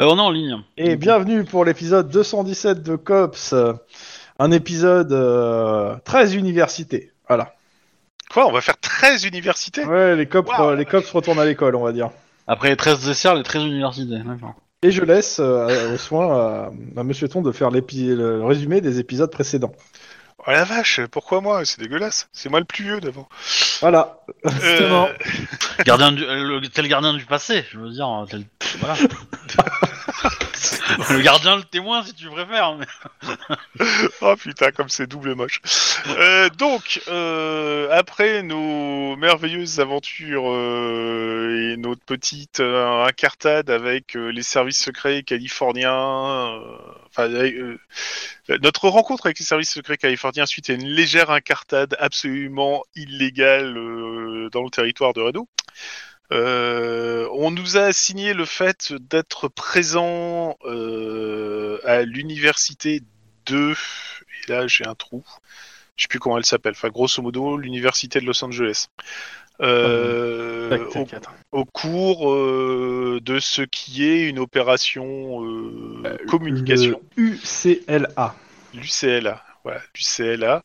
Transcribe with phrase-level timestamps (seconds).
[0.00, 0.56] Euh, on est en ligne.
[0.76, 3.72] Et bienvenue pour l'épisode 217 de Cops, euh,
[4.38, 7.12] un épisode euh, 13 universités.
[7.28, 7.54] Voilà.
[8.32, 9.84] Quoi, on va faire 13 universités?
[9.84, 10.70] Ouais, les cops, Wow.
[10.70, 12.10] euh, les cops retournent à l'école, on va dire.
[12.46, 14.18] Après les 13 desserts, les 13 universités.
[14.24, 14.54] D'accord.
[14.82, 18.80] Et je laisse euh, au soin à, à Monsieur Ton de faire l'épi- le résumé
[18.80, 19.72] des épisodes précédents.
[20.46, 21.64] Oh la vache, pourquoi moi?
[21.64, 22.28] C'est dégueulasse.
[22.32, 23.28] C'est moi le plus vieux d'avant.
[23.80, 24.20] Voilà.
[24.46, 25.06] Euh,
[25.84, 28.08] Gardien du, le, t'es le gardien du passé, je veux dire.
[28.30, 28.44] t'es le-
[28.78, 28.94] Voilà.
[31.10, 32.76] le gardien, le témoin, si tu préfères.
[32.76, 32.86] mais-
[34.20, 35.60] Oh putain, comme c'est double moche.
[36.08, 44.82] Euh, donc, euh, après nos merveilleuses aventures euh, et notre petite incartade avec les services
[44.82, 46.60] secrets californiens,
[48.62, 53.74] notre rencontre avec les services secrets californiens suite à une légère incartade absolument illégale
[54.52, 55.48] dans le territoire de Reno.
[56.32, 63.02] Euh, on nous a assigné le fait d'être présent euh, à l'université
[63.46, 65.24] de et là j'ai un trou.
[65.96, 66.72] Je sais plus comment elle s'appelle.
[66.72, 68.86] Enfin, grosso modo, l'université de Los Angeles.
[69.60, 70.78] Euh,
[71.52, 75.42] au, cours de ce qui est une opération
[76.26, 78.34] communication, UCLA.
[78.72, 79.44] l'UCLA.
[79.62, 80.62] Voilà, l'UCLA.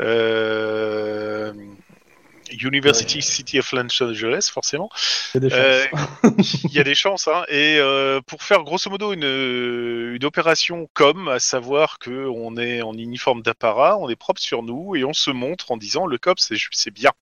[0.00, 1.52] Euh,
[2.52, 4.88] University City of Los Angeles, forcément.
[5.34, 6.62] Il y a des Euh, chances.
[6.64, 7.44] Il y a des chances, hein.
[7.48, 9.24] Et euh, pour faire grosso modo une,
[10.14, 14.62] une opération com, à savoir que on est en uniforme d'apparat, on est propre sur
[14.62, 17.12] nous et on se montre en disant le cop c'est bien.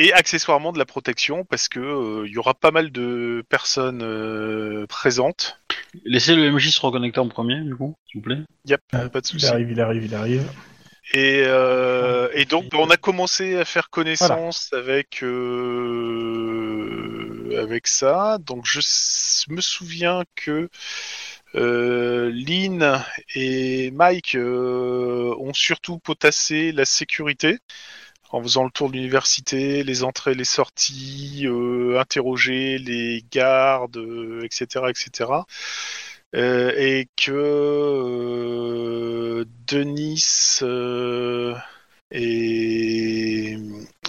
[0.00, 4.00] Et accessoirement de la protection parce que euh, il y aura pas mal de personnes
[4.02, 5.58] euh, présentes.
[6.04, 8.38] Laissez le MJ se reconnecter en premier, du coup, s'il vous plaît.
[8.66, 9.46] Yep, Euh, pas de Il souci.
[9.46, 10.48] arrive, il arrive, il arrive.
[11.14, 16.38] Et, euh, et donc on a commencé à faire connaissance avec euh,
[17.58, 18.36] avec ça.
[18.40, 18.80] Donc je
[19.48, 20.68] me souviens que
[21.54, 23.02] euh, Lynn
[23.34, 27.58] et Mike ont surtout potassé la sécurité
[28.30, 31.46] en faisant le tour de l'université, les entrées, les sorties,
[31.98, 33.96] interroger les gardes,
[34.44, 35.30] etc., etc.
[36.34, 37.30] Euh, et que
[39.40, 41.54] euh, Denis euh,
[42.10, 43.56] et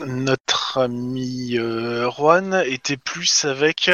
[0.05, 3.89] notre ami euh, Juan étaient plus avec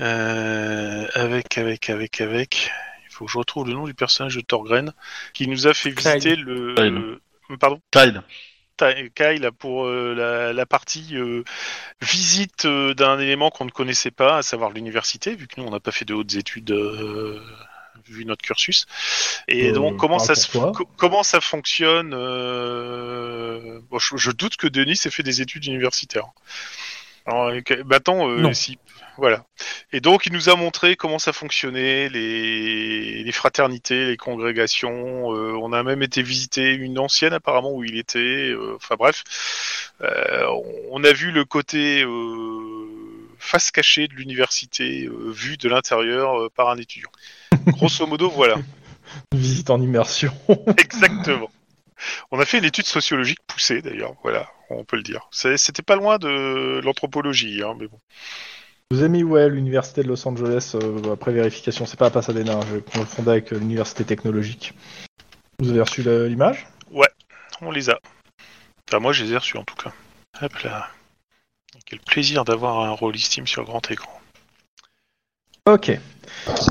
[0.00, 2.70] euh, avec avec avec avec
[3.04, 4.94] il faut que je retrouve le nom du personnage de Thorgren
[5.34, 6.14] qui nous a fait Clyde.
[6.22, 7.18] visiter le Clyde.
[7.60, 7.82] pardon?
[7.90, 8.22] Clyde.
[8.78, 11.44] Ty- Kyle pour euh, la, la partie euh,
[12.02, 15.70] visite euh, d'un élément qu'on ne connaissait pas, à savoir l'université, vu que nous on
[15.70, 17.40] n'a pas fait de hautes études euh,
[18.06, 18.86] vu notre cursus.
[19.48, 20.48] Et Euh, donc comment ça se,
[20.96, 26.28] comment ça fonctionne euh, bon, je, je doute que Denis ait fait des études universitaires.
[27.28, 27.52] Alors,
[27.84, 28.78] maintenant, euh, si,
[29.18, 29.44] voilà.
[29.92, 35.34] Et donc, il nous a montré comment ça fonctionnait, les, les fraternités, les congrégations.
[35.34, 38.18] euh, on a même été visiter une ancienne, apparemment, où il était.
[38.18, 39.24] euh, Enfin, bref.
[40.90, 42.04] On a vu le côté
[43.38, 47.10] face cachée de l'université, vue de l'intérieur par un étudiant.
[47.66, 48.56] Grosso modo, voilà.
[49.34, 50.32] Visite en immersion.
[50.76, 51.50] Exactement.
[52.30, 54.14] On a fait une étude sociologique poussée, d'ailleurs.
[54.22, 55.28] Voilà, on peut le dire.
[55.30, 58.00] C'était pas loin de l'anthropologie, hein, mais bon.
[58.90, 61.84] Vous ai mis ouais, l'université de Los Angeles euh, après vérification.
[61.84, 64.72] C'est pas à Pasadena, hein, je confondais avec euh, l'université technologique.
[65.58, 66.66] Vous avez reçu la- l'image?
[67.60, 67.98] On les a.
[68.88, 69.92] Enfin, moi, je les ai reçus, en tout cas.
[70.40, 70.88] Hop là.
[71.86, 74.20] Quel plaisir d'avoir un rôle Steam sur grand écran.
[75.66, 75.90] Ok.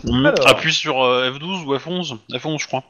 [0.06, 0.48] Alors.
[0.48, 2.84] Appuie sur euh, F12 ou F11 F11, je crois.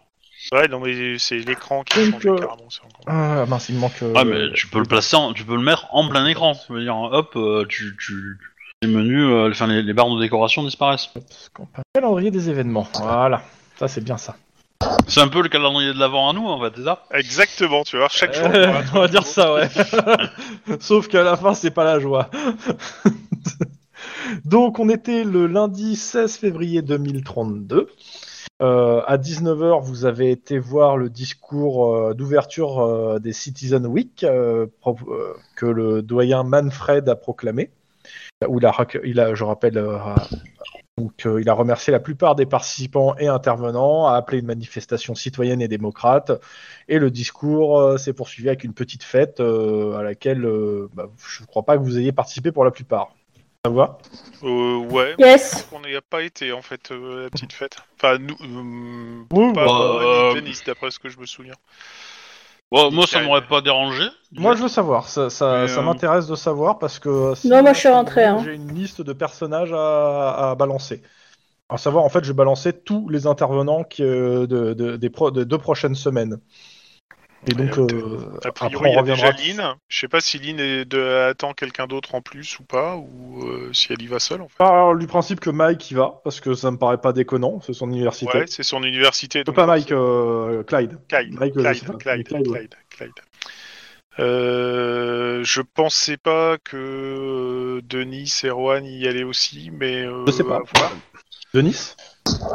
[0.54, 2.70] Ouais, non, mais c'est l'écran qui a Donc, changé euh, carrément.
[2.70, 4.02] c'est encore- Ah mince, il me manque.
[4.02, 6.54] euh, Ah, mais tu peux le placer, en- tu peux le mettre en plein écran.
[6.54, 8.38] Ça veut dire, hop, euh, tu, tu,
[8.82, 11.10] les menus, euh, enfin les, les barres de décoration disparaissent.
[11.94, 12.88] Calendrier des événements.
[13.02, 13.42] Voilà.
[13.78, 14.36] Ça, c'est bien ça.
[15.08, 17.04] C'est un peu le calendrier de l'avant à nous, en fait, c'est ça?
[17.12, 18.48] Exactement, tu vois, chaque jour.
[18.54, 19.68] Euh, on va dire ça, ouais.
[20.80, 22.30] Sauf qu'à la fin, c'est pas la joie.
[24.46, 27.90] Donc, on était le lundi 16 février 2032.
[28.62, 34.24] Euh, à 19h, vous avez été voir le discours euh, d'ouverture euh, des Citizen Week
[34.24, 34.66] euh,
[35.56, 37.70] que le doyen Manfred a proclamé.
[38.48, 38.66] Où il
[39.20, 39.84] a, je rappelle,
[40.98, 45.68] il a remercié la plupart des participants et intervenants, a appelé une manifestation citoyenne et
[45.68, 46.32] démocrate.
[46.88, 50.48] Et le discours s'est poursuivi avec une petite fête à laquelle
[50.94, 53.12] bah, je ne crois pas que vous ayez participé pour la plupart.
[53.68, 53.98] Ça va
[54.44, 55.16] Euh, ouais.
[55.20, 55.68] Yes.
[55.74, 57.76] On n'y a pas été, en fait, euh, la petite fête.
[57.98, 58.36] Enfin, nous.
[58.42, 61.56] euh, Oui, pas bah, ni euh, Denis, d'après ce que je me souviens.
[62.72, 64.04] Bon, moi, ça m'aurait pas dérangé.
[64.32, 65.10] Moi, je veux savoir.
[65.10, 67.34] Ça, ça, ça euh, m'intéresse de savoir parce que.
[67.36, 68.42] si- Non, moi, je suis rentré, hein.
[68.44, 71.02] J'ai une liste de personnages à, à balancer.
[71.70, 75.10] À savoir, en fait, je vais balancer tous les intervenants qui, euh, de, de- des
[75.10, 76.40] pro- de deux prochaines semaines.
[77.46, 79.64] Et donc, Euh, A après, priori, il on y a déjà reviendra.
[79.68, 79.76] Lynn.
[79.88, 81.30] Je sais pas si Lynn est de...
[81.30, 84.48] attend quelqu'un d'autre en plus ou pas, ou euh, si elle y va seule en
[84.48, 84.62] fait.
[84.64, 87.74] Alors, du principe que Mike y va, parce que ça me paraît pas déconnant, c'est
[87.74, 88.38] son université.
[88.38, 89.44] Ouais, c'est son université.
[89.44, 90.98] Donc pas Mike, euh, Clyde.
[91.08, 92.58] Clyde, Mike, euh, Clyde, Clyde, Clyde, ouais.
[92.60, 93.12] Clyde, Clyde.
[94.20, 100.44] Euh, je pensais pas que Denis et Erwan y allaient aussi, mais euh, Je sais
[100.44, 100.56] pas.
[100.58, 100.92] à voir.
[101.54, 101.94] Denis?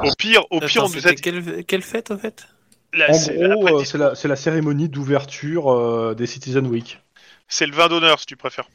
[0.02, 1.22] Au pire, au pire, Attends, on nous a c'était dit.
[1.22, 2.46] quelle, quelle fête en fait?
[2.94, 7.00] Là, En c'est- gros, euh, c'est la, cérémonie d'ouverture euh, des Citizen Week.
[7.48, 8.68] c'est le vin d'honneur si tu préfères.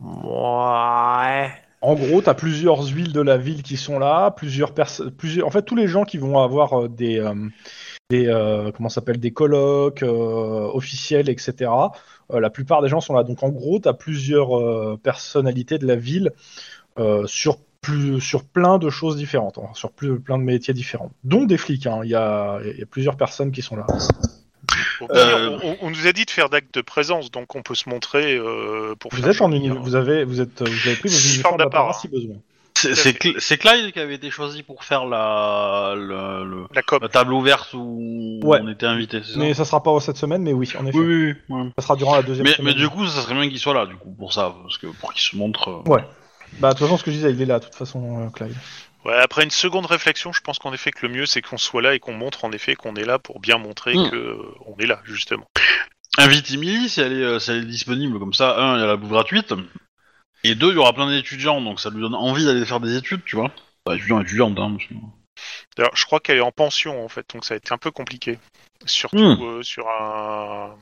[0.00, 1.50] Ouais.
[1.80, 5.46] En gros, tu as plusieurs huiles de la ville qui sont là, plusieurs personnes, plusieurs,
[5.46, 7.34] en fait, tous les gens qui vont avoir euh, des, euh,
[8.10, 11.70] des, euh, comment s'appelle, des colloques euh, officiels, etc.
[12.32, 13.22] euh, la plupart des gens sont là.
[13.22, 16.32] Donc, en gros, tu as plusieurs euh, personnalités de la ville
[16.98, 21.10] euh, sur plus, sur plein de choses différentes, hein, sur plus, plein de métiers différents,
[21.24, 21.86] dont des flics.
[21.86, 22.00] hein.
[22.04, 23.86] Il y, a, il y a plusieurs personnes qui sont là.
[25.10, 27.88] Euh, on, on nous a dit de faire d'actes de présence, donc on peut se
[27.88, 29.78] montrer euh, pour Vous faire êtes en uni- hein.
[29.80, 31.92] vous avez, vous êtes, vous avez pris vos Forme uniformes d'apparat.
[31.94, 32.34] si besoin.
[32.74, 36.66] C'est c'est Cl- c'est Clyde qui avait été choisi pour faire la, le-
[37.00, 38.60] La table ouverte où Ouais.
[38.62, 40.96] on était invité, ça Mais ça sera pas cette semaine, mais oui, en effet.
[40.98, 41.56] Oui, oui, oui.
[41.62, 41.70] ouais.
[41.78, 42.74] Ça sera durant la deuxième Mais, semaine.
[42.74, 44.86] mais du coup, ça serait bien qu'il soit là, du coup, pour ça, parce que
[44.88, 45.68] pour qu'il se montre.
[45.86, 46.04] euh, Ouais.
[46.60, 48.30] Bah, de toute façon, ce que je disais, il est là, de toute façon, euh,
[48.30, 48.54] Clyde.
[49.04, 51.80] Ouais, après une seconde réflexion, je pense qu'en effet que le mieux c'est qu'on soit
[51.82, 54.10] là et qu'on montre en effet qu'on est là pour bien montrer Mm.
[54.10, 55.46] que euh, on est là justement.
[56.18, 58.82] Invite Emily si elle est, euh, si elle est disponible, comme ça, un, il y
[58.82, 59.54] a la bouffe gratuite,
[60.42, 62.96] et deux, il y aura plein d'étudiants, donc ça lui donne envie d'aller faire des
[62.96, 63.52] études, tu vois.
[63.86, 64.74] Bah, étudiant, étudiante, hein.
[64.76, 64.94] parce que-
[65.76, 67.92] D'ailleurs, je crois qu'elle est en pension en fait, donc ça va être un peu
[67.92, 68.40] compliqué.
[68.86, 69.42] Surtout Mm.
[69.42, 70.76] euh, sur un.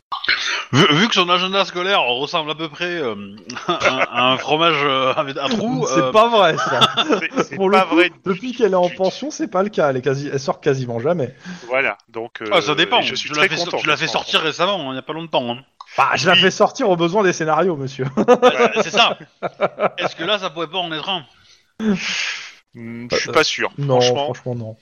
[0.72, 3.14] Vu, vu que son agenda scolaire ressemble à peu près euh,
[3.68, 6.80] à, un fromage euh, avec un trou, c'est euh, pas vrai, ça.
[7.20, 8.10] C'est c'est Pour pas le coup, vrai.
[8.24, 9.90] Depuis qu'elle est en pension, c'est pas le cas.
[9.90, 10.28] Elle, est quasi...
[10.30, 11.34] elle sort quasiment jamais.
[11.68, 12.42] Voilà, donc.
[12.42, 13.00] euh, ah, ça dépend.
[13.00, 13.78] Je suis tu très l'as fait, content.
[13.78, 15.50] tu l'as fait sortir récemment, hein, il y a pas longtemps.
[15.50, 15.58] Hein.
[15.96, 16.40] Bah, je la Oui.
[16.40, 18.04] fais sortir aux besoins des scénarios, monsieur.
[18.16, 18.24] Ouais,
[18.82, 19.16] c'est ça.
[19.96, 21.24] Est-ce que là, ça pourrait pas en être un?
[22.74, 23.70] Hmm, Je suis pas sûr.
[23.78, 24.76] non, franchement, franchement, non.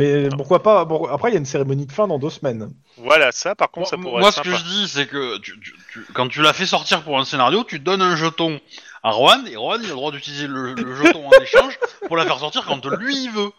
[0.00, 2.70] Mais pourquoi pas bon, Après, il y a une cérémonie de fin dans deux semaines.
[2.96, 5.38] voilà, ça par contre, ça Moi, pourrait moi, être ce que je dis, c'est que
[5.38, 8.60] tu- tu- tu- quand tu l'as fait sortir pour un scénario, tu donnes un jeton
[9.02, 12.16] à Rohan, et Rohan, il a le droit d'utiliser le, le jeton en échange pour
[12.16, 13.50] la faire sortir quand lui il veut.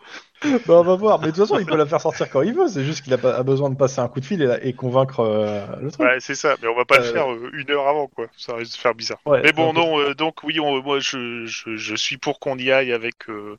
[0.68, 1.20] Bah, on va voir.
[1.20, 2.68] Mais de toute façon, il peut la faire sortir quand il veut.
[2.68, 4.74] C'est juste qu'il a, pas- a besoin de passer un coup de fil et, et
[4.74, 6.02] convaincre euh, le truc.
[6.06, 8.26] Ouais, c'est ça, mais on va pas le Euh, faire euh, une heure avant, quoi.
[8.38, 9.20] Ça risque de faire bizarre.
[9.28, 12.40] Ouais, mais bon, donc- non, euh, donc oui, on- moi je, je, je suis pour
[12.40, 13.58] qu'on y aille avec euh,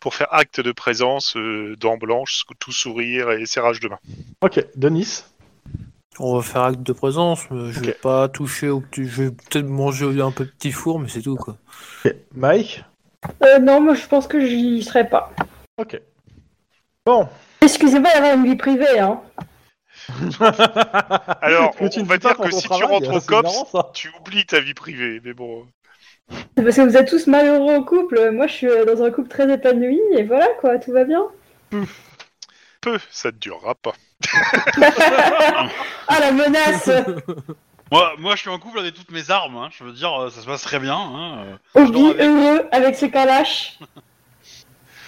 [0.00, 3.98] pour faire acte de présence, euh, dents blanches, tout sourire et serrage de main.
[4.40, 5.22] Ok, Denis.
[6.18, 9.06] On va faire acte de présence, mais je vais pas toucher au petit.
[9.06, 11.56] Je vais peut-être manger un peu de petit four, mais c'est tout quoi.
[12.34, 12.84] Mike.
[13.42, 15.32] Euh, non, moi je pense que j'y serai pas.
[15.78, 16.00] Ok.
[17.04, 17.28] Bon.
[17.60, 19.20] Excusez-moi d'avoir une vie privée, hein.
[21.40, 24.60] Alors, on, va dire que si tu rentres au c'est COPS, marrant, tu oublies ta
[24.60, 25.66] vie privée, mais bon.
[26.30, 28.30] C'est parce que vous êtes tous malheureux en couple.
[28.30, 31.24] Moi je suis euh, dans un couple très épanoui et voilà quoi, tout va bien.
[32.86, 33.94] Peu, ça ne durera pas.
[36.06, 36.88] ah la menace
[37.90, 39.70] Moi, moi, je suis en couple avec toutes mes armes, hein.
[39.76, 40.96] je veux dire, euh, ça se passe très bien.
[40.96, 41.38] Hein.
[41.74, 41.82] euh.
[41.82, 42.20] Obi avec.
[42.20, 43.78] heureux avec ses calaches.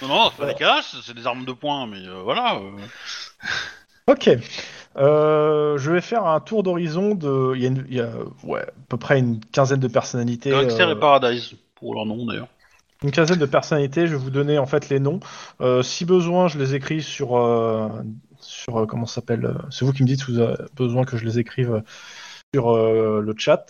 [0.01, 2.55] Non, non, c'est pas des calages, c'est des armes de poing, mais euh, voilà.
[2.55, 2.71] euh.
[4.07, 4.29] Ok.
[4.95, 7.51] Euh, je vais faire un tour d'horizon de.
[7.55, 8.09] Il y a, une- il y a,
[8.43, 10.51] ouais, à peu près une quinzaine de personnalités.
[10.51, 12.47] Gangster euh, et Paradise, pour leur nom d'ailleurs.
[13.03, 14.07] Une quinzaine de personnalités.
[14.07, 15.19] Je vais vous donner en fait les noms.
[15.61, 17.37] Euh, si besoin, je les écris sur.
[17.37, 17.89] euh,
[18.41, 21.17] sur euh, comment s'appelle euh, C'est vous qui me dites si vous avez besoin que
[21.17, 21.83] je les écrive
[22.53, 23.67] sur le chat.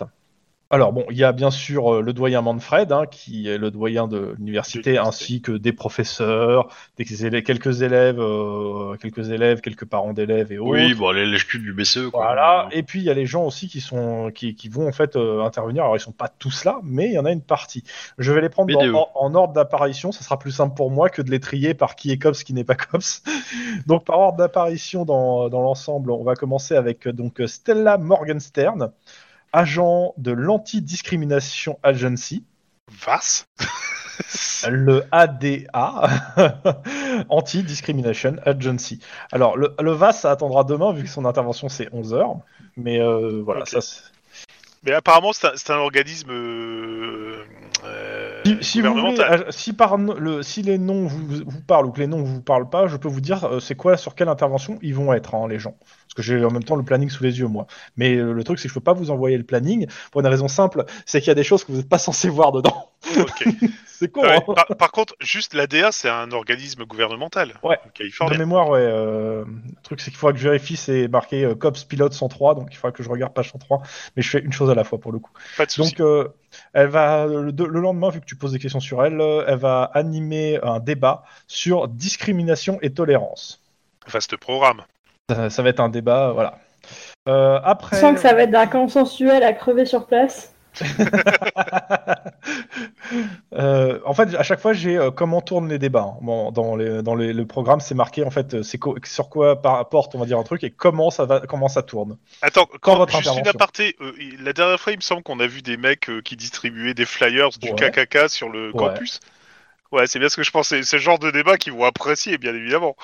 [0.71, 3.71] Alors bon, il y a bien sûr euh, le doyen Manfred, hein, qui est le
[3.71, 9.85] doyen de l'université, ainsi que des professeurs, des élèves- quelques élèves, euh, quelques élèves, quelques
[9.85, 10.69] parents d'élèves et autres.
[10.69, 12.23] Oui, bon, les lèche du BCE, quoi.
[12.23, 12.69] Voilà.
[12.71, 15.15] Et puis il y a les gens aussi qui sont qui, qui vont en fait
[15.15, 15.83] euh, intervenir.
[15.85, 17.83] Alors ils sont pas tous là, mais il y en a une partie.
[18.19, 20.11] Je vais les prendre dans- en, en ordre d'apparition.
[20.11, 22.53] Ça sera plus simple pour moi que de les trier par qui est cops, qui
[22.53, 23.23] n'est pas cops.
[23.87, 28.91] donc par ordre d'apparition dans, dans l'ensemble, on va commencer avec euh, donc Stella Morgenstern,
[29.53, 32.43] agent de l'Anti-Discrimination Agency,
[33.05, 33.45] Vas
[34.69, 36.09] le ADA,
[37.29, 38.99] Anti-Discrimination Agency.
[39.31, 42.39] Alors le, le VAS, ça attendra demain vu que son intervention c'est 11 h
[42.77, 43.69] mais euh, voilà, Ok.
[43.69, 43.79] ça.
[44.83, 47.43] Mais apparemment, c'est un, organisme euh,
[47.83, 49.51] euh, Si, si vous voulez, gouvernemental.
[49.51, 52.69] si, par le, si les noms vous, vous parlent ou que les noms vous parlent
[52.69, 55.59] pas, je peux vous dire c'est quoi, sur quelle intervention ils vont être, hein, les
[55.59, 55.75] gens.
[56.19, 57.65] Que j'ai en même temps le planning sous les yeux, moi.
[57.95, 60.27] Mais euh, le truc, c'est que je peux pas vous envoyer le planning pour une
[60.27, 62.91] raison simple, c'est qu'il y a des choses que vous n'êtes pas censé voir dedans.
[63.85, 67.53] C'est con, Ah ouais, hein par, par contre, juste l'ADA, c'est un organisme gouvernemental.
[67.63, 67.77] Ouais.
[68.19, 68.79] en De mémoire, ouais.
[68.81, 72.55] euh, le truc, c'est qu'il faudra que je vérifie, c'est marqué euh, COPS pilote 103,
[72.55, 73.81] donc il faudra que je regarde page 103.
[74.15, 75.31] Mais je fais une chose à la fois pour le coup.
[75.57, 75.95] Pas de souci.
[75.95, 76.27] Donc, euh,
[76.73, 79.83] elle va le, le lendemain, vu que tu poses des questions sur elle, elle va
[79.93, 83.61] animer un débat sur discrimination et tolérance.
[84.07, 84.83] Vaste programme.
[85.29, 86.57] Ça, ça va être un débat, voilà.
[87.27, 87.99] Euh, Je après.
[87.99, 90.53] sens que ça va être d'un consensuel à crever sur place.
[93.53, 96.13] Euh, en fait, à chaque fois, j'ai euh, comment tournent les débats.
[96.13, 96.17] hein.
[96.21, 99.29] Bon, dans les, dans les- le programme, c'est marqué en fait, euh, c'est co- sur
[99.29, 102.17] quoi porte, on va dire un truc, et comment ça va, comment ça tourne.
[102.43, 103.95] Attends, quand, votre juste une aparté.
[104.01, 106.93] euh, la dernière fois, il me semble qu'on a vu des mecs euh, qui distribuaient
[106.93, 107.89] des flyers du Ouais.
[107.91, 108.77] KKK sur le Ouais.
[108.77, 109.19] campus.
[109.91, 110.83] Ouais, c'est bien ce que je pensais.
[110.83, 112.95] C'est le genre de débat qu'ils vont apprécier, bien évidemment.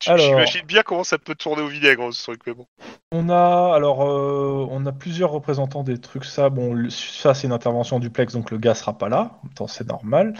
[0.00, 2.66] J'imagine bien comment ça peut tourner au vinaigre, ce truc, mais bon.
[3.12, 6.24] On a alors, euh, on a plusieurs représentants des trucs.
[6.26, 9.38] Ça, bon, le- ça c'est une intervention duplex, donc le gars sera pas là.
[9.42, 10.34] En même temps, c'est normal.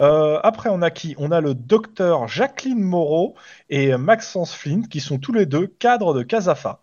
[0.00, 1.14] Euh, après, on a qui?
[1.18, 3.34] On a le docteur Jacqueline Moreau
[3.68, 6.80] et Maxence Flint, qui sont tous les deux cadres de Casafa.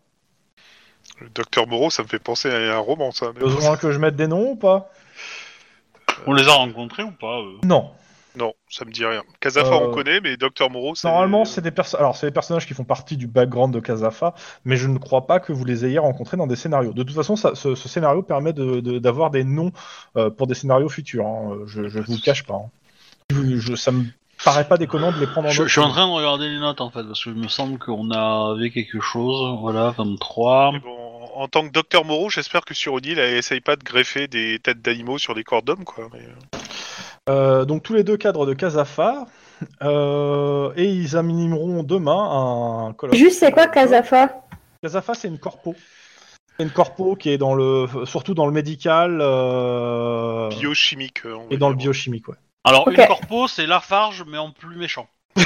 [1.19, 3.27] Le docteur Moreau, ça me fait penser à un roman, ça.
[3.33, 4.89] mais- Besoin que je mette des noms ou pas?
[6.27, 7.91] On les a rencontrés ou pas euh Non.
[8.35, 9.23] Non, ça me dit rien.
[9.41, 11.07] Casafa, Euh, on connaît, mais docteur Moreau, c'est.
[11.07, 11.99] Normalement, c'est des personnes.
[11.99, 14.33] Alors, c'est des personnages qui font partie du background de Casafa,
[14.63, 16.93] mais je ne crois pas que vous les ayez rencontrés dans des scénarios.
[16.93, 19.71] De toute façon, ça- ce, ce scénario permet de- de- d'avoir des noms
[20.15, 21.25] euh, pour des scénarios futurs.
[21.27, 21.57] hein.
[21.65, 22.53] Je, je vous le cache pas.
[22.55, 22.69] hein.
[23.31, 24.05] Je- je- ça me
[24.45, 25.67] paraît pas déconnant de les prendre en je, note.
[25.67, 27.79] je suis en train de regarder les notes en fait, parce que il me semble
[27.79, 29.59] qu'on avait quelque chose.
[29.59, 30.71] Voilà, 23.
[30.71, 30.97] Mais bon,
[31.35, 34.57] en tant que docteur Moreau, j'espère que sur O'Neill, elle essaye pas de greffer des
[34.59, 36.07] têtes d'animaux sur des corps d'hommes, quoi.
[36.13, 36.21] Mais...
[37.29, 39.25] euh, donc, tous les deux cadres de Casafa.
[39.83, 43.15] euh, et ils animeront demain un colloque.
[43.15, 44.41] Juste, c'est quoi Casafa?
[44.81, 45.75] Casafa, c'est une corpo.
[46.57, 51.21] C'est une corpo qui est dans le, surtout dans le médical euh, Biochimique.
[51.25, 52.35] on et dans le biochimique, ouais.
[52.63, 55.07] Alors, une corpo, c'est Lafarge, mais en plus méchant.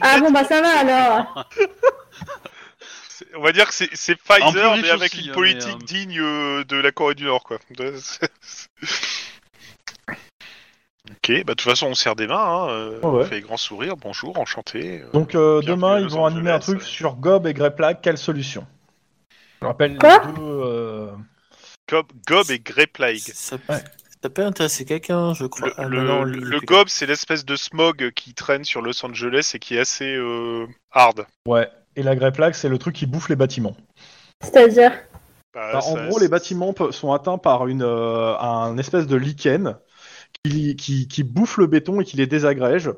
[0.00, 1.46] Ah bon, bah ça va alors
[3.36, 6.64] On va dire que c'est Pfizer, mais avec aussi, une hein, politique mais, euh, digne
[6.64, 7.58] de la Corée du Nord, quoi.
[11.28, 13.40] ok, bah de toute façon, on serre des mains, hein, euh, Ouais, on fait des
[13.40, 15.02] grands sourires, bonjour, enchanté.
[15.02, 15.10] euh.
[15.12, 16.84] Donc euh, demain, ils vont animer un truc ouais.
[16.84, 18.66] sur Gob et Greplag, quelle solution?
[19.62, 20.22] Je rappelle Quoi?
[20.26, 20.42] les deux.
[20.42, 21.10] euh,
[21.90, 23.18] Gob, Gob et Grey Plague.
[23.18, 23.82] Ça, Ouais.
[24.22, 25.68] ça peut intéresser quelqu'un, je crois.
[25.68, 29.52] Le, Ah, le- le- le Gob, c'est l'espèce de smog qui traîne sur Los Angeles
[29.54, 31.26] et qui est assez euh, hard.
[31.46, 31.68] Ouais.
[31.96, 33.76] Et la Greplag, c'est le truc qui bouffe les bâtiments.
[34.42, 34.92] C'est-à-dire?
[35.54, 39.06] Bah, Bah, en ça- gros, les bâtiments pe- sont atteints par une, euh, un espèce
[39.06, 39.76] de lichen
[40.42, 42.90] qui, qui, qui bouffe le béton et qui les désagrège,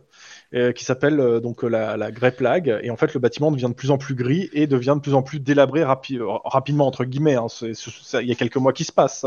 [0.55, 2.79] euh, qui s'appelle euh, donc euh, la, la grey plague.
[2.83, 5.15] Et en fait, le bâtiment devient de plus en plus gris et devient de plus
[5.15, 7.35] en plus délabré rapi- rapidement entre guillemets.
[7.37, 7.47] hein.
[7.63, 9.27] Il y a quelques mois qui se passent.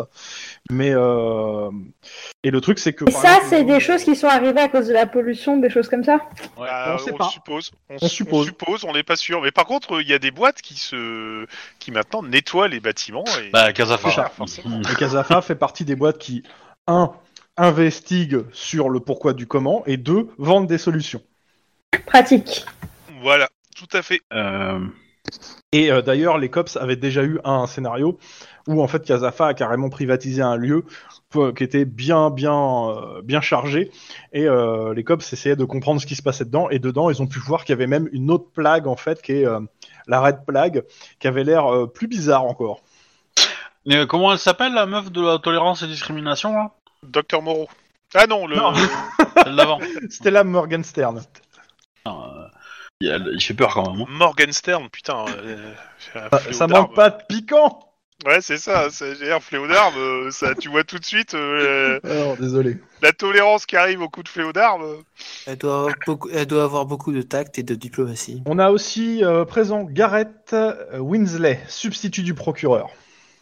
[0.70, 1.70] Mais euh,
[2.44, 4.88] et le truc, c'est que Et ça, c'est des choses qui sont arrivées à cause
[4.88, 6.20] de la pollution, des choses comme ça?
[6.58, 7.30] Bah, on sait on pas.
[7.30, 7.72] suppose.
[7.90, 8.46] On, On suppose.
[8.48, 9.42] suppose, on n'est pas sûr.
[9.42, 11.46] Mais par contre, il y a des boîtes qui se,
[11.80, 13.26] qui maintenant nettoient les bâtiments.
[13.46, 13.50] Et...
[13.52, 14.32] Bah, Casafa.
[15.00, 16.44] Casafa fait partie des boîtes qui,
[16.88, 17.12] un,
[17.60, 21.22] investiguent sur le pourquoi du comment, et deux, vendent des solutions.
[22.08, 22.66] Pratique.
[23.22, 24.22] Voilà, tout à fait.
[24.34, 24.80] Euh,
[25.72, 28.18] Et euh, d'ailleurs, les cops avaient déjà eu un scénario
[28.68, 30.84] où en fait Casafa a carrément privatisé un lieu
[31.56, 33.92] qui était bien, bien, euh, bien chargé,
[34.34, 36.70] et euh, les cops essayaient de comprendre ce qui se passait dedans.
[36.72, 39.22] Et dedans, ils ont pu voir qu'il y avait même une autre plague en fait,
[39.22, 39.60] qui est euh,
[40.08, 40.84] la red plague,
[41.20, 42.82] qui avait l'air euh, plus bizarre encore.
[43.86, 46.72] mais euh, comment elle s'appelle, la meuf de la tolérance et discrimination, là?
[47.06, 47.68] Docteur Moreau.
[48.14, 48.56] Ah non, le.
[48.56, 48.74] Non.
[49.44, 49.80] Celle d'avant.
[50.10, 51.22] Stella Morgenstern.
[52.04, 52.48] Putain, euh,
[53.02, 54.02] il, il fait peur quand même.
[54.02, 54.06] hein.
[54.10, 55.26] Morgan Stern, putain.
[55.38, 55.74] euh,
[56.16, 56.82] un Ça, fléau ça d'armes.
[56.88, 57.86] manque pas de piquant.
[58.26, 58.90] Ouais, c'est ça.
[58.90, 59.96] C'est j'ai un fléau d'armes.
[59.98, 62.78] euh, ça, tu vois tout de suite euh, Alors, désolé.
[63.02, 64.84] la tolérance qui arrive au coup de fléau d'armes.
[65.48, 68.44] Elle doit, avoir beaucoup, elle doit avoir beaucoup de tact et de diplomatie.
[68.46, 72.90] On a aussi euh, présent Garrett euh, Winsley, substitut du procureur.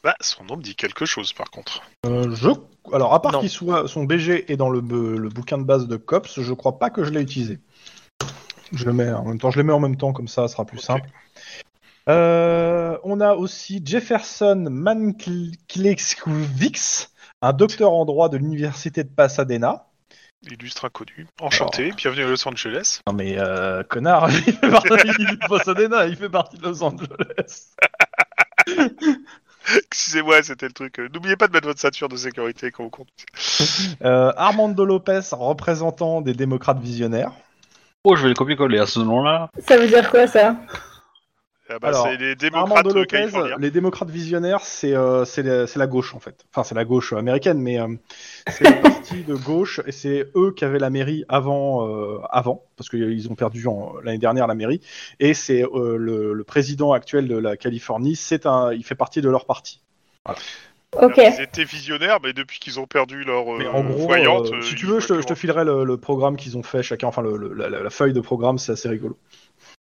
[0.04, 1.82] Bah, son nom me dit quelque chose, par contre.
[2.06, 2.50] Euh, je...
[2.94, 5.98] Alors, à part qu'il soit son BG est dans le, le bouquin de base de
[5.98, 7.60] Cops, je crois pas que je l'ai utilisé.
[8.72, 9.52] Je le mets en même temps.
[9.52, 11.10] Je les mets en même temps, comme ça, ça sera plus simple.
[12.10, 16.16] Euh, on a aussi Jefferson Mankiewicz,
[17.42, 19.88] un docteur en droit de l'université de Pasadena.
[20.50, 21.28] Illustre inconnu.
[21.42, 21.92] Enchanté.
[21.98, 23.02] Bienvenue à Los Angeles.
[23.08, 27.74] Non mais euh, connard, il fait partie de Pasadena, il fait partie de Los Angeles.
[29.92, 31.00] Excusez-moi, c'était le truc.
[31.00, 33.26] euh, N'oubliez pas de mettre votre ceinture de sécurité quand vous conduisez.
[34.04, 37.32] Euh, Armando Lopez, représentant des démocrates visionnaires.
[38.04, 39.50] Oh, je vais le copier-coller à ce nom-là.
[39.68, 40.56] Ça veut dire quoi ça?
[41.70, 43.56] Ah bah, Alors, c'est les Armando démocrates Lopez, californiens.
[43.60, 46.46] les démocrates visionnaires, c'est euh, c'est la, c'est la gauche en fait.
[46.54, 47.88] Enfin, c'est la gauche américaine, mais euh,
[48.50, 52.64] c'est le parti de gauche et c'est eux qui avaient la mairie avant, euh, avant
[52.78, 54.82] parce qu'ils ont perdu en- l'année dernière la mairie.
[55.20, 59.22] Et c'est euh, le, le président actuel de la Californie, c'est un, il fait partie
[59.22, 59.82] de leur parti.
[61.02, 61.18] Ok.
[61.18, 64.56] Ils étaient visionnaires, mais depuis qu'ils ont perdu leur Mais euh, en gros, voyante, euh,
[64.58, 67.08] euh, si tu veux, je te, je filerai le, le programme qu'ils ont fait chacun,
[67.08, 69.18] enfin le, le- la, la- la feuille de programme, c'est assez rigolo.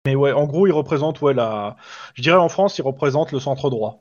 [0.07, 1.75] Mais ouais, en gros, ils représentent, ouais, la,
[2.13, 3.99] je dirais en France, ils représentent le centre droit.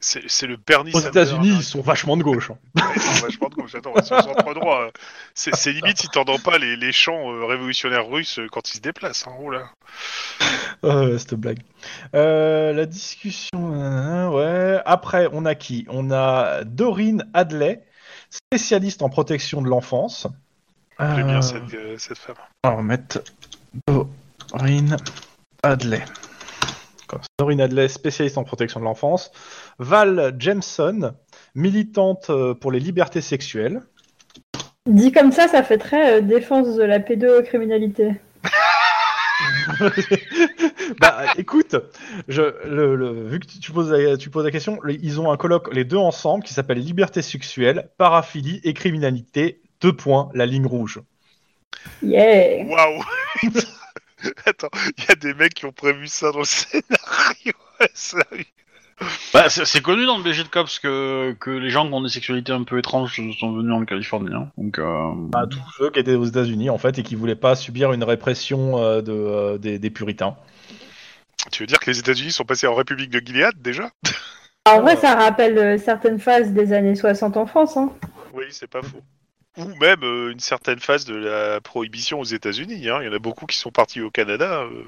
[0.00, 1.56] C'est le Bernie Aux États-Unis, hein.
[1.58, 2.50] ils sont vachement de gauche.
[2.50, 2.82] hein.
[2.96, 3.76] Ils sont vachement de gauche.
[3.76, 4.86] Attends, ils sont centre droit.
[4.86, 4.90] euh.
[5.34, 8.80] C'est limite si t'entends pas les, les chants euh, révolutionnaires russes euh, quand ils se
[8.80, 9.28] déplacent.
[9.28, 9.34] Hein.
[9.40, 9.70] Oh là.
[10.84, 11.60] Euh, cette blague.
[12.16, 14.80] Euh, la discussion, ouais.
[14.84, 15.86] Après, on a qui?
[15.90, 17.84] On a Doreen Hadley,
[18.30, 20.26] spécialiste en protection de l'enfance.
[20.98, 22.34] J'aime bien cette, cette femme.
[22.64, 23.22] On va mettre
[27.06, 27.28] Comme ça.
[27.38, 29.30] Doreen Hadley, spécialiste en protection de l'enfance.
[29.78, 31.14] Val Jameson,
[31.54, 33.82] militante euh, pour les libertés sexuelles.
[34.86, 38.14] Dit comme ça, ça fait très euh, défense de la pédocriminalité.
[41.00, 41.76] bah écoute,
[42.28, 45.36] je, le, le- vu que tu poses, la, tu poses la question, ils ont un
[45.36, 49.60] colloque, les deux ensemble, qui s'appelle Liberté sexuelle, paraphilie et criminalité.
[49.80, 51.00] Deux points, la ligne rouge.
[52.02, 52.64] Yeah.
[52.66, 53.02] Waouh
[54.46, 57.52] Attends, il y a des mecs qui ont prévu ça dans le scénario.
[57.94, 58.44] Sérieux.
[59.32, 62.10] Bah, c'est connu dans le BG de Cops que, que les gens qui ont des
[62.10, 64.34] sexualités un peu étranges sont venus en Californie.
[64.34, 64.50] hein.
[64.58, 67.56] Donc, euh, Bah, tous ceux qui étaient aux États-Unis en fait et qui voulaient pas
[67.56, 70.36] subir une répression euh, de, euh, des, des puritains.
[71.50, 73.90] Tu veux dire que les États-Unis sont passés en République de Gilead déjà?
[74.66, 77.78] En vrai, ça rappelle certaines phases des années 60 en France.
[77.78, 77.90] Hein.
[78.34, 79.00] Oui, c'est pas faux.
[79.60, 82.88] Ou même euh, une certaine phase de la prohibition aux États-Unis.
[82.88, 82.98] hein.
[83.02, 84.62] Il y en a beaucoup qui sont partis au Canada.
[84.62, 84.82] euh.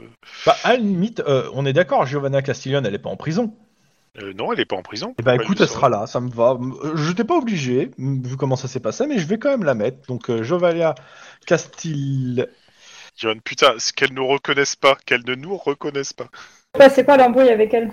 [0.46, 3.54] Bah à la limite, euh, on est d'accord, Giovanna Castiglione, elle est pas en prison.
[4.20, 5.14] Euh, non, elle est pas en prison.
[5.18, 6.58] Et bah Pourquoi écoute, elle elle le sera là, ça me va.
[6.84, 9.48] Euh, Je n'étais pas obligé, m- vu comment ça s'est passé, mais je vais quand
[9.50, 10.06] même la mettre.
[10.06, 10.94] Donc euh, Giovanna
[11.46, 12.48] Castil.
[13.16, 16.28] John, putain, c'est qu'elles nous reconnaissent pas, qu'elles ne nous reconnaissent pas.
[16.78, 17.90] Ouais, c'est quoi l'embrouille avec elle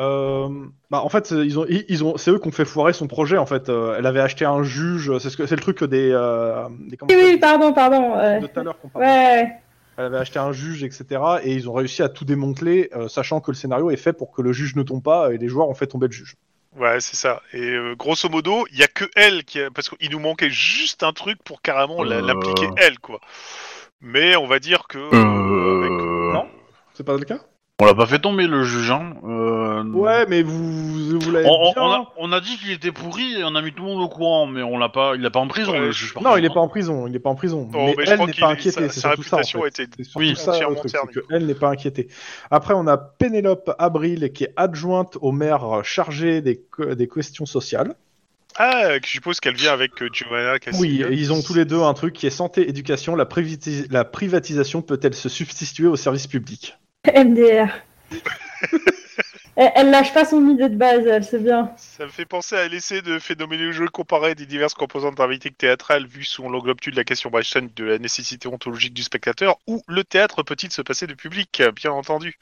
[0.00, 0.48] Euh,
[0.90, 3.36] bah, en fait, ils ont, ils ont, c'est eux qui ont fait foirer son projet.
[3.36, 5.16] En fait, Euh, elle avait acheté un juge.
[5.18, 8.14] C'est ce que, c'est le truc des, euh, Oui, oui, pardon, pardon.
[8.16, 9.06] euh, de tout à l'heure qu'on parlait.
[9.06, 9.52] Ouais,
[9.98, 11.04] Elle avait acheté un juge, etc.
[11.44, 14.32] Et ils ont réussi à tout démanteler, euh, sachant que le scénario est fait pour
[14.32, 16.36] que le juge ne tombe pas et les joueurs ont fait tomber le juge.
[16.78, 17.42] Ouais, c'est ça.
[17.52, 19.70] Et euh, grosso modo, il y a que elle qui a...
[19.70, 22.22] parce qu'il nous manquait juste un truc pour carrément la- Euh.
[22.22, 23.20] l'impliquer elle, quoi.
[24.00, 26.46] Mais on va dire que euh, avec, euh, Non?
[26.94, 27.40] C'est pas le cas?
[27.82, 28.90] On l'a pas fait tomber le juge.
[28.90, 29.14] Hein.
[29.24, 31.82] Euh, Ouais, mais vous, vous l'avez On, on- bien.
[31.82, 34.02] on a, on a dit qu'il était pourri et on a mis tout le monde
[34.02, 35.72] au courant, mais on l'a pas, il est pas en prison.
[35.72, 37.68] Ouais, le juge, Non, il est contre, pas en prison, il est pas en prison.
[37.72, 39.36] Oh, mais, elle n'est pas inquiétée, sa- c'est sa surtout ça.
[39.36, 39.64] en réputation fait.
[39.64, 42.08] a été- C'est surtout Oui, ça, truc, c'est qu'elle n'est pas inquiétée.
[42.50, 47.46] Après, on a Pénélope Abril qui est adjointe au maire chargé des, que- des questions
[47.46, 47.94] sociales.
[48.56, 51.64] Ah, que je suppose qu'elle vient avec euh, Giovanna Oui, et ils ont tous les
[51.64, 53.16] deux un truc qui est santé, éducation.
[53.16, 53.26] La,
[53.90, 56.76] la privatisation peut-elle se substituer au service public?
[57.06, 57.68] MDR.
[59.56, 61.72] elle, elle lâche pas son idée de base, elle, c'est bien.
[61.76, 66.24] Ça me fait penser à l'essai de phénoménologie comparée des diverses composantes dramatique théâtrale vues
[66.24, 70.04] sous l'angle obtus de la question Weinstein de la nécessité ontologique du spectateur, où le
[70.04, 72.38] théâtre peut-il se passer de public, bien entendu.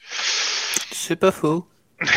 [0.91, 1.67] C'est pas faux.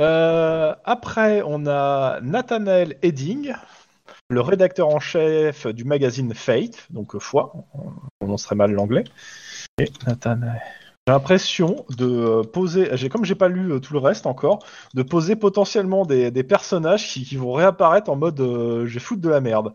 [0.00, 3.52] Euh, après, on a Nathanael Edding,
[4.30, 9.04] le rédacteur en chef du magazine Fate, donc foi, on prononcerait mal l'anglais.
[9.78, 10.62] Et Nathanael.
[11.08, 14.60] J'ai l'impression de euh, poser, j'ai comme j'ai pas lu euh, tout le reste encore,
[14.94, 19.00] de poser potentiellement des, des personnages qui, qui vont réapparaître en mode euh, je vais
[19.00, 19.72] foutre de la merde.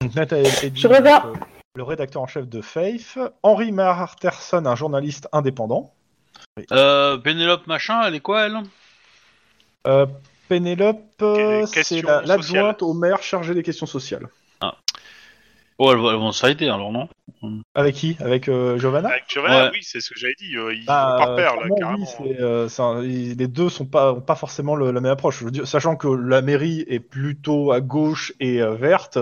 [0.00, 1.24] Je reviens.
[1.26, 1.32] euh,
[1.74, 5.92] le rédacteur en chef de Faith, Henry Marterson, un journaliste indépendant.
[6.70, 8.58] Euh, Pénélope machin, elle est quoi elle?
[9.88, 10.06] Euh,
[10.48, 11.02] Pénélope,
[11.82, 14.28] c'est la- l'adjointe au maire chargée des questions sociales.
[15.82, 17.08] Oh, elles, vont- elles vont se fighter alors non
[17.74, 18.14] Avec qui?
[18.20, 19.08] Avec euh, Giovanna?
[19.08, 19.70] Avec Giovanna, Ouais.
[19.72, 20.54] oui, c'est ce que j'avais dit.
[20.58, 22.06] euh, Ils Bah, vont par paire, là, clairement, carrément.
[22.20, 25.00] oui, c'est, euh, c'est un- ils- les deux sont pas, ont pas forcément le- la
[25.00, 25.38] même approche.
[25.40, 29.18] Je veux dire, sachant que la mairie est plutôt à gauche et euh, verte.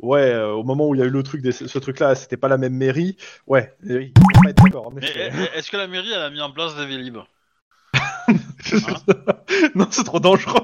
[0.00, 2.38] Ouais, euh, au moment où il y a eu le truc, des- ce truc-là, c'était
[2.38, 3.18] pas la même mairie.
[3.46, 4.86] Ouais, euh, ils vont pas être d'accord.
[4.86, 5.20] en Mais effet.
[5.26, 7.18] est- est-ce que la mairie elle a mis en place des Vélib
[9.74, 10.62] non, c'est trop dangereux.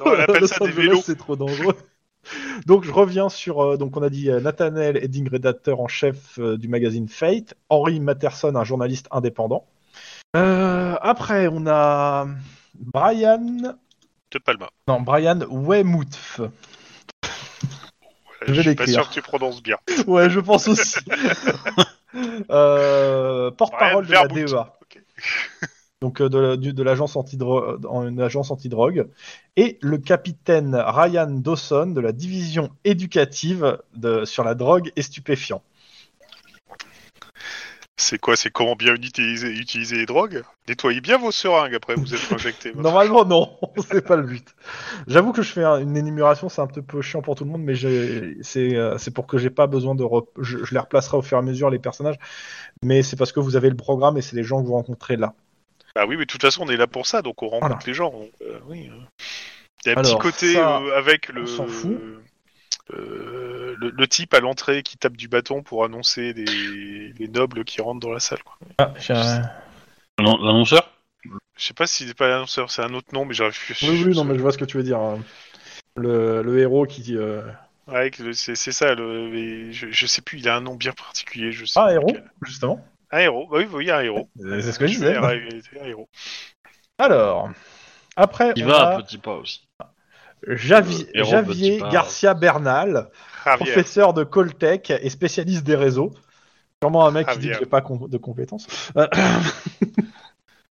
[0.00, 1.02] Non, elle appelle Los ça des Angeles, vélos.
[1.04, 1.76] C'est trop dangereux.
[2.66, 6.38] Donc je reviens sur euh, donc on a dit euh, Nathanael Edding, rédacteur en chef
[6.38, 9.66] euh, du magazine Fate, Henry Matterson, un journaliste indépendant.
[10.36, 12.26] Euh, après on a
[12.74, 13.76] Brian,
[14.30, 14.70] De Palma.
[14.88, 16.40] non Brian Weymouth.
[18.46, 19.76] Je Je suis pas sûr que tu prononces bien.
[20.06, 20.98] Ouais, je pense aussi.
[22.48, 24.26] Porte-parole de la.
[24.26, 24.54] DEA.
[24.82, 25.00] Ok.
[26.02, 29.06] Donc euh, de, du- de l'agence antidrogue,
[29.56, 35.62] et le capitaine Ryan Dawson de la division éducative de, sur la drogue et stupéfiants.
[37.96, 40.42] C'est quoi C'est comment bien utiliser, utiliser les drogues?
[40.68, 42.72] Nettoyez bien vos seringues après vous êtes injecté.
[42.76, 43.56] Normalement, non,
[43.90, 44.48] c'est pas le but.
[45.06, 47.62] J'avoue que je fais un- une énumération, c'est un peu chiant pour tout le monde,
[47.62, 50.02] mais euh, c'est pour que j'ai pas besoin de.
[50.02, 52.16] rep- Je, je les replacerai au fur et à mesure, les personnages,
[52.82, 55.16] mais c'est parce que vous avez le programme et c'est les gens que vous rencontrez
[55.16, 55.34] là.
[55.94, 57.78] Bah oui, mais de toute façon, on est là pour ça, donc on rencontre Voilà.
[57.86, 58.10] les gens.
[58.10, 58.88] donc, euh, oui.
[58.90, 58.98] euh.
[59.84, 61.92] Il y a un Alors, petit côté ça, euh, avec le, on s'en fout.
[62.92, 67.64] euh, le, le type à l'entrée qui tape du bâton pour annoncer des, les nobles
[67.64, 68.42] qui rentrent dans la salle.
[68.42, 68.58] Quoi.
[68.78, 69.42] Ah, j'ai un-
[70.18, 70.88] L'an- L'annonceur?
[71.56, 73.82] Je sais pas si c'est pas l'annonceur, c'est un autre nom, mais j'arrive plus.
[73.82, 74.98] Oui, oui, non, mais je vois ce que tu veux dire.
[74.98, 75.18] hein.
[75.96, 77.16] Le, le héros qui.
[77.16, 77.42] euh,
[77.88, 78.94] Ouais, que le- c'est c'est ça.
[78.94, 81.52] Le, je, je sais plus, il a un nom bien particulier.
[81.52, 82.30] Je sais Ah, plus héros, lequel.
[82.42, 82.84] justement.
[83.12, 83.46] Un héros.
[83.50, 84.28] Bah oui, oui, un héros.
[84.40, 85.16] C'est ce que je disais.
[85.16, 86.08] un héros.
[86.98, 87.50] Alors,
[88.16, 89.68] après, Il on va a à petit pas aussi.
[90.48, 91.88] Javi- Le héros Javier petit pas.
[91.90, 93.10] Garcia Bernal,
[93.44, 93.64] Javier.
[93.72, 96.10] professeur de Coltech et spécialiste des réseaux.
[96.82, 98.66] Sûrement un mec qui dit que j'ai pas de compétences.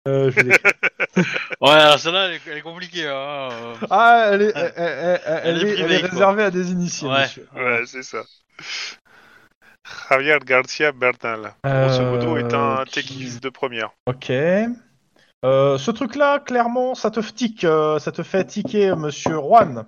[0.08, 0.41] Euh, je.
[1.62, 3.08] Ouais, celle-là, elle, est- elle est compliquée.
[3.08, 3.49] Hein.
[3.91, 6.10] Ah, elle est, elle, elle- elle- elle est est- elle privée, est quoi.
[6.10, 7.21] réservée à des initiés, Ouais.
[7.21, 7.47] monsieur.
[7.56, 8.23] Ouais, c'est ça.
[10.10, 11.54] Javier Garcia Bernal.
[11.63, 13.91] Grosso modo, est un Euh, techiste de première.
[14.06, 14.30] Ok.
[15.43, 19.86] Euh, ce truc-là, clairement, ça te tique, euh, ça te fait tiquer, monsieur Juan.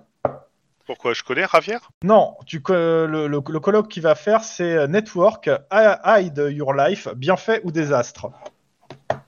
[0.86, 1.78] Pourquoi je connais Javier?
[2.02, 6.74] Non, tu, le, le- le colloque qu'il va faire, c'est euh, Network, Hi- Hide Your
[6.74, 8.30] Life, bienfait ou désastre.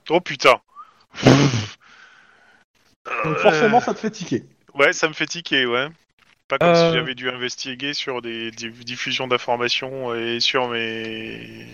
[0.09, 0.59] Oh putain.
[3.23, 4.45] Donc forcément, ça te fait tiquer.
[4.75, 5.87] Ouais, ça me fait tiquer, ouais.
[6.47, 6.89] Pas comme Euh.
[6.91, 11.65] si j'avais dû investiguer sur des di- diffusions d'informations et sur mes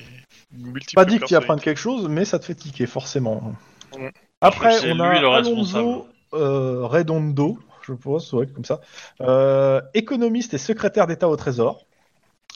[0.52, 1.64] multiples Pas dit que tu y apprends personnalités.
[1.66, 3.54] quelque chose, mais ça te fait tiquer, forcément.
[3.98, 4.08] Mm.
[4.42, 8.82] Après, on lui a le Alonso euh, Redondo, je pense, ouais, comme ça.
[9.22, 11.86] Euh, économiste et secrétaire d'État au Trésor.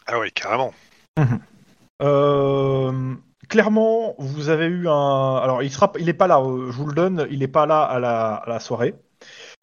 [0.07, 0.73] Ah ouais, carrément.
[2.01, 3.13] Euh,
[3.49, 5.35] clairement, vous avez eu un.
[5.37, 6.39] Alors, il sera, il est pas là.
[6.39, 7.27] euh, je vous le donne.
[7.31, 8.95] Il est pas là à la, à la soirée.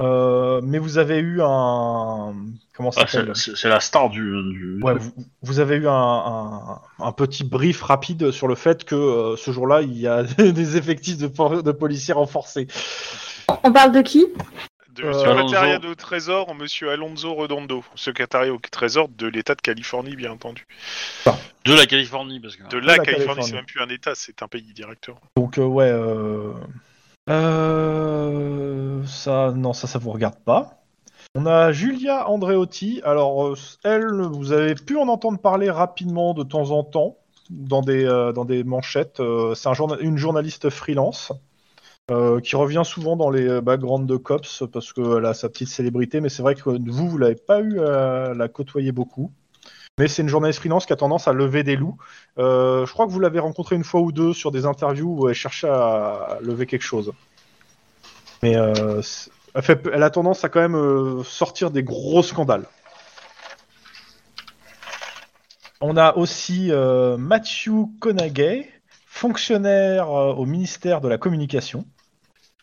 [0.02, 2.34] Euh, mais vous avez eu un.
[2.76, 4.20] Comment ça Ah, c'est s'appelle c'est- la star du.
[4.20, 8.84] du- Ouais, vous, vous avez eu un, un- un petit brief rapide sur le fait
[8.84, 12.66] que euh, ce jour-là, il y a des effectifs de, policiers renforcés.
[13.62, 14.26] On parle de qui?
[14.96, 17.84] De Euh, secrétariat de Trésor, monsieur Alonso Redondo.
[17.94, 20.66] Secrétariat au Trésor de l'État de Californie, bien entendu.
[21.66, 22.68] De la Californie, parce que.
[22.68, 23.44] De la, la Californie, Californie.
[23.48, 25.16] c'est même plus un État, c'est un pays directeur.
[25.36, 25.88] Donc, euh, ouais.
[25.88, 26.52] Euh...
[27.30, 30.84] euh, Ça, non, ça, ça vous regarde pas.
[31.34, 33.00] On a Julia Andreotti.
[33.04, 37.18] Alors, euh, elle, vous avez pu en entendre parler rapidement de temps en temps
[37.50, 39.20] dans des, euh, dans des manchettes.
[39.20, 39.68] Euh, c'est
[40.00, 41.32] une journaliste freelance
[42.42, 46.20] qui revient souvent dans les backgrounds de cops parce qu'elle a sa petite célébrité.
[46.20, 49.32] Mais c'est vrai que vous, vous l'avez pas eu à la côtoyer beaucoup.
[49.98, 51.96] Mais c'est une journaliste freelance qui a tendance à lever des loups.
[52.38, 55.28] Euh, je crois que vous l'avez rencontré une fois ou deux sur des interviews où
[55.28, 57.12] elle cherchait à lever quelque chose.
[58.42, 59.00] Mais euh,
[59.54, 62.66] elle, a tendance à quand même euh, sortir des gros scandales.
[65.80, 68.68] On a aussi euh, Matthew Conagay,
[69.06, 71.84] fonctionnaire euh, au ministère de la Communication.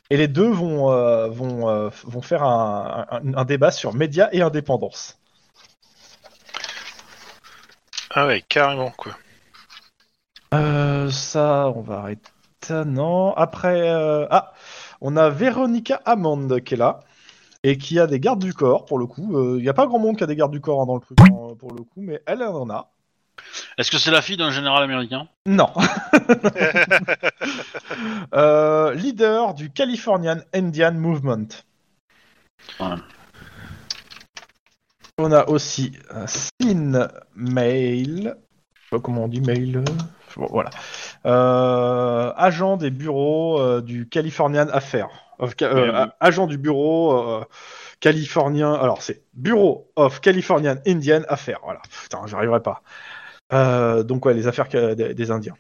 [0.10, 0.88] Et les deux vont,
[1.30, 5.21] vont, faire un débat sur médias et indépendance.
[8.14, 9.18] Ah ouais, carrément, quoi.
[10.54, 12.32] Euh, ça, on va arrêter.
[12.86, 13.34] Non.
[13.34, 14.54] Après, euh, ah,
[15.02, 17.00] on a Véronica Amand qui est là
[17.64, 19.36] et qui a des gardes du corps pour le coup.
[19.36, 20.96] Euh, Il n'y a pas grand monde qui a des gardes du corps hein, dans
[20.96, 22.92] le truc hein, pour le coup, mais elle elle en a.
[23.78, 25.28] Est-ce que c'est la fille d'un général américain?
[25.46, 25.72] Non.
[28.34, 31.48] Euh, leader du Californian Indian Movement.
[32.80, 32.96] Ouais.
[35.24, 38.36] On a aussi un Sin Mail.
[38.74, 39.84] Je sais pas comment on dit mail.
[40.36, 40.72] bon, voilà.
[41.28, 44.68] Euh, agent des bureaux euh, du Californian
[45.60, 47.44] Ca- euh, Agent du bureau euh,
[48.00, 48.74] californien.
[48.74, 51.60] Alors c'est Bureau of Californian Indian Affairs.
[51.64, 51.82] Voilà.
[52.02, 52.82] Putain, j'arriverai pas.
[53.54, 55.56] Euh, donc ouais, les affaires des, des Indiens.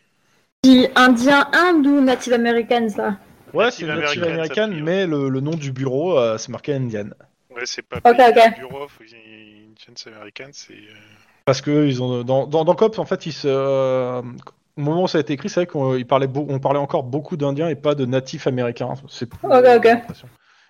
[0.95, 3.17] Indien, Inde ou Native Americans là?
[3.53, 6.49] Ouais, Native c'est Native American, American, ça mais le, le nom du bureau, euh, c'est
[6.49, 7.09] marqué Indian.
[7.53, 8.57] Ouais, c'est pas Ok, pays, ok.
[8.57, 8.97] Bureau of
[10.53, 10.73] C'est.
[10.73, 10.93] euh,
[11.45, 14.21] Parce que ils ont dans, dans, dans Cops, en fait, ils se, euh,
[14.77, 17.03] au moment où ça a été écrit, c'est vrai qu'on parlait, beau- on parlait encore
[17.03, 18.93] beaucoup d'Indiens et pas de natifs américains.
[19.09, 19.39] C'est plus-.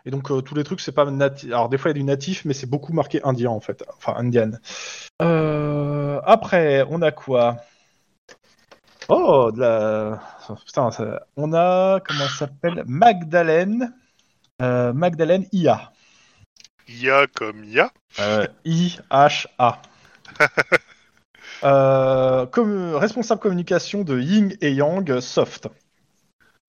[0.05, 1.51] Et donc euh, tous les trucs, c'est pas natif.
[1.51, 3.83] Alors des fois il y a du natif, mais c'est beaucoup marqué indien en fait.
[3.97, 4.59] Enfin indienne.
[5.21, 7.57] Euh, après, on a quoi?
[9.09, 10.21] Oh, de la...
[10.65, 12.83] Putain, ça- on a, comment elle s'appelle?
[12.87, 13.93] Magdalene.
[14.61, 15.90] Euh, Magdalene IA.
[16.87, 17.91] IA comme IA.
[18.19, 19.81] Euh, I-H-A.
[21.63, 25.67] Euh, comme responsable communication de Ying et Yang Soft.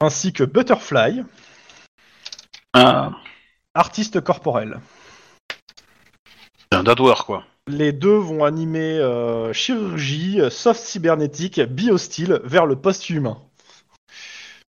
[0.01, 1.25] Ainsi que Butterfly,
[2.75, 3.13] Ah,
[3.73, 4.81] artiste corporel.
[6.71, 7.45] c'est un tatoueur, quoi.
[7.69, 13.41] Les deux vont animer euh, chirurgie, soft cybernétique, biostyle vers le post-humain.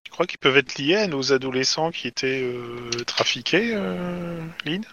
[0.06, 4.86] Tu crois qu'ils peuvent être liés à nos adolescents qui étaient euh, trafiqués, euh, Lynn?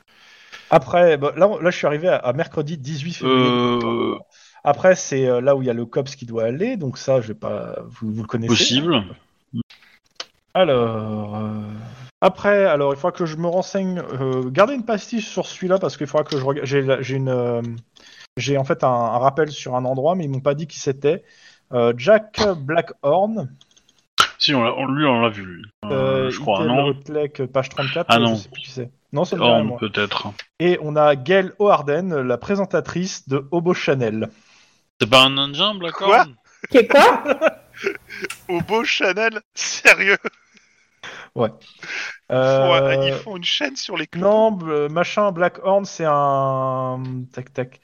[0.70, 3.36] Après, bah, là, là, je suis arrivé à, à mercredi 18 février.
[3.48, 4.14] Euh,
[4.64, 7.20] Après, c'est euh, là où il y a le COPS qui doit aller, donc ça,
[7.20, 7.76] je vais pas.
[7.88, 8.48] Vous, vous le connaissez.
[8.48, 9.02] possible.
[10.54, 11.36] Alors.
[11.36, 11.62] euh,
[12.20, 14.02] Après, alors, il faudra que je me renseigne.
[14.20, 16.66] euh, gardez une pastille sur celui-là parce qu'il faudra que je regarde.
[16.66, 17.28] J'ai une.
[17.28, 17.62] euh,
[18.36, 20.78] J'ai en fait un, un rappel sur un endroit, mais ils m'ont pas dit qui
[20.78, 21.24] c'était.
[21.72, 23.48] Euh, Jack Blackhorn,
[24.50, 25.62] Si, on lui, on l'a vu, lui.
[25.84, 28.06] Euh, euh, je crois, Intel non Rutleck, page 34.
[28.08, 28.34] Ah non.
[28.34, 28.90] Je sais plus qui c'est.
[29.12, 29.78] Non, dit rien, Oh, moi.
[29.78, 30.28] Peut-être.
[30.58, 34.28] Et on a Gail O'Harden, la présentatrice de Hobo Chanel.
[35.00, 36.34] C'est pas un indien, Black Quoi Horn
[36.70, 37.22] Qui est quoi?
[38.68, 40.18] Beau Chanel Sérieux?
[41.36, 44.20] Euh, Ouais, Ils font une chaîne sur les clous.
[44.20, 44.50] Non,
[44.88, 47.02] machin, Blackhorn, c'est un.
[47.32, 47.80] Tac, tac.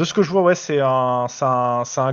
[0.00, 1.26] De ce que je vois, ouais, c'est un,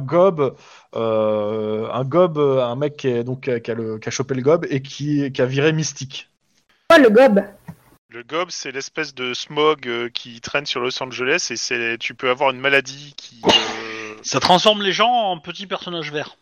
[0.01, 0.57] gob,
[0.97, 4.41] euh, un gob, un mec qui, est, donc, qui, a le, qui a chopé le
[4.41, 6.29] gob et qui, qui a viré Mystique.
[6.93, 7.39] Oh, le gob?
[8.09, 12.13] Le gob, c'est l'espèce de smog euh, qui traîne sur Los Angeles et c'est tu
[12.13, 13.39] peux avoir une maladie qui.
[13.45, 16.35] euh, Ça transforme les gens en petits personnages verts.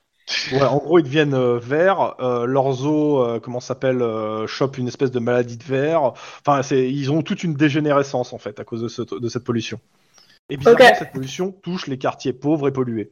[0.51, 2.15] Ouais, en gros, ils deviennent euh, verts.
[2.21, 6.13] euh, leurs os, euh, comment ça s'appelle, euh, chopent une espèce de maladie de verre.
[6.43, 9.43] Enfin, c'est, ils ont toute une dégénérescence en fait à cause de, ce- de cette
[9.43, 9.79] pollution.
[10.49, 13.11] Et bizarrement, cette pollution touche les quartiers pauvres et pollués.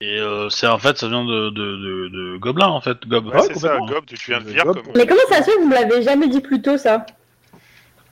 [0.00, 3.06] Et euh, c'est en fait, ça vient de, de, de, de Gobelin, en fait.
[3.06, 3.26] Gob.
[3.26, 4.82] Ouais, Ouais, c'est ça, gob, tu viens de dire comme.
[4.96, 7.06] Mais comment ça se fait que vous me l'avez jamais dit plus tôt, ça?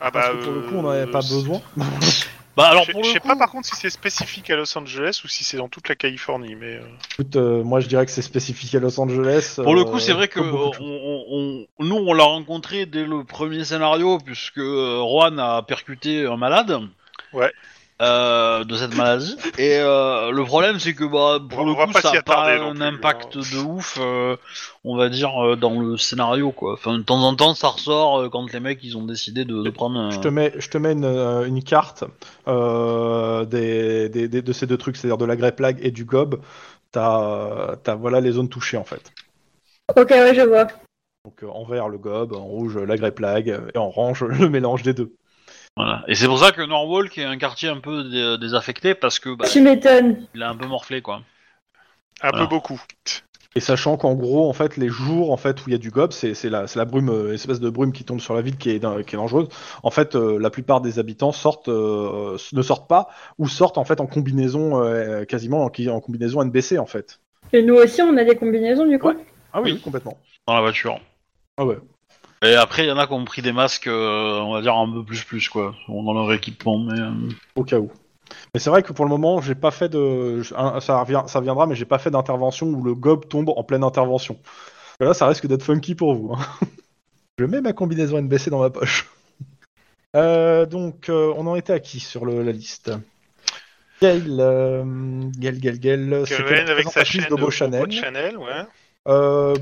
[0.01, 0.35] Ah Parce bah.
[0.39, 1.61] que pour le coup, on euh, n'en avait pas besoin.
[2.57, 5.29] Bah alors Je sais coup, pas par contre si c'est spécifique à Los Angeles ou
[5.29, 6.75] si c'est dans toute la Californie, mais.
[6.77, 6.81] euh,
[7.13, 9.55] Écoute, euh, moi je dirais que c'est spécifique à Los Angeles.
[9.63, 13.05] pour le euh, coup, c'est vrai que on, on- on- nous, on l'a rencontré dès
[13.05, 16.77] le premier scénario, puisque euh, Juan a percuté un malade.
[17.33, 17.53] Ouais.
[18.01, 19.37] Euh, de cette maladie.
[19.59, 22.51] Et euh, le problème, c'est que bah, pour On le coup, pas ça n'a pas
[22.51, 23.41] un plus, impact hein.
[23.53, 24.37] de ouf, euh,
[24.85, 26.51] on va dire, euh, dans le scénario.
[26.53, 26.73] quoi.
[26.75, 29.63] Enfin, de temps en temps, ça ressort euh, quand les mecs ils ont décidé de,
[29.63, 30.11] de prendre un...
[30.11, 32.05] Je te mets, je te mets une, une carte
[32.49, 36.05] euh, des, des- des- de ces deux trucs, c'est-à-dire de la grey plague et du
[36.05, 36.41] gob.
[36.93, 39.13] T'as, t'as voilà les zones touchées en fait.
[39.97, 40.67] Ok, ouais, je vois.
[41.25, 44.49] Donc euh, en vert le gob, en rouge la grey plague et en orange le
[44.49, 45.13] mélange des deux.
[45.77, 46.03] Voilà.
[46.09, 49.35] Et c'est pour ça que Norwalk est un quartier un peu dé- désaffecté, parce que
[49.35, 50.27] bah, Tu m'étonnes.
[50.35, 51.23] il a un peu morflé, quoi.
[52.23, 52.47] Un Voilà.
[52.47, 52.81] peu beaucoup.
[53.57, 55.91] Et sachant qu'en gros, en fait, les jours en fait où il y a du
[55.91, 58.43] gob, c'est, c'est la, c'est la brume, euh, espèce de brume qui tombe sur la
[58.43, 59.49] ville qui est, dan- qui est dangereuse.
[59.83, 63.85] En fait, euh, la plupart des habitants sortent, euh, ne sortent pas ou sortent en
[63.85, 67.19] fait en combinaison, euh, quasiment en, en combinaison NBC en fait.
[67.53, 69.17] Et nous aussi, on a des combinaisons, du coup Ouais.
[69.53, 69.81] Ah oui, Oui.
[69.81, 70.17] complètement.
[70.47, 71.01] Dans la voiture.
[71.57, 71.79] Ah ouais.
[72.43, 74.75] Et après, il y en a qui ont pris des masques, euh, on va dire,
[74.75, 76.99] un peu plus plus, quoi, dans leur équipement, mais...
[76.99, 77.11] euh,
[77.55, 77.91] au cas où.
[78.55, 81.67] Mais c'est vrai que pour le moment, j'ai pas fait de, ça revient, ça viendra,
[81.67, 84.39] mais j'ai pas fait d'intervention où le gob tombe en pleine intervention.
[85.01, 86.33] Et là, ça risque d'être funky pour vous.
[86.35, 86.39] hein.
[87.39, 89.07] Je mets ma combinaison NBC dans ma poche.
[90.17, 92.91] Euh, donc, euh, on en était à qui sur le- la liste?
[94.03, 94.83] Gail, euh,
[95.39, 97.93] Gail, Gail, Gail, avec sa chaîne de Chanel.
[97.93, 98.65] Chanel, ouais.
[99.07, 99.55] Euh,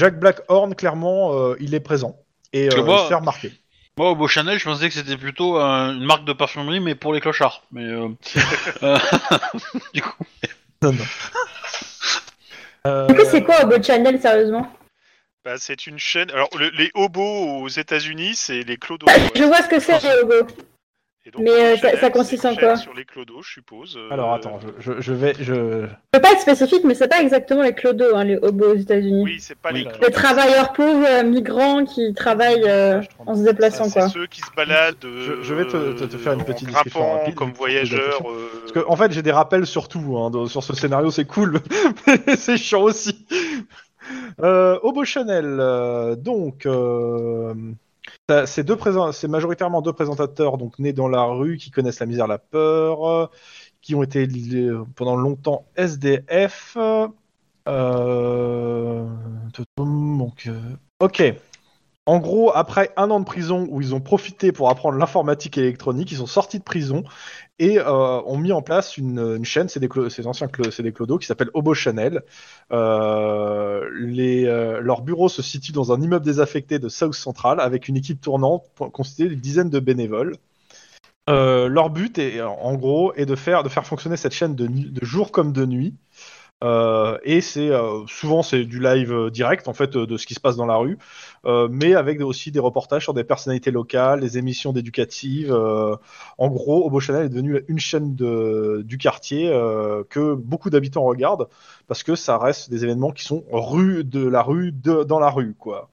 [0.00, 2.16] Jack Blackhorn, clairement, euh, il est présent
[2.54, 3.52] et Parce que euh, moi- il se fait remarquer.
[3.98, 6.94] Moi, au Beau Chanel, je pensais que c'était plutôt euh, une marque de parfumerie, mais
[6.94, 7.64] pour les clochards.
[7.70, 8.08] Mais euh,
[8.82, 8.98] euh,
[9.94, 10.24] du coup,
[10.80, 11.04] Non, non.
[12.86, 14.72] Euh, Du coup, c'est quoi au beau channel, sérieusement?
[15.44, 16.30] Bah, c'est une chaîne.
[16.30, 19.06] Alors, le- les hobos aux États-Unis, c'est les clodos.
[19.34, 20.46] Je vois ce que c'est, les logos.
[21.26, 23.94] Et donc, Mais, Beau euh, ça- consiste en quoi chaîne Sur les clodos, je suppose.
[23.98, 27.08] euh, Alors attends, je, je- je vais, je, Je peux pas être spécifique, mais c'est
[27.08, 29.22] pas exactement les clodos, hein, les hobos aux États-Unis.
[29.24, 29.80] Oui, c'est pas Oui.
[29.80, 30.06] les Les clodos.
[30.06, 34.08] Les travailleurs pauvres euh, migrants qui travaillent euh, en se déplaçant, Ça, quoi.
[34.08, 34.96] C'est ceux qui se baladent.
[35.04, 38.72] euh, Je- je vais te- te- te faire une petite description rapide, comme euh, Parce
[38.72, 40.16] que, en fait, j'ai des rappels sur tout.
[40.16, 41.60] Hein, de- sur ce scénario, c'est cool,
[42.06, 43.26] mais c'est chiant aussi.
[44.42, 47.52] Euh, Hobo Chanel, euh, donc, euh,
[48.46, 53.08] c'est majoritairement deux présentateurs donc nés dans la rue, qui connaissent la misère, la peur,
[53.08, 53.26] euh,
[53.82, 56.76] qui ont été euh, pendant longtemps SDF.
[57.68, 59.06] Euh,
[61.00, 61.34] ok.
[62.10, 66.10] En gros, après un an de prison où ils ont profité pour apprendre l'informatique électronique,
[66.10, 67.04] ils sont sortis de prison
[67.60, 71.28] et euh, ont mis en place une, chaîne, c'est des, ces anciens c'est clodos, qui
[71.28, 72.22] s'appelle Hobo Chanel.
[72.72, 77.96] Euh, euh, leur bureau se situe dans un immeuble désaffecté de South Central avec une
[77.96, 80.34] équipe tournante constituée d'une dizaine de bénévoles.
[81.28, 85.94] Leur but en gros, est de faire, fonctionner cette chaîne de jour comme de nuit.
[86.62, 90.26] Euh, et c'est euh, souvent c'est du live euh, direct en fait euh, de ce
[90.26, 90.98] qui se passe dans la rue,
[91.46, 95.50] euh, mais avec aussi des reportages sur des personnalités locales, des émissions d'éducatives.
[95.52, 95.96] euh,
[96.36, 101.04] en gros, Hobo Channel est devenu une chaîne de, du quartier euh, que beaucoup d'habitants
[101.04, 101.48] regardent
[101.88, 105.30] parce que ça reste des événements qui sont rue de la rue de, dans la
[105.30, 105.88] rue quoi.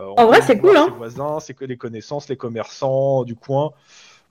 [0.00, 0.86] Euh, En vrai, c'est cool, hein.
[0.88, 3.70] Ses voisins, ses, les connaissances, les commerçants du coin.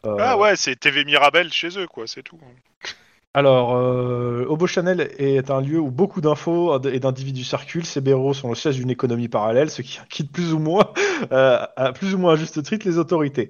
[0.05, 2.39] Euh, Ah ouais, c'est TV Mirabel chez eux, quoi, c'est tout.
[3.33, 7.85] Alors, euh, Hobo Channel est un lieu où beaucoup d'infos et d'individus circulent.
[7.85, 10.91] Ces bureaux sont le siège d'une économie parallèle, ce qui inquiète plus ou moins,
[11.31, 13.49] euh, à plus ou moins juste titre, les autorités.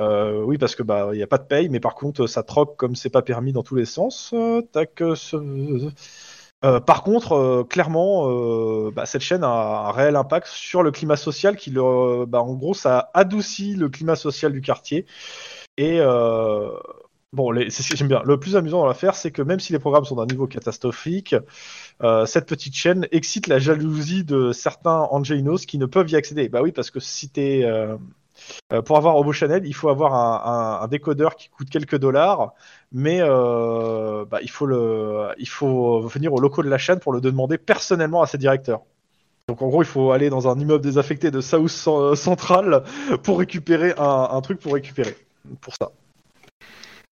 [0.00, 2.42] Euh, oui, parce que bah il y a pas de paye, mais par contre ça
[2.42, 4.32] troque comme c'est pas permis dans tous les sens.
[4.34, 5.02] Euh, tac.
[5.02, 5.36] euh, ce-
[6.64, 8.28] euh, par contre, clairement,
[8.90, 9.48] bah, cette chaîne a
[9.88, 11.56] un réel impact sur le climat social.
[11.56, 15.06] Qui le, bah, en gros, ça adoucit le climat social du quartier.
[15.78, 16.00] Et
[17.32, 18.22] bon, c'est ce que j'aime bien.
[18.24, 21.34] Le plus amusant dans l'affaire, c'est que même si les programmes sont d'un niveau catastrophique,
[22.02, 26.48] euh, cette petite chaîne excite la jalousie de certains Angelinos qui ne peuvent y accéder.
[26.48, 27.96] Bah oui, parce que si t'es euh,
[28.72, 30.14] euh, pour avoir Hobo Channel, il faut avoir
[30.82, 32.54] un, décodeur qui coûte quelques dollars,
[32.92, 37.20] mais bah, il, faut le, il faut venir aux locaux de la chaîne pour le
[37.20, 38.82] demander personnellement à ses directeurs.
[39.48, 42.84] Donc en gros, il faut aller dans un immeuble désaffecté de South Cen- Central
[43.24, 45.16] pour récupérer un, un truc pour récupérer.
[45.60, 45.90] Pour ça.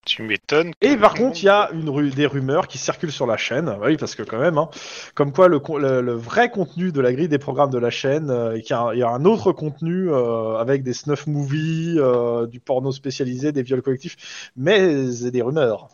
[0.09, 0.73] Tu m'étonnes.
[0.81, 3.99] Et par contre, il y a une des rumeurs qui circulent sur la chaîne, oui,
[3.99, 4.71] parce que quand même, hein,
[5.15, 7.91] comme quoi le, con- le, le vrai contenu de la grille des programmes de la
[7.91, 10.83] chaîne, euh, et qu'il y, a un- il y a un autre contenu euh, avec
[10.83, 15.89] des snuff movies, euh, du porno spécialisé, des viols collectifs, mais c'est des rumeurs.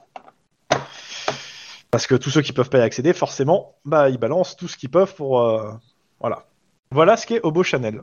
[1.91, 4.77] Parce que tous ceux qui peuvent pas y accéder, forcément, bah ils balancent tout ce
[4.77, 5.73] qu'ils peuvent pour, euh,
[6.21, 6.47] voilà.
[6.93, 8.03] Voilà ce qu'est Hobo Channel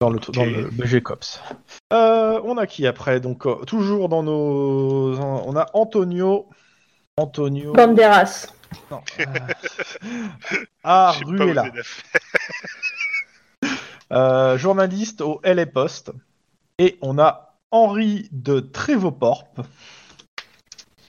[0.00, 1.40] dans le, dans le BG Cops.
[1.92, 3.20] Euh, on a qui après?
[3.20, 6.48] Donc euh, toujours dans nos, on a Antonio,
[7.16, 7.72] Antonio.
[7.72, 8.52] Banderas.
[8.90, 9.00] Non.
[10.84, 11.72] ah, faire.
[14.12, 16.12] euh, journaliste au LA Post.
[16.78, 19.60] Et on a Henri de Trévoporp,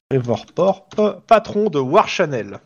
[0.10, 2.62] Trévoporp, patron de War Channel.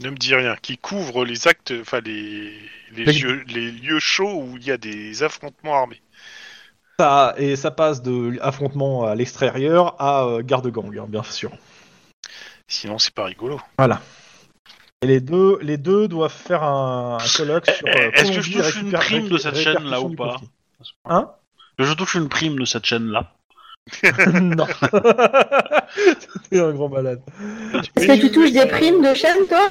[0.00, 0.56] Ne me dis rien.
[0.60, 2.52] Qui couvre les actes, enfin les
[2.92, 6.00] les, Les- lieux, les lieux chauds où il y a des affrontements armés.
[6.98, 11.52] Ça, et ça passe de affrontement à l'extérieur à euh, garde-gang, hein, bien sûr.
[12.66, 13.60] Sinon, c'est pas rigolo.
[15.00, 17.86] Et les deux, les deux doivent faire un, un colloque sur.
[17.86, 20.40] euh, Est-ce que je Colombie, touche une prime de cette chaîne, là, ou pas.
[21.04, 21.30] Hein?
[21.78, 23.32] Je touche une prime de cette chaîne-là.
[24.40, 24.66] Non.
[26.50, 27.20] T'es un grand malade.
[27.96, 29.68] Est-ce que tu touches des primes de chaîne, toi?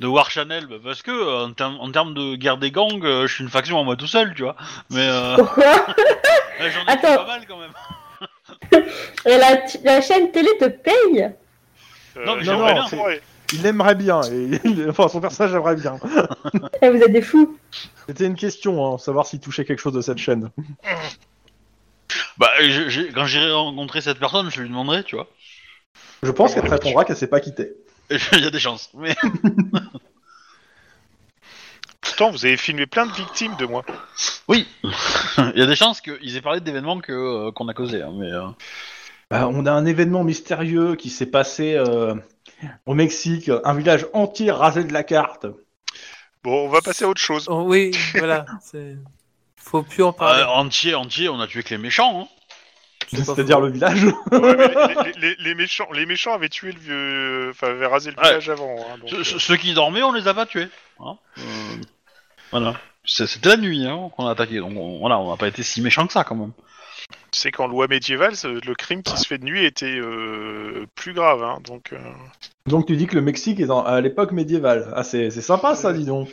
[0.00, 3.04] De War Channel, bah, parce que euh, en, termes- en termes de guerre des gangs,
[3.04, 4.56] euh, je suis une faction à moi tout seul, tu vois.
[4.90, 5.64] Mais euh, Pourquoi?
[6.60, 7.16] j'en ai fait Attends.
[7.24, 8.84] pas mal quand même.
[9.26, 11.30] Et la, la chaîne télé te paye?
[12.16, 13.16] Euh, Non, mais j'aimerais non, bien.
[13.54, 14.20] Il aimerait bien.
[14.30, 15.96] Et, il- enfin, son personnage aimerait bien.
[16.82, 17.58] Eh, Vous êtes des fous.
[18.06, 20.50] C'était une question, hein, savoir s'il touchait quelque chose de cette chaîne.
[22.38, 25.28] Bah, je- j'ai- quand j'irai rencontrer cette personne, je lui demanderai, tu vois.
[26.22, 27.72] Je pense qu'elle te répondra qu'elle s'est pas quittée.
[28.32, 28.90] Il y a des chances.
[28.94, 29.14] Mais
[32.00, 33.84] Pourtant, vous avez filmé plein de victimes de moi.
[34.48, 38.02] oui, il y a des chances qu'ils aient parlé d'événements que euh, qu'on a causé.
[38.02, 38.46] hein, mais euh,
[39.30, 42.14] Bah, on a un événement mystérieux qui s'est passé euh,
[42.86, 45.46] au Mexique, un village entier rasé de la carte.
[46.42, 47.46] Bon, on va passer à autre chose.
[47.48, 48.46] Oh, oui, voilà.
[48.62, 48.96] c'est-
[49.70, 50.42] Faut plus en parler.
[50.42, 52.22] euh, entier, entier, on a tué que les méchants.
[52.22, 52.28] Hein.
[53.10, 54.04] C'est C'est-à-dire le village.
[54.04, 57.86] Ouais, mais les, les- les- les méchants, les méchants avaient tué le vieux, enfin avaient
[57.86, 58.24] rasé le Ouais.
[58.28, 58.76] village avant.
[58.80, 60.68] hein, donc, Ce- euh, ce- ceux qui dormaient, on les a pas tués.
[61.00, 61.16] hein.
[61.38, 61.42] Euh,
[62.50, 62.74] voilà.
[63.04, 65.62] C'est- C'était la nuit hein, qu'on a attaqué, donc on, voilà, on n'a pas été
[65.62, 66.52] si méchants que ça quand même.
[67.30, 71.14] Tu sais qu'en loi médiévale, le crime qui se fait de nuit était euh, plus
[71.14, 71.42] grave.
[71.42, 71.98] Hein, donc, euh,
[72.66, 74.92] Donc tu dis que le Mexique est dans- à l'époque médiévale.
[74.94, 76.28] Ah, c'est c'est sympa ça, dis donc.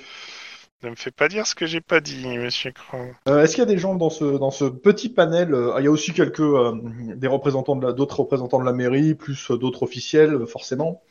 [0.86, 3.08] Ne me fais pas dire ce que j'ai pas dit, Monsieur Cran.
[3.28, 5.86] Euh, Est-ce qu'il y a des gens dans ce, dans ce petit panel euh, Il
[5.86, 6.74] y a aussi quelques euh,
[7.16, 11.02] des représentants de d'autres représentants de la mairie, plus euh, d'autres officiels, forcément.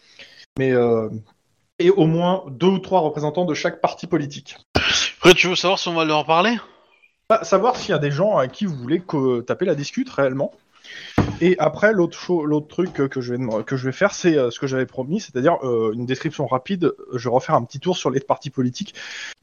[0.59, 1.09] Mais euh,
[1.79, 4.57] et au moins deux ou trois représentants de chaque parti politique.
[5.19, 6.57] Après, tu veux savoir si on va leur parler?
[7.29, 10.11] Bah, savoir s'il y a des gens à qui vous voulez que, taper la discute
[10.11, 10.53] réellement.
[11.41, 14.67] Et après, l'autre truc que, je vais, que je vais faire, c'est euh, ce que
[14.67, 16.95] j'avais promis, c'est-à-dire euh, une description rapide.
[17.13, 18.95] Je vais refaire un petit tour sur les partis politiques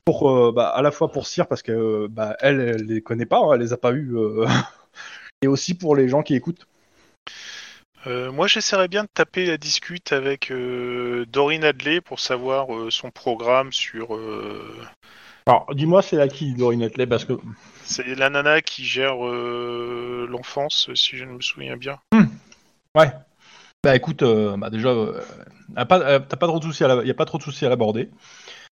[0.06, 3.02] pour euh, bah, à la fois pour Cyr parce que euh, bah, elle, elle les
[3.02, 4.48] connaît pas, hein, elle les a pas eues, euh,
[5.42, 6.66] et aussi pour les gens qui écoutent.
[8.08, 12.90] Euh, moi, j'essaierais bien de taper la discute avec euh, Doreen Adley pour savoir euh,
[12.90, 14.16] son programme sur.
[14.16, 14.76] euh,
[15.46, 17.34] Alors, dis-moi, c'est à qui Doreen Netley parce que
[17.92, 22.00] C'est la nana qui gère euh, l'enfance, si je ne me souviens bien.
[22.96, 23.12] ouais.
[23.84, 25.22] Bah écoute, euh, bah déjà, euh,
[25.76, 27.44] elle a pas, t'as pas trop de soucis, à la- y a pas trop de
[27.44, 28.10] soucis à l'aborder.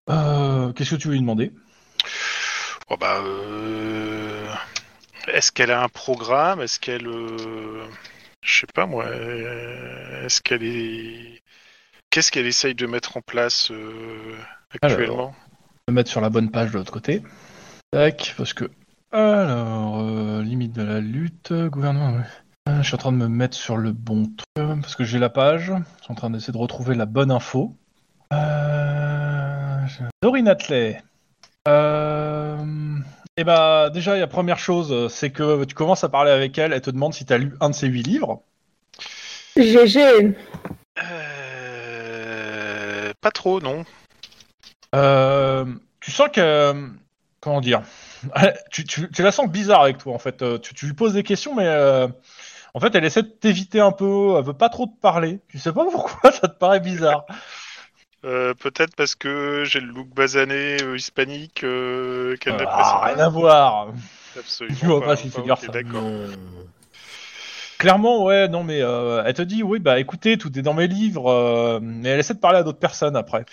[0.09, 1.51] Euh, Qu'est-ce que tu veux lui demander?
[2.89, 4.47] Oh, bah, euh,
[5.27, 6.61] Est-ce qu'elle a un programme?
[6.61, 7.07] Est-ce qu'elle.
[7.07, 7.85] euh,
[8.41, 9.05] Je sais pas moi.
[9.09, 11.41] Est-ce qu'elle est.
[12.09, 14.37] Qu'est-ce qu'elle essaye de mettre en place euh,
[14.73, 15.35] actuellement?
[15.89, 17.21] Me mettre sur la bonne page de l'autre côté.
[17.91, 18.65] Tac, parce que.
[19.11, 22.17] Alors, euh, limite de la lutte, gouvernement.
[22.17, 22.23] ouais.
[22.67, 25.03] Euh, je suis en train de me mettre sur le bon truc, euh, parce que
[25.03, 25.71] j'ai la page.
[25.97, 27.75] Je suis en train d'essayer de retrouver la bonne info.
[28.33, 29.79] Euh...
[30.21, 31.01] Doreen Atley.
[31.67, 32.97] Euh...
[33.37, 36.81] Et bah, déjà, la première chose, c'est que tu commences à parler avec elle, elle
[36.81, 38.43] te demande si tu as lu un de ses huit livres.
[39.57, 40.35] GG.
[41.01, 43.85] Euh, Pas trop, non.
[44.95, 45.65] Euh,
[45.99, 46.89] tu sens que.
[47.41, 47.81] Comment dire
[48.71, 50.41] tu, tu- tu la sens bizarre avec toi en fait.
[50.41, 52.07] Euh, Tu, tu lui poses des questions, mais euh,
[52.73, 54.35] en fait elle essaie de t'éviter un peu.
[54.37, 55.39] Elle veut pas trop te parler.
[55.49, 57.25] Tu sais pas pourquoi ça te paraît bizarre.
[58.25, 63.93] Euh, Peut-être parce que j'ai le look basané hispanique qu'elle ah, rien à voir.
[64.37, 64.77] Absolument.
[64.77, 65.71] Je vois pas si c'est ok, dire ça.
[65.71, 66.01] D'accord.
[67.77, 71.79] Clairement, ouais, non, mais elle te dit oui, bah écoutez, tout est dans mes livres,
[71.81, 73.45] mais elle essaie de parler à d'autres personnes après.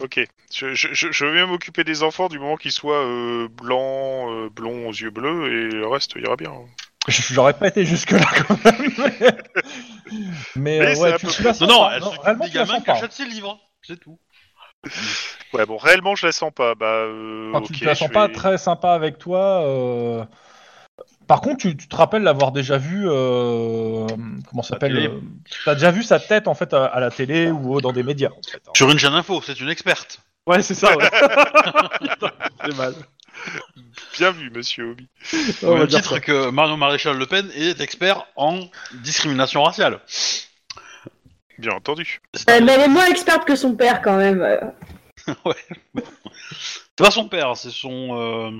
[0.00, 0.20] Ok.
[0.52, 4.88] Je, je, je, bien m'occuper des enfants du moment qu'ils soient euh, blancs, euh, blonds
[4.88, 6.52] aux yeux bleus et le reste ira bien.
[7.08, 8.92] J'aurais pas été jusque là quand même.
[10.56, 11.94] Mais, mais, Mais euh, c'est ouais, tu, peu tu la Non, sens non, pas.
[11.94, 12.10] elle Non,
[12.58, 12.92] la gamins sens qui pas.
[12.92, 13.58] achètent ses livres.
[13.82, 14.18] C'est tout.
[15.52, 16.74] Ouais, bon, réellement, je la sens pas.
[16.74, 17.72] Bah, euh, Enfin, ok.
[17.72, 19.62] tu te la sens pas vais- très sympa avec toi.
[19.64, 20.24] euh.
[21.26, 23.04] Par contre, tu, tu te rappelles l'avoir déjà vu.
[23.08, 24.06] euh,
[24.50, 25.20] Comment ça s'appelle euh,
[25.64, 28.30] T'as déjà vu sa tête en fait à, à la télé ou dans des médias.
[28.30, 28.72] En fait, hein.
[28.76, 30.20] Sur une chaîne info, c'est une experte.
[30.46, 30.96] Ouais, c'est ça.
[30.96, 31.08] Ouais.
[32.64, 32.94] c'est mal.
[34.16, 35.08] Bien vu, monsieur Obi.
[35.62, 38.60] Au même titre que Mario Maréchal Le Pen est expert en
[39.02, 40.00] discrimination raciale.
[41.58, 42.20] Bien entendu.
[42.48, 44.40] Euh, mais elle est moins experte que son père quand même.
[45.28, 45.52] euh.
[45.96, 48.16] C'est pas son père, c'est son.
[48.16, 48.50] Euh...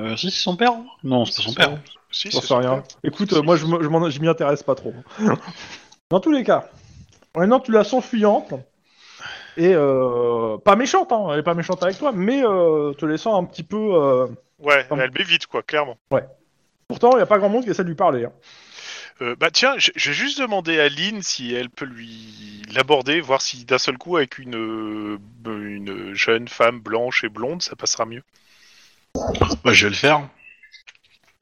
[0.00, 0.72] euh, si, c'est son père
[1.04, 1.78] Non, c'est pas son père.
[2.12, 2.82] Si, J'en c'est sais rien.
[3.04, 4.94] Écoute, moi je m'y intéresse pas trop.
[6.10, 6.68] Dans tous les cas,
[7.36, 8.52] maintenant tu la sens fuyante
[9.56, 13.36] et euh, pas méchante, hein, elle est pas méchante avec toi, mais euh, te laissant
[13.40, 13.76] un petit peu.
[13.94, 14.26] euh,
[14.58, 15.02] Ouais, Pardon.
[15.04, 15.96] elle m'évite, quoi, clairement.
[16.88, 18.24] Pourtant, il y a pas grand monde qui essaie de lui parler.
[18.24, 18.32] hein.
[19.22, 23.64] Euh, bah tiens, vais juste demander à Lynn si elle peut lui l'aborder, voir si
[23.64, 28.22] d'un seul coup avec une une jeune femme blanche et blonde, ça passera mieux.
[29.64, 30.26] Bah, je vais le faire.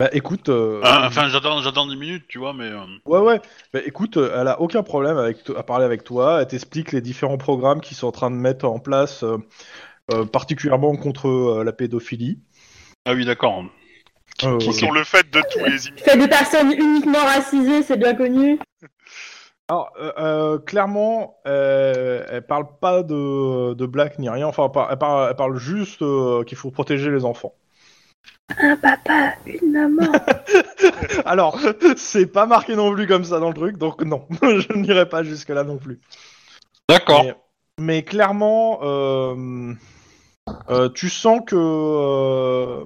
[0.00, 2.66] Bah écoute, euh, Ah, enfin, j'attends, j'attends 10 minutes, tu vois, mais.
[2.70, 3.40] euh, ouais ouais,
[3.72, 6.40] bah écoute, euh, elle a aucun problème avec to- à parler avec toi.
[6.40, 9.38] Elle t'explique les différents programmes qu'ils sont en train de mettre en place, euh,
[10.12, 12.38] euh, particulièrement contre euh, la pédophilie.
[13.06, 13.64] Ah oui, d'accord.
[14.44, 16.10] Euh, Qui sont le fait de tous les immigrés.
[16.12, 18.60] Fait de personnes uniquement racisées, c'est bien connu.
[19.66, 24.46] Alors, euh, euh, clairement, euh, elle parle pas de, de black ni rien.
[24.46, 27.52] Enfin, elle parle, elle parle, elle parle juste euh, qu'il faut protéger les enfants.
[28.56, 30.12] Un papa, une maman.
[31.24, 31.58] Alors,
[31.96, 35.22] c'est pas marqué non plus comme ça dans le truc, donc non, je n'irai pas
[35.22, 36.00] jusque là non plus.
[36.88, 37.24] D'accord.
[37.24, 37.34] Mais,
[37.78, 39.74] mais clairement, euh,
[40.70, 42.84] euh, tu sens que, euh,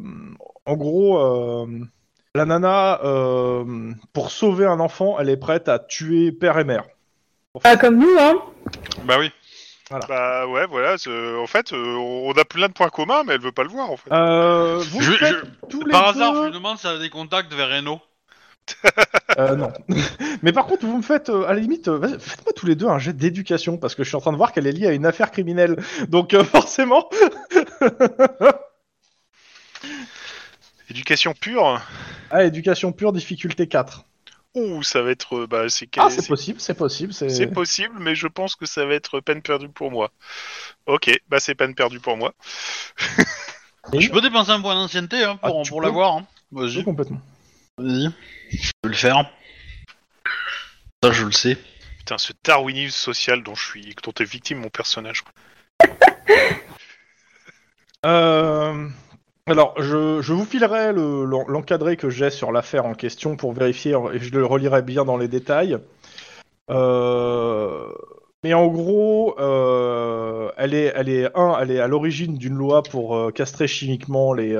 [0.66, 1.66] en gros, euh,
[2.34, 6.84] la nana, euh, pour sauver un enfant, elle est prête à tuer père et mère.
[7.64, 8.34] Ah, comme nous, hein.
[9.04, 9.30] Bah oui.
[10.08, 10.94] Bah ouais, voilà.
[11.40, 13.90] En fait, euh, on a plein de points communs, mais elle veut pas le voir,
[13.90, 14.10] en fait.
[14.12, 16.96] Euh, vous Je- faites je- tous les Par hasard, deux- je lui demande si elle
[16.96, 18.00] a des contacts vers Renault.
[19.38, 19.72] Euh, non.
[20.42, 22.86] Mais par contre, vous me faites, euh, à la limite, euh, faites-moi tous les deux
[22.86, 24.92] un jet d'éducation, parce que je suis en train de voir qu'elle est liée à
[24.92, 25.76] une affaire criminelle.
[26.08, 27.08] Donc euh, forcément...
[30.90, 31.80] Éducation pure.
[32.30, 34.04] Ah, éducation pure, difficulté 4.
[34.54, 35.36] Ouh, ça va être.
[35.38, 37.12] euh, Bah, c'est Ah, c'est c'est- possible, c'est possible.
[37.14, 40.10] C'est c'est possible, mais je pense que ça va être peine perdue pour moi.
[40.86, 42.34] Ok, bah c'est peine perdue pour moi.
[43.94, 46.16] Et- Je peux dépenser un point d'ancienneté hein, pour, Ah, pour l'avoir.
[46.18, 46.26] Hein.
[46.52, 47.20] Oui, Vas-y, complètement.
[47.78, 48.10] vas-y.
[48.50, 49.24] Je peux le faire.
[51.02, 51.56] Ça, je le sais.
[51.98, 55.24] Putain, ce darwinisme social dont je suis, dont est victime mon personnage.
[58.04, 58.88] Euh,
[59.46, 63.96] Alors, je, vous filerai le- l'en- l'encadré que j'ai sur l'affaire en question pour vérifier,
[64.12, 65.78] et je le relirai bien dans les détails.
[66.70, 67.88] Euh,
[68.44, 70.92] Mais en gros, euh, elle est,
[71.34, 74.56] à l'origine d'une loi pour euh, castrer chimiquement les,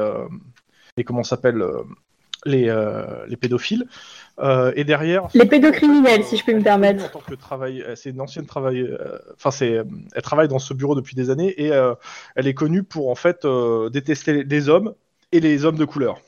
[0.97, 1.65] les comment s'appelle
[2.47, 3.87] les pédophiles.
[4.39, 7.05] Euh, et derrière, Les pédocriminels, si je peux me permettre.
[7.05, 8.81] En tant que travail, euh, c'est une ancienne travail.
[8.81, 9.83] euh, Enfin, c'est,
[10.15, 11.95] elle travaille dans ce bureau depuis des années et euh,
[12.35, 14.95] elle est connue pour en fait euh, détester les hommes
[15.33, 16.21] et les hommes de couleur.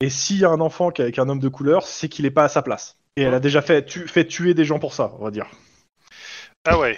[0.00, 2.24] Et s'il y a un enfant qui est avec un homme de couleur, c'est qu'il
[2.24, 2.96] n'est pas à sa place.
[3.16, 5.46] Et elle a déjà fait, tu, fait tuer des gens pour ça, on va dire.
[6.64, 6.96] Ah ouais.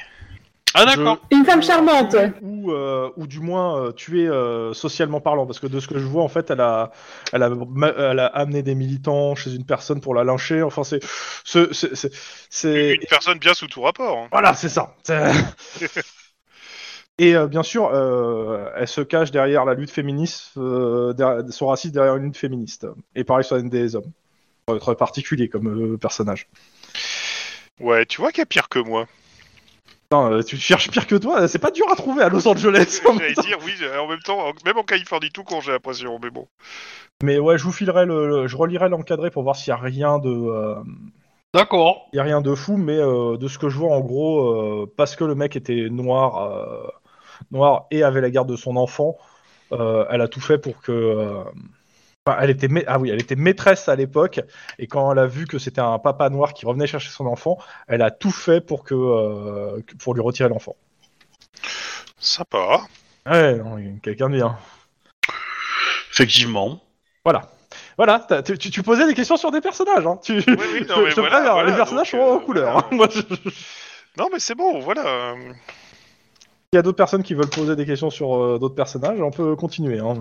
[0.74, 1.18] Ah d'accord.
[1.30, 2.14] Une femme charmante.
[2.42, 5.98] Ou, euh, ou du moins euh, tuer euh, socialement parlant, parce que de ce que
[5.98, 6.92] je vois, en fait, elle a,
[7.32, 10.62] elle a, ma- elle a amené des militants chez une personne pour la lyncher.
[10.62, 11.00] Enfin, c'est,
[11.44, 14.16] c'est, Une personne bien sous tout rapport.
[14.18, 14.28] hein.
[14.30, 14.94] Voilà, c'est ça.
[17.18, 21.66] Et euh, bien sûr, euh, elle se cache derrière la lutte féministe, euh, derrière- son
[21.66, 22.86] racisme derrière une lutte féministe.
[23.14, 24.10] Et pareil sur des hommes.
[24.78, 26.48] Très particulier comme euh, personnage.
[27.80, 29.06] Ouais, tu vois qu'il y a pire que moi.
[30.12, 33.00] Non, euh, tu cherches pire que toi, c'est pas dur à trouver à Los Angeles.
[33.06, 33.42] en même J'allais temps.
[33.42, 36.48] dire, oui, en même temps, en- même en Californie tout court, j'ai l'impression, mais bon.
[37.22, 39.76] Mais ouais, je vous filerai le, le- je relirai l'encadré pour voir s'il y a
[39.76, 40.74] rien de, euh,
[41.54, 42.08] D'accord.
[42.12, 44.82] il y a rien de fou, mais euh, de ce que je vois en gros,
[44.82, 46.88] euh, parce que le mec était noir, euh,
[47.52, 49.16] noir et avait la garde de son enfant,
[49.72, 51.44] euh, elle a tout fait pour que.
[52.26, 54.40] Enfin, elle était ma- ah oui, elle était maîtresse à l'époque,
[54.78, 57.58] et quand elle a vu que c'était un papa noir qui revenait chercher son enfant,
[57.88, 60.76] elle a tout fait pour que, euh, pour lui retirer l'enfant.
[62.18, 62.80] Sympa.
[63.26, 63.60] Ouais,
[64.02, 64.58] quelqu'un de bien.
[66.12, 66.80] Effectivement.
[67.24, 67.50] Voilà.
[67.96, 70.06] Voilà, tu, tu- tu posais des questions sur des personnages.
[70.06, 70.18] Hein.
[70.22, 70.46] Tu, oui, non,
[70.96, 72.72] je- mais je te voilà, préviens, voilà, les personnages donc, sont en euh, couleur.
[72.72, 72.86] voilà.
[72.90, 72.96] hein.
[72.96, 73.50] Moi, je- je-
[74.18, 75.34] Non, mais c'est bon, voilà.
[76.72, 79.30] Il y a d'autres personnes qui veulent poser des questions sur euh, d'autres personnages, on
[79.30, 79.98] peut continuer.
[79.98, 80.14] Hein.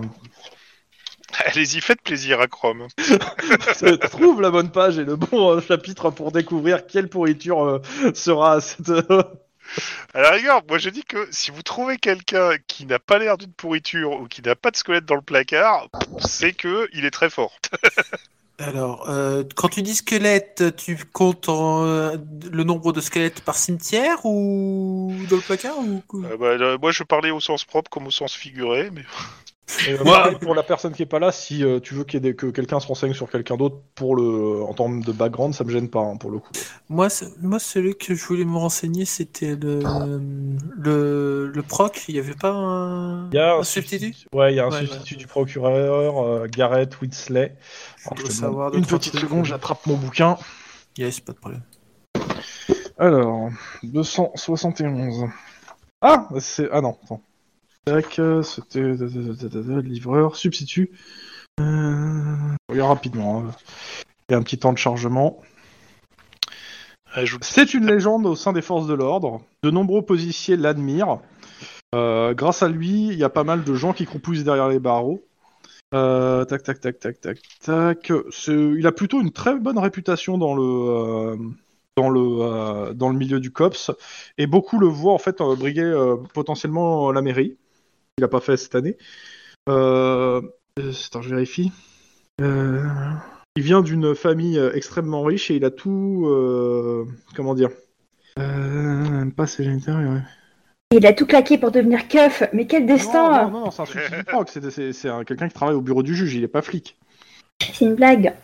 [1.46, 2.86] Allez-y, faites plaisir à Chrome.
[4.10, 7.78] Trouve la bonne page et le bon euh, chapitre pour découvrir quelle pourriture euh,
[8.14, 8.88] sera cette.
[8.90, 9.22] euh,
[10.14, 13.38] À la rigueur, moi je dis que si vous trouvez quelqu'un qui n'a pas l'air
[13.38, 15.88] d'une pourriture ou qui n'a pas de squelette dans le placard,
[16.18, 17.52] c'est que il est très fort.
[18.58, 22.16] Alors, euh, quand tu dis squelette, tu comptes en, euh,
[22.52, 26.02] le nombre de squelettes par cimetière ou dans le placard ou...
[26.14, 29.02] Euh, bah, euh, moi je parlais au sens propre comme au sens figuré, mais
[29.86, 32.16] et, euh, pour la personne qui est pas là, si euh, tu veux qu'il y
[32.18, 35.54] ait des- que quelqu'un se renseigne sur quelqu'un d'autre pour le en termes de background,
[35.54, 36.50] ça me gêne pas hein, pour le coup.
[36.88, 37.08] Moi,
[37.40, 39.80] moi, celui que je voulais me renseigner, c'était le,
[40.76, 42.04] le, le proc.
[42.08, 44.14] Il y avait pas un, Il y a un substitut?
[44.34, 45.20] Ouais, il y a un Ouais, substitut ouais.
[45.20, 50.36] du procureur, euh, Garrett Alors, je savoir demande une petite seconde, j'attrape mon bouquin.
[50.96, 51.62] Yes, pas de problème.
[52.98, 53.50] Alors,
[53.82, 55.24] 271.
[56.02, 57.22] Ah, c'est ah non, attends.
[57.84, 60.90] Tac, euh, c'était euh, livreur, substitut.
[61.60, 62.36] Euh...
[62.68, 63.40] Regarde rapidement.
[63.40, 63.50] hein.
[64.28, 65.40] Il y a un petit temps de chargement.
[67.42, 69.42] C'est une légende au sein des forces de l'ordre.
[69.64, 71.20] De nombreux policiers l'admirent.
[71.94, 74.78] Euh, grâce à lui, il y a pas mal de gens qui croupouillent derrière les
[74.78, 75.24] barreaux.
[75.92, 78.12] Euh, tac, tac, tac, tac, tac, tac.
[78.46, 81.36] Il a plutôt une très bonne réputation dans le, euh,
[81.96, 83.90] dans le, euh, dans le milieu du COPS.
[84.38, 87.56] Et beaucoup le voient en fait euh, briguer euh, potentiellement la mairie.
[88.20, 88.98] Il n'a pas fait cette année.
[89.70, 90.42] Euh,
[90.78, 91.72] euh, attends, je vérifie.
[92.42, 92.84] Euh,
[93.56, 96.26] il vient d'une famille extrêmement riche et il a tout.
[96.26, 97.70] euh, comment dire
[98.38, 100.20] euh, Pas ses géniteurs, ouais.
[100.94, 104.22] Il a tout claqué pour devenir keuf, mais quel destin Non, non, non, c'est un
[104.24, 106.60] proc, c'est- c'est c'est un- quelqu'un qui travaille au bureau du juge, il est pas
[106.60, 106.98] flic.
[107.62, 108.34] C'est une blague.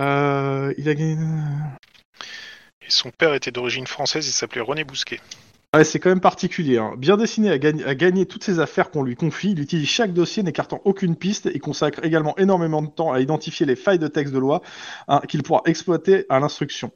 [0.00, 1.16] Euh, il a gagné.
[2.82, 5.20] Et son père était d'origine française, il s'appelait René Bousquet.
[5.74, 6.78] Ouais, c'est quand même particulier.
[6.78, 6.94] hein.
[6.96, 10.12] Bien destiné à, gagner- à gagner toutes ces affaires qu'on lui confie, il utilise chaque
[10.12, 14.06] dossier n'écartant aucune piste et consacre également énormément de temps à identifier les failles de
[14.06, 14.62] texte de loi
[15.08, 16.92] hein, qu'il pourra exploiter à l'instruction.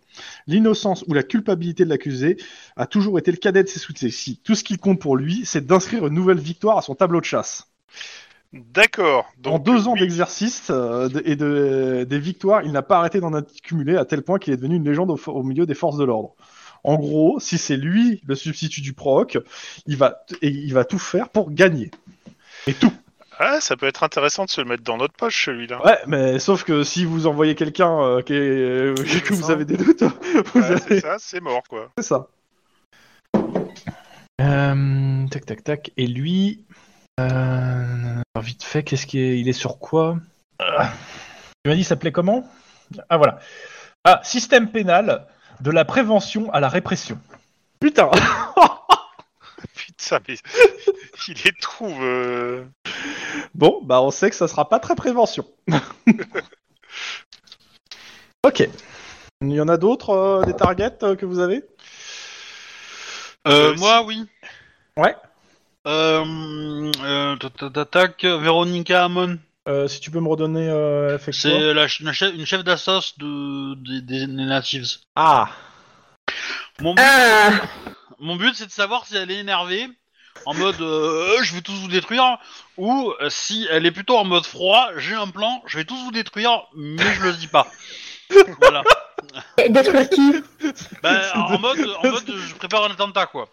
[0.47, 2.37] L'innocence ou la culpabilité de l'accusé
[2.76, 4.41] a toujours été le cadet de ses soucis.
[4.45, 7.24] Tout ce qui compte pour lui, c'est d'inscrire une nouvelle victoire à son tableau de
[7.24, 7.68] chasse.
[8.53, 9.26] D'accord.
[9.45, 13.35] En Donc, deux ans d'exercice euh, et de, des victoires, il n'a pas arrêté d'en
[13.35, 16.35] accumuler à tel point qu'il est devenu une légende au milieu des forces de l'ordre.
[16.85, 19.39] En gros, si c'est lui le substitut du proc,
[19.87, 21.91] il va, et il va tout faire pour gagner.
[22.66, 22.93] Et tout.
[23.41, 25.85] Ah, ça peut être intéressant de se le mettre dans notre poche, celui-là.
[25.85, 29.64] Ouais, mais sauf que si vous envoyez quelqu'un euh, qui est- euh, que vous avez
[29.64, 30.03] des doutes,
[30.55, 30.81] vous Ouais, avez...
[30.89, 31.91] c'est ça, c'est mort, quoi.
[31.99, 32.26] C'est ça.
[34.41, 35.91] Euh, tac, tac, tac.
[35.97, 36.64] Et lui,
[37.20, 40.18] euh, alors, vite fait, qu'est-ce qu'il est, il est sur quoi?
[40.59, 40.93] Ah.
[41.64, 42.49] Tu m'as dit, il s'appelait comment?
[43.09, 43.39] Ah voilà.
[44.05, 45.26] Ah, système pénal
[45.61, 47.19] de la prévention à la répression.
[47.81, 48.11] Putain.
[49.75, 50.37] Putain, mais
[51.29, 52.03] il les trouve.
[52.03, 52.65] euh,
[53.55, 55.45] Bon, bah on sait que ça sera pas très prévention.
[58.45, 58.69] ok.
[59.41, 61.63] Il y en a d'autres, euh, des targets euh, que vous avez
[63.47, 64.25] Euh, Euh, moi, oui.
[64.97, 65.15] Ouais.
[65.87, 69.39] Euh, euh, tac, tac, tac, tac, Véronica Amon.
[69.69, 71.59] Euh, si tu peux me redonner euh, effectivement.
[71.59, 74.87] C'est ch- une chef, une chef d'assos de, des, des natives.
[75.14, 75.51] Ah
[76.81, 77.51] Mon but, Ah
[78.19, 79.87] mon but, c'est de savoir si elle est énervée,
[80.47, 82.39] en mode euh, je vais tous vous détruire,
[82.77, 86.03] ou euh, si elle est plutôt en mode froid, j'ai un plan, je vais tous
[86.03, 87.66] vous détruire, mais je le dis pas.
[88.61, 88.83] voilà.
[89.69, 90.33] Détruire qui?
[91.03, 93.49] Bah, en mode, en mode, je prépare un attentat quoi.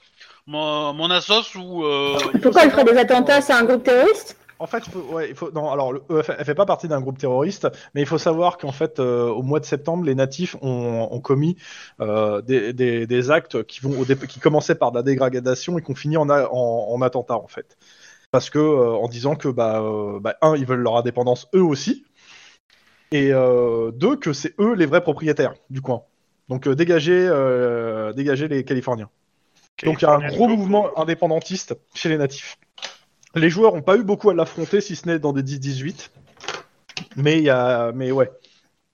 [0.47, 1.84] Mon, mon assos ou.
[1.86, 4.38] Euh, Pourquoi il ferait des attentats C'est un groupe terroriste?
[4.60, 7.01] En fait, faut, ouais, il faut, non, alors, le- euh, elle fait pas partie d'un
[7.01, 10.56] groupe terroriste, mais il faut savoir qu'en fait, euh, au mois de septembre, les natifs
[10.62, 11.58] ont, ont commis
[11.99, 15.78] euh, des, des, des actes qui vont au dé- qui commençaient par de la dégradation
[15.78, 17.78] et qui ont fini en, a- en, en attentat, en fait.
[18.32, 19.84] Parce que, euh, en disant que, bah,
[20.22, 22.06] bah, un, ils veulent leur indépendance eux aussi,
[23.12, 26.03] et deux, que c'est eux les vrais propriétaires du coin.
[26.49, 27.30] Donc, dégager,
[28.16, 29.10] dégager les Californiens.
[29.84, 32.58] Donc il y a un gros mouvement indépendantiste chez les natifs.
[33.36, 36.09] Les joueurs n'ont pas eu beaucoup à l'affronter, si ce n'est dans des 10-18.
[37.17, 38.29] Mais il y a, mais ouais,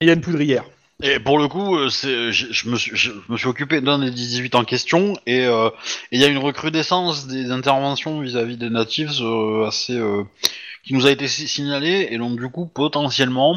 [0.01, 0.63] il y a une poudrière.
[1.03, 3.99] Et pour le coup, euh, c'est, je, je me suis, je me suis occupé d'un
[3.99, 5.69] des 18 en question, et euh,
[6.11, 10.23] et il y a une recrudescence des interventions vis-à-vis des natives euh, assez, euh,
[10.83, 13.55] qui nous a été si- signalée, et donc du coup, potentiellement,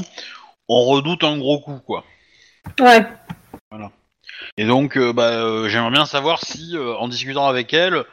[0.68, 2.04] on redoute un gros coup, quoi.
[2.80, 3.04] Ouais.
[4.56, 8.04] Et donc, euh, bah, euh, j'aimerais bien savoir si, euh, en discutant avec elle,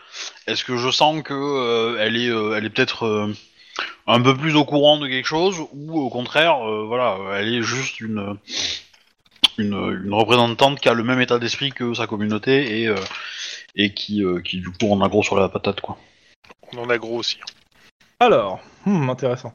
[0.47, 3.33] est-ce que je sens que euh, elle est, euh, elle est peut-être euh,
[4.07, 7.61] un peu plus au courant de quelque chose, ou au contraire, euh, voilà, elle est
[7.61, 8.37] juste une,
[9.59, 12.95] une, une représentante qui a le même état d'esprit que sa communauté et, euh,
[13.75, 15.97] et qui, euh, qui du coup en a gros sur la patate, quoi.
[16.73, 17.37] On en a gros aussi.
[18.19, 19.53] Alors, hmm, intéressant.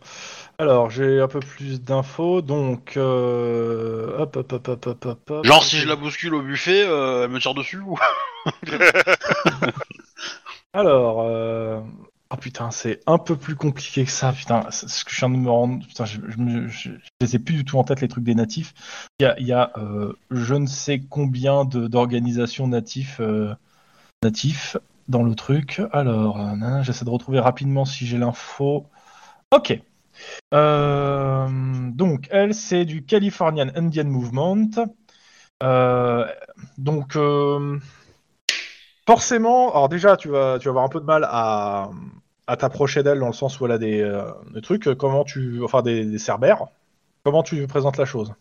[0.58, 2.96] Alors, j'ai un peu plus d'infos, donc...
[2.96, 4.16] Euh...
[4.18, 5.46] Hop, hop, hop, hop, hop, hop, hop.
[5.46, 7.98] Genre, si je la bouscule au buffet, euh, elle me tire dessus ou?
[10.72, 11.80] Alors, euh...
[12.30, 14.70] oh putain, c'est un peu plus compliqué que ça, putain.
[14.70, 15.86] Ce que je viens de me rendre...
[15.86, 18.24] Putain, je, je, me- je, je les ai plus du tout en tête, les trucs
[18.24, 18.72] des natifs.
[19.20, 23.20] Il y a, il y a euh, je ne sais combien de- d'organisations natifs,
[24.22, 24.78] natifs
[25.08, 25.82] dans le truc.
[25.92, 26.38] Alors,
[26.82, 28.86] j'essaie de retrouver rapidement si j'ai l'info.
[29.54, 29.78] Ok.
[30.54, 31.48] Euh,
[31.92, 34.70] donc, elle, c'est du Californian Indian Movement.
[35.62, 36.26] Euh,
[36.78, 37.78] donc, euh,
[39.06, 41.90] forcément, alors déjà, tu vas, tu vas avoir un peu de mal à,
[42.46, 44.22] à t'approcher d'elle dans le sens où elle a des,
[44.54, 44.94] des trucs.
[44.96, 46.66] Comment tu, enfin, des, des cerbères.
[47.24, 48.32] Comment tu présentes la chose?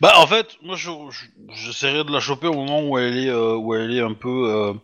[0.00, 3.30] Bah en fait, moi je- je- j'essaierai de la choper au moment où elle est,
[3.32, 4.74] où elle est un peu,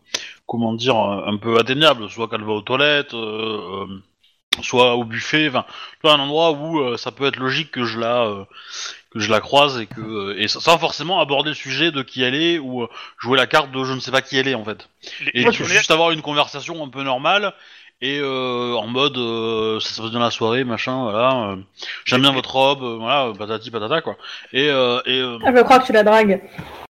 [0.47, 3.15] comment dire, un peu atteignable, soit qu'elle va aux toilettes,
[4.63, 5.65] soit au buffet, enfin,
[6.03, 8.45] vois, un endroit où euh, ça peut être logique que je la, euh,
[9.13, 12.23] que je la croise et que, euh, et sans forcément aborder le sujet de qui
[12.23, 12.89] elle est ou euh,
[13.19, 14.89] jouer la carte de je ne sais pas qui elle est en fait.
[15.21, 17.53] Les- Et les- tu veux juste avoir une conversation un peu normale
[18.03, 21.57] et euh, en mode euh, ça se passe dans la soirée machin voilà euh,
[22.05, 24.17] j'aime bien votre robe euh, voilà patati patata quoi
[24.53, 26.43] et euh, et euh, Ah, je crois que tu la dragues.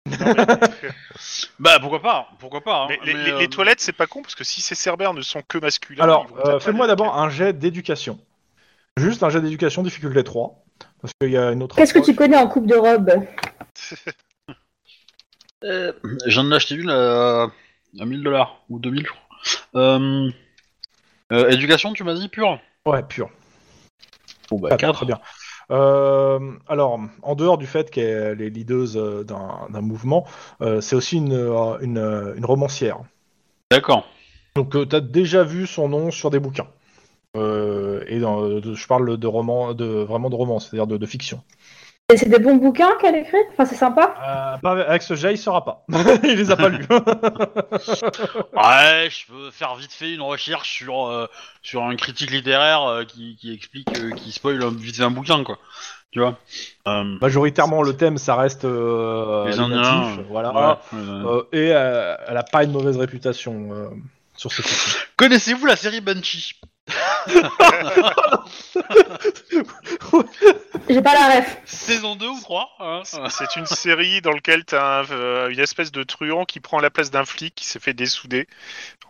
[1.60, 4.06] bah pourquoi pas pourquoi pas hein, Mais les, mais, les- euh, les toilettes, c'est pas
[4.06, 6.04] con parce que si ces cerbères ne sont que masculins.
[6.04, 8.20] Alors, ils vont euh, peut-être fais-moi pas d'abord un jet d'éducation.
[8.98, 10.64] Juste un jet d'éducation difficulté 3.
[11.02, 11.76] Parce qu'il y a une autre.
[11.76, 12.18] Qu'est-ce que tu approche.
[12.18, 13.12] connais en coupe de robe
[15.64, 15.92] euh,
[16.28, 17.44] j'en ai acheté une à,
[18.00, 19.22] à 1000 dollars ou 2000 je crois
[19.76, 20.30] euh,
[21.32, 22.60] euh, éducation tu m'as dit pure?
[22.86, 23.30] Ouais, pur.
[24.50, 25.20] bon bah Quatre, 4 Très bien.
[25.72, 30.26] Euh, alors, en dehors du fait qu'elle est leaduse euh, d'un mouvement,
[30.62, 31.34] euh, c'est aussi une,
[31.82, 33.00] une, une romancière.
[33.72, 34.08] d'accord
[34.56, 36.68] Donc, tu as déjà vu son nom sur des bouquins.
[37.36, 41.06] Euh, et dans- de- je parle de roman, de vraiment de romance, c'est-à-dire de, de
[41.06, 41.42] fiction.
[42.14, 43.40] Et C'est des bons bouquins qu'elle écrit?
[43.54, 44.14] Enfin, c'est sympa.
[44.22, 45.86] Euh, pas avec- avec ce jet, il saura pas.
[46.24, 46.86] il les a pas lus.
[48.54, 51.26] ouais je peux faire vite fait une recherche sur euh,
[51.64, 55.10] sur un critique littéraire euh, qui, qui explique euh, qui spoil un- vite fait un
[55.10, 55.58] bouquin quoi
[56.12, 56.38] tu vois?
[56.88, 60.80] Euh, Majoritairement, le thème, ça reste euh, Les Indiens, natifs, euh, voilà.
[60.94, 63.90] ouais, et euh, elle a pas une mauvaise réputation euh,
[64.38, 64.62] sur ce.
[65.18, 66.54] Connaissez-vous la série Banshee?
[70.88, 71.58] J'ai pas la ref.
[71.66, 75.04] Saison 2 ou 3 hein C'est une série dans laquelle tu as
[75.50, 78.48] une espèce de truand qui prend la place d'un flic qui s'est fait dessouder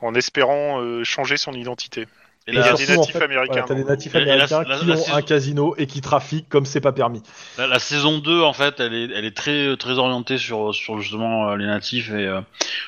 [0.01, 2.07] en espérant euh, changer son identité.
[2.47, 4.15] Et Il y a la, des surtout, en natifs fait, américains, ouais, t'as des natifs
[4.15, 7.23] américains la- qui la ont saison- un casino et qui trafiquent comme c'est pas permis.
[7.57, 10.99] la- la saison 2 en fait elle est, elle est très, très orientée sur, sur
[11.01, 12.41] justement euh, les natifs et euh,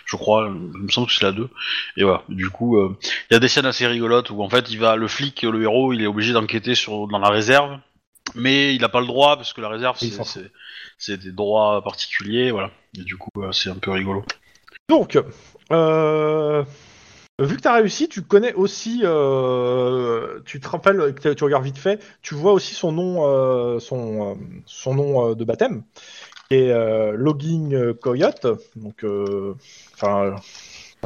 [0.06, 1.50] je crois, il me semble que c'est la 2
[1.98, 2.96] et voilà, du coup euh,
[3.32, 5.64] il y a des scènes assez rigolotes où en fait il va, le flic, le
[5.64, 7.80] héros il est obligé d'enquêter sur dans la réserve
[8.36, 9.98] mais il a pas le droit parce que la réserve
[11.00, 12.70] c'est, des droits particuliers voilà.
[12.96, 14.24] Et du coup euh, c'est un peu rigolo.
[14.90, 15.18] Donc,
[15.72, 16.64] euh,
[17.40, 21.78] Vu que tu as réussi, tu connais aussi, euh, tu te rappelles, tu regardes vite
[21.78, 24.36] fait, tu vois aussi son nom, euh, son, euh,
[24.66, 25.84] son nom de baptême,
[26.50, 28.48] qui est Logging Coyote.
[28.76, 29.06] Donc,
[29.94, 30.36] enfin,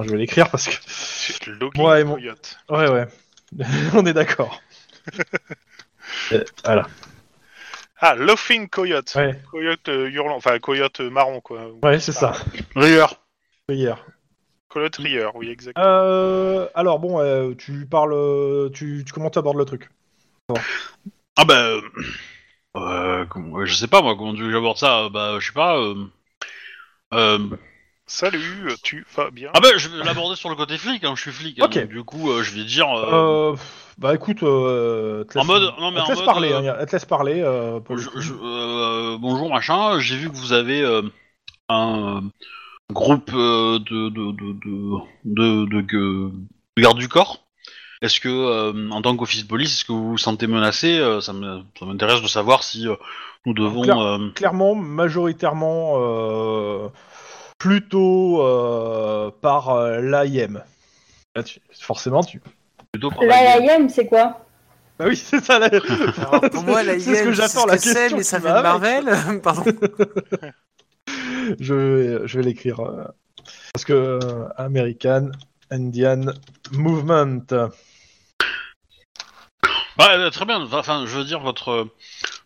[0.01, 2.57] je vais l'écrire parce que, login Ouais, mon- Coyote.
[2.69, 3.07] ouais, ouais,
[3.93, 4.61] on est d'accord.
[6.63, 6.87] Voilà.
[7.99, 9.13] Ah, Laughing Coyote.
[9.15, 11.67] Ouais, Coyote hurlant, enfin coyote marron quoi.
[11.83, 12.33] ouais, c'est ça.
[12.75, 13.21] Rigueur.
[13.69, 14.05] Hier.
[14.71, 15.77] Coyote rieur, oui exact.
[15.77, 19.89] Euh, alors bon, euh, tu parles, euh, tu, tu comment tu abordes le truc
[21.35, 21.73] Ah bah...
[22.77, 25.53] euh, comment- je sais pas moi, comment tu veux que j'aborde ça Bah je sais
[25.53, 25.77] pas...
[25.77, 26.05] euh,
[27.13, 27.39] euh,
[28.07, 31.13] Salut, euh, tu vas bien Ah bah je vais l'aborder sur le côté flic, hein,
[31.15, 31.59] je suis flic.
[31.59, 31.77] hein, Ok.
[31.77, 32.89] donc, du coup euh, je vais dire...
[32.97, 33.55] euh, Euh,
[33.97, 36.51] bah écoute, euh, te En laisse- mode- non, mais elle te en laisse mode, parler,
[36.53, 37.41] euh, hein, elle te laisse parler.
[37.41, 38.21] euh, pour le Je- coup.
[38.21, 41.01] je- euh, bonjour machin, j'ai vu que vous avez euh,
[41.69, 42.21] un euh,
[42.91, 46.31] groupe euh, de, de, de, de, de, de- de-
[46.77, 47.43] de garde du corps.
[48.01, 51.21] Est-ce que, euh, en tant qu'office de police, est-ce que vous vous sentez menacé Euh,
[51.21, 52.87] Ça m'intéresse de savoir si
[53.45, 53.81] nous devons...
[53.83, 56.87] Claire- euh, Clairement, majoritairement, euh,
[57.59, 60.63] plutôt euh, par l'AIM.
[61.79, 62.41] Forcément, tu.
[62.91, 64.45] plutôt par La IM, c'est quoi?
[64.99, 65.57] Bah oui, c'est ça.
[65.59, 68.61] la- Alors, pour moi, la C'est ce que j'attends, la question mais ça vient de.
[68.61, 69.41] Marvel.
[69.43, 69.63] Pardon.
[71.59, 72.79] je, vais- je vais l'écrire.
[72.81, 73.03] euh,
[73.73, 75.31] parce que euh, American
[75.71, 76.25] Indian
[76.71, 77.45] Movement.
[79.99, 80.61] Ouais, euh, très bien.
[80.71, 81.87] Enfin, je veux dire votre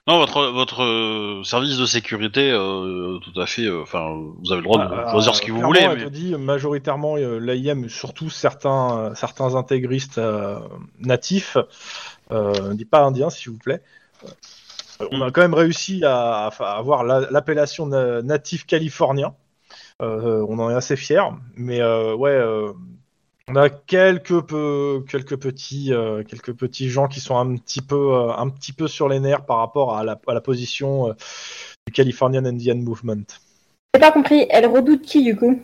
[0.08, 3.70] non votre votre service de sécurité, euh, tout à fait.
[3.72, 5.88] Enfin, vous avez le droit de Ah, choisir ce que vous voulez.
[5.88, 6.10] Mais...
[6.10, 10.22] dit majoritairement l'AIM, surtout certains, certains intégristes
[11.00, 11.58] natifs,
[12.32, 13.82] ne dis pas indiens s'il vous plaît.
[15.02, 19.34] Euh, on a quand même réussi à, à avoir la- l'appellation na- natif californien.
[20.02, 21.22] Euh, on en est assez fiers,
[21.56, 22.74] mais euh, ouais, euh,
[23.48, 28.14] on a quelques peu, quelques petits, euh, quelques petits gens qui sont un petit peu,
[28.14, 31.14] euh, un petit peu sur les nerfs par rapport à la, à la position euh,
[31.88, 33.24] du Californian Indian Movement.
[33.94, 35.62] J'ai pas compris, elle redoute qui du coup?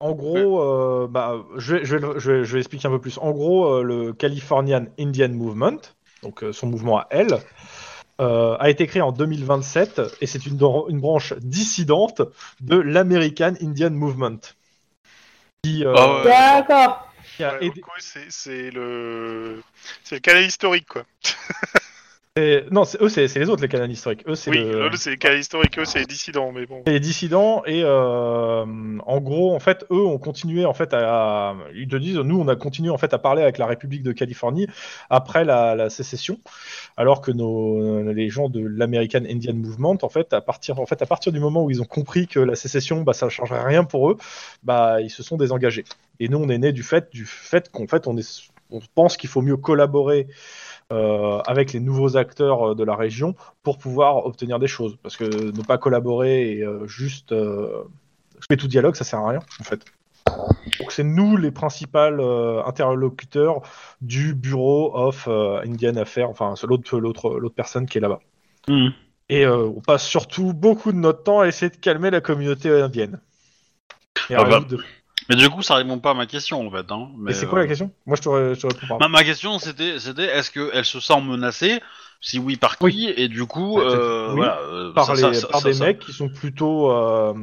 [0.00, 2.90] En gros, euh, bah, je, vais, je, vais, le- je, vais, je vais expliquer un
[2.90, 3.16] peu plus.
[3.18, 5.78] En gros, euh, le Californian Indian Movement,
[6.22, 7.38] donc euh, son mouvement à elle,
[8.20, 12.22] euh, a été créé en 2027 et c'est une, branche dissidente
[12.60, 14.38] de l'American Indian Movement.
[15.62, 16.24] Qui, euh, Ah ouais.
[16.24, 17.10] D'accord.
[17.40, 19.62] Ouais, aidé- c'est c'est le
[20.04, 21.02] c'est le canal historique quoi.
[22.72, 24.24] Non, c'est- eux, c'est les autres, les canaux historiques.
[24.26, 26.82] Eux, c'est Oui, le- eux, c'est le canal historique, eux c'est les dissidents, mais bon.
[26.84, 28.64] les dissidents et euh,
[29.06, 32.48] en gros en fait eux ont continué en fait à ils te disent nous on
[32.48, 34.66] a continué en fait à parler avec la République de Californie
[35.10, 36.40] après la, la sécession
[36.96, 41.02] alors que nos les gens de l'American Indian Movement en fait à partir en fait
[41.02, 43.62] à partir du moment où ils ont compris que la sécession bah ça ne changerait
[43.62, 44.16] rien pour eux
[44.64, 45.84] bah ils se sont désengagés
[46.18, 49.16] et nous on est né du fait du fait qu'en fait on est on pense
[49.16, 50.26] qu'il faut mieux collaborer
[50.90, 54.96] avec les nouveaux acteurs euh, de la région pour pouvoir obtenir des choses.
[55.02, 57.84] Parce que ne pas collaborer et euh, juste euh,
[58.40, 59.84] couper tout dialogue, ça sert à rien, en fait.
[60.80, 63.60] Donc c'est nous les principaux euh, interlocuteurs
[64.00, 68.20] du bureau of euh, Indian Affairs, enfin l'autre l'autre l'autre personne qui est là-bas.
[68.68, 68.92] Mhm.
[69.28, 72.70] Et euh, on passe surtout beaucoup de notre temps à essayer de calmer la communauté
[72.70, 73.20] indienne.
[74.30, 74.78] Et Ah bah, de-
[75.28, 76.90] Mais du coup, ça répond pas à ma question en fait.
[76.90, 77.08] Hein.
[77.18, 77.90] Mais c'est quoi euh, la question?
[78.06, 78.98] Moi je te, ré- je te réponds pas.
[78.98, 81.80] Ma, ma question c'était, c'était est-ce qu'elle se sent menacée?
[82.20, 82.84] Si oui, par qui?
[82.86, 83.12] Oui.
[83.18, 84.36] Et du coup, Ouais, euh, oui.
[84.36, 84.58] voilà.
[84.60, 87.34] euh, par, ça- les- ça- par ça- des mecs qui sont plutôt euh,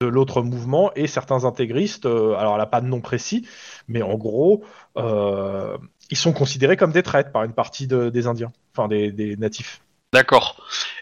[0.00, 2.04] de l'autre mouvement et certains intégristes.
[2.06, 3.46] euh, alors, elle n'a pas de nom précis,
[3.86, 4.64] mais en gros,
[4.96, 5.76] euh,
[6.10, 9.36] ils sont considérés comme des traites par une partie de- des Indiens, enfin des, des
[9.36, 9.82] natifs.
[10.12, 10.56] D'accord.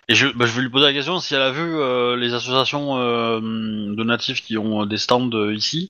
[0.08, 2.34] Et je, bah, je vais lui poser la question si elle a vu euh, les
[2.34, 5.88] associations euh, de natifs qui ont euh, des stands euh, ici.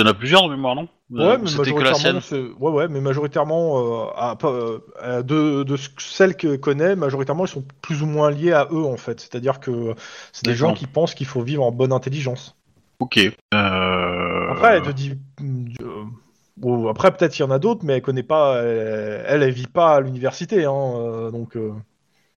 [0.00, 0.88] Il y en a plusieurs de mémoire, non?
[1.10, 2.20] Ouais, Euh, mais majoritairement,
[2.60, 4.48] ouais, ouais, mais majoritairement, euh, à- pas-
[5.02, 8.66] euh, de, de ce- celles que connaît, majoritairement, ils sont plus ou moins liés à
[8.72, 9.20] eux en fait.
[9.20, 9.94] C'est-à-dire que
[10.32, 12.56] c'est des gens qui pensent qu'il faut vivre en bonne intelligence.
[13.00, 13.18] Ok.
[13.18, 14.50] Euh...
[14.50, 15.18] Après, elle te dit.
[15.82, 16.04] euh,
[16.56, 18.62] bon, après, peut-être il y en a d'autres, mais elle connaît pas.
[18.62, 21.56] Elle, elle, elle vit pas à l'université, hein, euh, donc.
[21.56, 21.72] euh.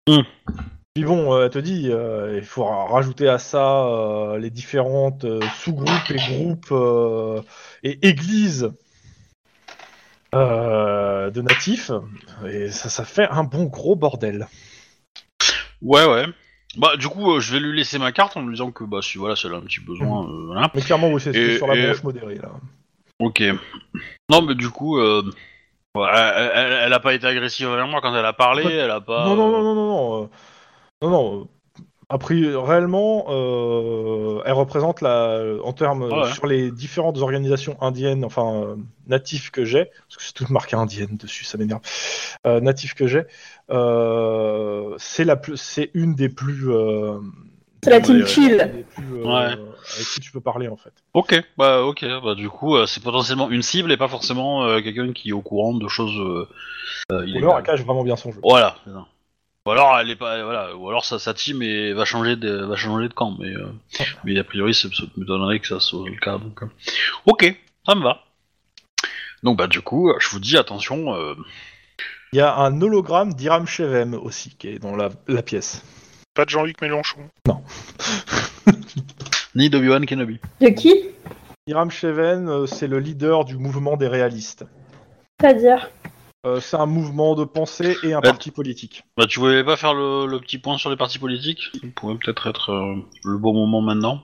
[0.09, 0.24] Hmm.
[0.96, 4.52] Puis bon, euh, elle te dit, euh, il faut ra- rajouter à ça euh, les
[4.52, 7.41] différentes euh, sous-groupes et groupes euh,
[7.82, 8.72] et églises
[10.36, 11.89] euh, de natifs,
[12.48, 14.48] et ça, ça fait un bon gros bordel.
[15.82, 16.26] Ouais, ouais.
[16.78, 19.00] Bah, du coup, euh, je vais lui laisser ma carte en lui disant que bah,
[19.02, 20.70] si voilà, si elle a un petit besoin, euh, voilà.
[20.76, 22.52] Mais clairement, oui, c'est sur la et- branche modérée là.
[23.20, 23.41] Ok.
[24.30, 25.24] Non, mais du coup, euh,
[25.96, 29.02] elle, elle- elle a pas été agressive envers moi quand elle a parlé, elle a
[29.02, 29.26] pas.
[29.26, 30.30] Non, non, euh, non, non, non,
[31.04, 31.10] non.
[31.39, 31.47] non,
[32.10, 36.32] Après, réellement, euh, elle représente la, en termes Ouais.
[36.34, 38.76] sur les différentes organisations indiennes, enfin euh,
[39.08, 41.82] natives que j'ai, parce que c'est toute marqué indienne dessus, ça m'énerve.
[42.45, 43.24] Euh, natives que j'ai,
[43.72, 46.70] euh, c'est la plus, c'est une des plus.
[46.72, 47.20] euh,
[47.84, 48.86] C'est la team chill.
[48.95, 49.54] plus, euh, Ouais.
[49.95, 50.93] Avec qui tu peux parler en fait.
[51.14, 54.82] Ok, bah ok, bah du coup euh, c'est potentiellement une cible et pas forcément euh,
[54.82, 56.45] quelqu'un qui est au courant de choses Ou
[57.10, 57.54] alors, illégales.
[57.58, 58.39] elle cache vraiment bien son jeu.
[58.43, 58.76] Voilà.
[58.86, 59.06] c'est ça.
[59.66, 62.66] Ou alors elle est pas, voilà, ou alors sa, sa team est, va changer de,
[62.66, 63.72] va changer de camp, mais euh,
[64.26, 66.38] mais a priori ça ça m'étonnerait que ça soit le cas.
[66.38, 66.68] Donc, euh.
[67.26, 68.24] ok, ça me va.
[69.41, 71.16] Donc bah du coup, je vous dis attention.
[71.16, 71.36] euh,
[72.34, 75.82] Il y a un hologramme d'Iram Shevem aussi qui est dans la, la pièce.
[76.34, 77.20] Pas de Jean-Luc Mélenchon.
[79.55, 80.39] ni d'Obi-Wan Kenobi.
[80.61, 80.93] De qui?
[81.68, 84.66] Iram Sheven, euh, c'est le leader du mouvement des réalistes.
[85.39, 85.89] C'est-à-dire?
[86.46, 89.04] Euh, c'est un mouvement de pensée et un parti politique.
[89.16, 92.16] Bah tu voulais pas faire le, le petit point sur les partis politiques Ça pourrait
[92.16, 94.22] peut-être être euh, le bon moment maintenant.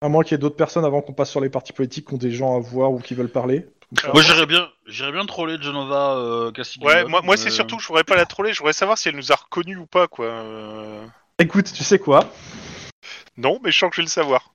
[0.00, 2.14] À moins qu'il y ait d'autres personnes avant qu'on passe sur les partis politiques qui
[2.14, 3.66] ont des gens à voir ou qui veulent parler.
[4.02, 6.94] Alors, Moi j'irais bien, j'irais bien troller Genova euh, Castiglione.
[6.94, 9.16] Ouais, moi, moi c'est surtout, je voudrais pas la troller, je voudrais savoir si elle
[9.16, 10.26] nous a reconnus ou pas, quoi.
[10.26, 11.04] Euh,
[11.38, 12.32] Écoute, tu sais quoi?
[13.36, 14.54] Non, mais je sens que je vais le savoir.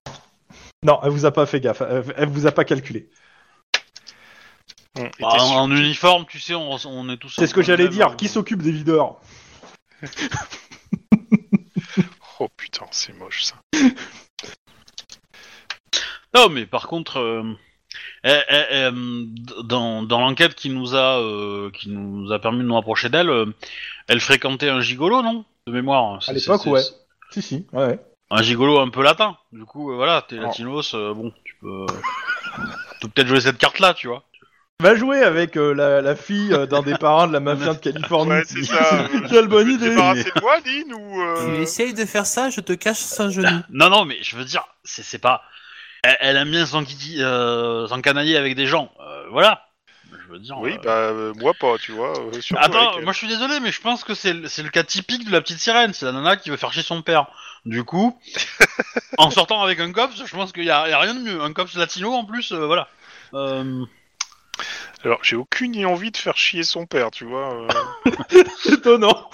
[0.84, 3.10] Non, elle vous a pas fait gaffe, elle, elle vous a pas calculé.
[5.20, 7.34] Bah, en, uniforme, tu sais, on, on est tous.
[7.36, 8.08] C'est ce que j'allais dire.
[8.08, 8.16] hein.
[8.18, 9.18] Qui s'occupe des videurs
[12.40, 13.56] Oh putain, c'est moche ça.
[16.34, 17.44] Non, mais par contre, euh,
[18.26, 19.26] eh, eh, eh, euh,
[19.64, 23.30] dans, dans l'enquête qui nous a euh, qui nous a permis de nous rapprocher d'elle,
[23.30, 23.46] euh,
[24.08, 25.46] elle fréquentait un gigolo, non?
[25.68, 26.22] De mémoire.
[26.22, 26.82] C'est- l'époque, c'est- ouais.
[27.32, 28.00] Si, si, ouais, ouais.
[28.32, 29.38] Un gigolo un peu latin.
[29.54, 30.48] Du coup, euh, voilà, t'es Alors.
[30.50, 31.86] latinos, euh, bon, tu peux,
[33.00, 34.24] tu peux peut-être jouer cette carte-là, tu vois.
[34.82, 37.80] Va jouer avec euh, la, la fille euh, d'un des parrains de la mafia de
[37.80, 38.32] Californie.
[38.32, 39.08] Ouais, c'est ça.
[39.30, 40.14] Quelle bonne idée de moi,
[40.66, 41.14] Lynn, ou...
[41.14, 43.62] Tu euh, essayes de faire ça, je te cache un genou.
[43.70, 45.44] Non, non, mais je veux dire, c'est c'est pas.
[46.04, 49.66] Elle, elle aime bien euh, s'encanailler avec des gens, euh, voilà.
[50.12, 50.58] Je veux dire.
[50.60, 52.12] Oui, euh, bah euh, moi pas, tu vois.
[52.20, 54.62] euh, surtout Attends, avec, moi je suis désolé, mais je pense que c'est le, c'est
[54.62, 55.94] le cas typique de la petite sirène.
[55.94, 57.28] C'est la nana qui veut faire chier son père.
[57.66, 58.20] Du coup,
[59.18, 61.42] en sortant avec un cops, je pense qu'il y, a y a rien de mieux.
[61.42, 62.90] Un cops latino en plus, euh, voilà.
[63.34, 63.86] Euh,
[65.04, 67.68] Alors, j'ai aucune envie de faire chier son père, tu vois.
[68.08, 68.12] euh,
[68.74, 69.30] Étonnant.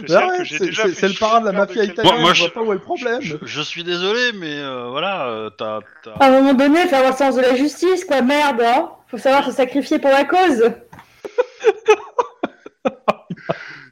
[0.00, 1.46] je Bah sais ouais, que j'ai c'est déjà c'est- fait c'est le chier parrain de
[1.46, 1.92] la père mafia quelqu'un.
[2.02, 2.14] italienne.
[2.14, 3.20] Moi- moi, je vois je- pas où est le problème.
[3.20, 5.80] je, je suis désolé, mais euh, voilà, euh, t'as.
[6.02, 8.90] t'as- À un moment donné, faut avoir le sens de la justice, quoi, merde, hein
[9.08, 10.72] Faut savoir se sacrifier pour la cause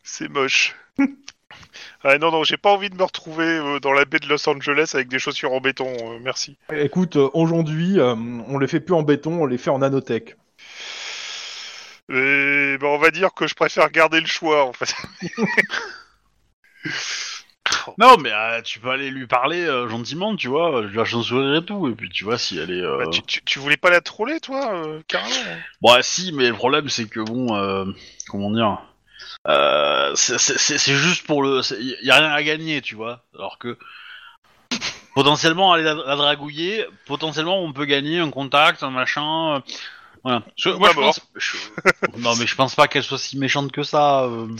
[0.02, 0.74] C'est moche.
[2.02, 4.48] Ah non, non, j'ai pas envie de me retrouver euh, dans la baie de Los
[4.48, 6.56] Angeles avec des chaussures en béton, euh, merci.
[6.72, 10.36] Écoute, euh, aujourd'hui, euh, on les fait plus en béton, on les fait en nanotech.
[12.08, 14.94] Et ben, on va dire que je préfère garder le choix, en fait.
[17.98, 21.22] Non, mais euh, tu peux aller lui parler euh, gentiment, tu vois, lui lâcher un
[21.22, 22.80] sourire et tout, et puis tu vois si elle est.
[22.82, 25.34] euh, Bah, tu, tu- tu voulais pas la troller, toi, euh, carrément?
[25.80, 27.84] Bon, ah, si, mais le problème c'est que bon, euh,
[28.28, 28.82] comment dire,
[29.48, 33.22] euh, c'est- juste pour le, il y a rien à gagner, tu vois.
[33.34, 33.76] Alors que
[35.14, 39.56] potentiellement aller la, la dragouiller, potentiellement on peut gagner un contact, un machin.
[39.56, 39.60] euh,
[40.22, 40.42] voilà.
[40.56, 41.56] Je- Ou moi, ma je pense, je-
[42.18, 44.24] non mais je pense pas qu'elle soit si méchante que ça.
[44.24, 44.48] euh.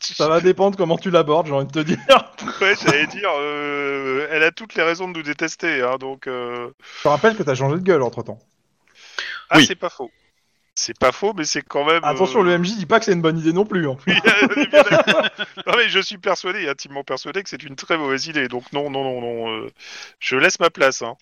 [0.00, 1.98] Ça va dépendre comment tu l'abordes, j'ai envie de te dire.
[2.60, 6.26] Ouais, j'allais dire, euh, elle a toutes les raisons de nous détester, hein, donc...
[6.26, 8.38] euh, Je te rappelle que t'as changé de gueule entre temps.
[9.50, 9.66] Ah, Oui.
[9.66, 10.10] c'est pas faux.
[10.78, 12.04] C'est pas faux, mais c'est quand même...
[12.04, 13.88] Attention, euh, le MJ dit pas que c'est une bonne idée non plus.
[13.88, 13.96] hein.
[14.06, 14.14] Oui,
[15.66, 18.46] non mais je suis persuadé, intimement persuadé que c'est une très mauvaise idée.
[18.46, 19.50] Donc non, non, non, non.
[19.50, 19.70] euh,
[20.20, 21.02] je laisse ma place.
[21.02, 21.16] Hein.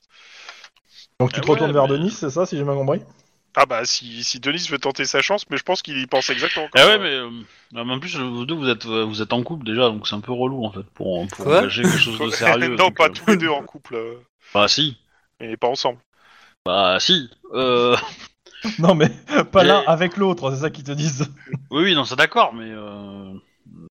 [1.18, 3.00] Donc tu Ah te retournes vers mais- Denis, c'est ça, si j'ai bien compris?
[3.54, 6.28] Ah bah si, si Denis veut tenter sa chance, mais je pense qu'il y pense
[6.28, 7.30] exactement comme ouais, mais euh,
[7.72, 10.14] mais en plus vous deux vous êtes euh, vous êtes en couple déjà, donc c'est
[10.14, 11.60] un peu relou en fait pour, pour Quoi?
[11.60, 12.68] engager quelque chose de sérieux.
[12.76, 13.94] non, donc, pas euh, tous les deux en couple.
[13.94, 14.20] euh,
[14.52, 14.98] Bah si,
[15.40, 15.98] et pas ensemble.
[16.66, 17.30] bah si.
[17.54, 17.96] Euh...
[18.78, 19.10] Non, mais
[19.52, 21.30] pas Et- l'un avec l'autre, c'est ça qu'ils te disent.
[21.70, 23.32] Oui, oui, non, c'est d'accord, mais euh,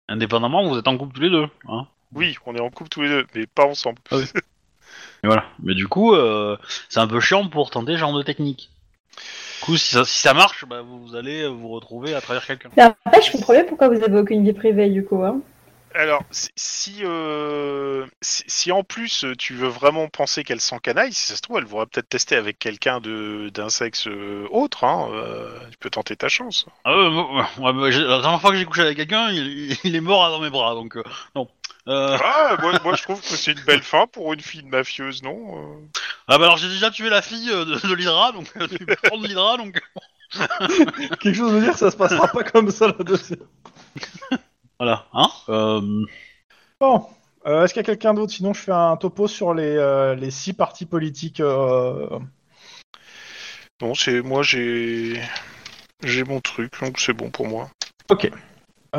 [0.08, 1.88] indépendamment, vous êtes en couple tous les deux, hein.
[2.14, 4.00] Oui, on est en couple tous les deux, mais pas ensemble.
[4.12, 4.18] Et
[5.28, 5.46] voilà.
[5.62, 6.58] Mais du coup, euh,
[6.90, 8.70] c'est un peu chiant pour tenter ce genre de technique.
[9.60, 12.70] Du coup, si ça, si ça marche, bah, vous allez vous retrouver à travers quelqu'un.
[12.78, 15.42] Mais après, je comprends bien pourquoi vous avez aucune vie privée, du coup, hein.
[15.98, 21.14] Alors, si, si, euh, si, si en plus euh, tu veux vraiment penser qu'elle s'encanaille,
[21.14, 24.84] si ça se trouve, elle pourrait peut-être tester avec quelqu'un de d'un sexe euh, autre.
[24.84, 26.66] Hein, euh, tu peux tenter ta chance.
[26.84, 26.92] Ah
[27.60, 30.50] ouais, la dernière fois que j'ai couché avec quelqu'un, il, il est mort dans mes
[30.50, 31.48] bras, donc euh, non.
[31.88, 35.24] Euh, Ah, moi, moi je trouve que c'est une belle fin pour une fille mafieuse,
[35.24, 35.88] non euh?
[36.28, 39.26] Ah bah alors j'ai déjà tué la fille de, de l'Hydra, donc tu peux prendre
[39.26, 39.82] l'Hydra, donc
[41.22, 43.40] Quelque chose veut dire que ça se passera pas comme ça la deuxième.
[44.80, 45.28] voilà, hein.
[45.50, 45.82] Euh,
[46.80, 47.06] Bon,
[47.48, 48.34] euh, est-ce qu'il y a quelqu'un d'autre?
[48.34, 51.40] Sinon, je fais un topo sur les, euh, les six partis politiques.
[51.40, 52.08] euh,
[53.82, 55.20] Non, c'est moi j'ai
[56.04, 57.70] j'ai mon truc, donc c'est bon pour moi.
[58.10, 58.30] Ok.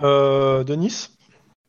[0.03, 1.11] Euh, Denis?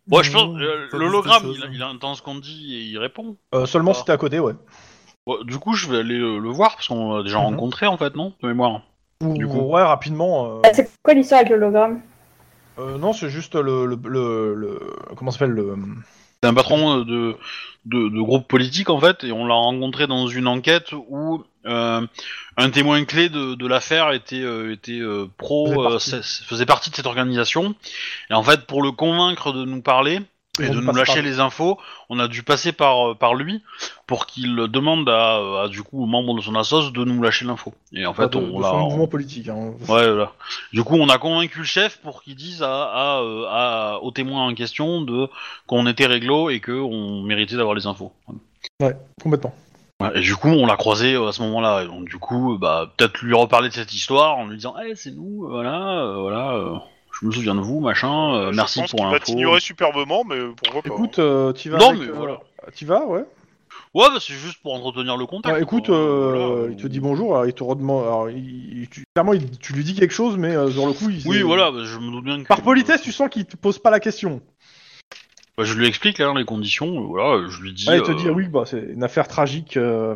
[0.10, 3.36] Je pense euh, l'hologramme, il, entend ce qu'on dit et il répond.
[3.54, 3.94] Euh, Seulement Ah.
[3.96, 4.54] si t'es à côté, ouais.
[5.26, 7.44] Bon, du coup, je vais aller le, le voir parce qu'on l'a déjà Mhm.
[7.46, 8.84] rencontré en fait, non De mémoire.
[9.22, 9.60] Ou- Du coup.
[9.60, 10.60] Ouais, rapidement.
[10.60, 12.02] euh, Ah, C'est quoi l'histoire avec l'hologramme?
[12.80, 14.80] Euh, non, c'est juste le, le, le, le-
[15.16, 15.76] comment s'appelle le.
[16.44, 17.36] C'est un patron de,
[17.86, 22.06] de, de groupe politique en fait, et on l'a rencontré dans une enquête où euh,
[22.58, 26.44] un témoin clé de, de l'affaire était, euh, était euh, pro, Faisait euh, partie.
[26.46, 27.74] faisait partie de cette organisation.
[28.30, 30.22] Et en fait, pour le convaincre de nous parler
[30.66, 31.78] et de nous lâcher par- les infos,
[32.10, 33.64] on a dû passer par, euh, par lui
[34.06, 37.46] pour qu'il demande à, à, du coup aux membres de son assos de nous lâcher
[37.46, 37.74] l'info.
[37.94, 39.48] Et en fait, de, on de mouvement politique.
[39.50, 39.74] hein.
[39.88, 40.32] Ouais, voilà.
[40.74, 44.12] Du coup, on a convaincu le chef pour qu'il dise à, à, euh, à- aux
[44.12, 45.28] témoins en question de
[45.68, 48.12] qu'on était réglo et que on méritait d'avoir les infos.
[48.82, 49.54] Ouais, complètement.
[50.00, 51.86] Ouais, et du coup, on l'a croisé euh, à ce moment-là.
[51.86, 55.10] Donc, du coup, bah, peut-être lui reparler de cette histoire en lui disant, eh, c'est
[55.10, 56.52] nous, voilà, euh, voilà.
[56.52, 56.76] euh,
[57.22, 58.34] je me souviens de vous, machin.
[58.36, 59.26] euh, Je merci pense pour qu'il va l'info.
[59.26, 60.88] t'ignorer superbement, mais pourquoi pas.
[60.90, 61.78] Écoute, euh, tu vas.
[61.80, 62.40] Non, avec, mais euh, voilà.
[62.76, 63.24] Tu vas, ouais.
[63.94, 65.56] Ouais, bah, c'est juste pour entretenir le contact.
[65.56, 66.72] Ouais, écoute, euh, voilà.
[66.72, 68.04] il te dit bonjour, alors il te redemande.
[68.04, 70.94] Alors, il, il- tu, clairement, il- tu lui dis quelque chose, mais euh, sur le
[70.94, 71.28] coup, il.
[71.28, 72.48] Oui, voilà, bah, je me doute bien que.
[72.48, 74.42] Par politesse, tu sens qu'il te pose pas la question.
[75.58, 77.88] Bah, je lui explique hein, les conditions, voilà, je lui dis.
[77.90, 79.76] Ouais, il te euh, dit oui, bah, c'est une affaire tragique.
[79.78, 80.16] euh,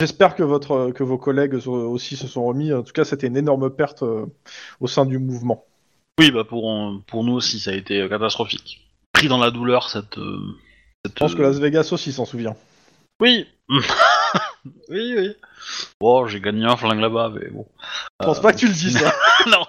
[0.00, 2.72] J'espère que votre que vos collègues aussi se sont remis.
[2.72, 4.26] En tout cas, c'était une énorme perte euh,
[4.80, 5.64] au sein du mouvement.
[6.20, 8.86] Oui, bah pour, euh, pour nous aussi, ça a été euh, catastrophique.
[9.12, 10.18] Pris dans la douleur, cette.
[10.18, 10.38] euh,
[11.04, 12.56] cette, Je pense que Las Vegas aussi s'en souvient.
[13.20, 13.46] Oui
[14.88, 15.34] Oui, oui.
[16.00, 17.66] Bon, j'ai gagné un flingue là-bas, mais bon.
[18.20, 19.12] Je pense pas que tu le dis ça.
[19.46, 19.64] non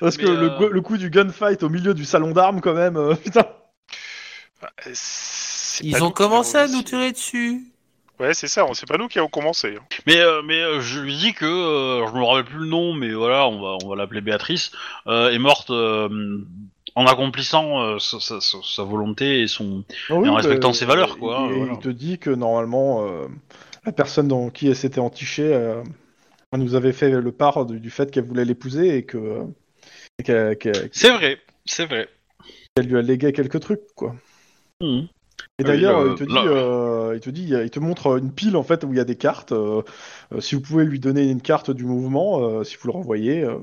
[0.00, 2.74] Parce que Mais, le, euh, le coup du gunfight au milieu du salon d'armes, quand
[2.74, 3.46] même, euh, putain.
[5.82, 7.71] Ils ont commencé à nous tirer dessus.
[8.22, 9.74] Ouais, c'est ça, c'est pas nous qui avons commencé.
[9.76, 9.84] hein.
[10.06, 12.94] Mais, euh, mais euh, je lui dis que, euh, je me rappelle plus le nom,
[12.94, 14.70] mais voilà, on va, on va l'appeler Béatrice,
[15.08, 16.38] euh, est morte euh,
[16.94, 19.84] en accomplissant euh, sa, sa- sa- sa volonté et son...
[20.08, 21.72] Ah oui, en respectant bah, ses valeurs, quoi, Et, voilà.
[21.72, 23.26] il te dit que normalement, euh,
[23.84, 25.82] la personne dans qui elle s'était entichée euh,
[26.56, 29.42] nous avait fait le part du, du fait qu'elle voulait l'épouser et que
[30.28, 30.54] euh,
[30.92, 32.08] C'est vrai, c'est vrai.
[32.76, 34.14] qu'elle lui a légué quelques trucs, quoi.
[34.80, 35.08] Mhm.
[35.58, 38.32] Et Oui, d'ailleurs, le- il te dit, euh, il te dit, il te montre une
[38.32, 39.52] pile en fait où il y a des cartes.
[39.52, 39.82] euh,
[40.32, 43.44] euh, si vous pouvez lui donner une carte du mouvement, euh, si vous le renvoyez,
[43.44, 43.58] euh,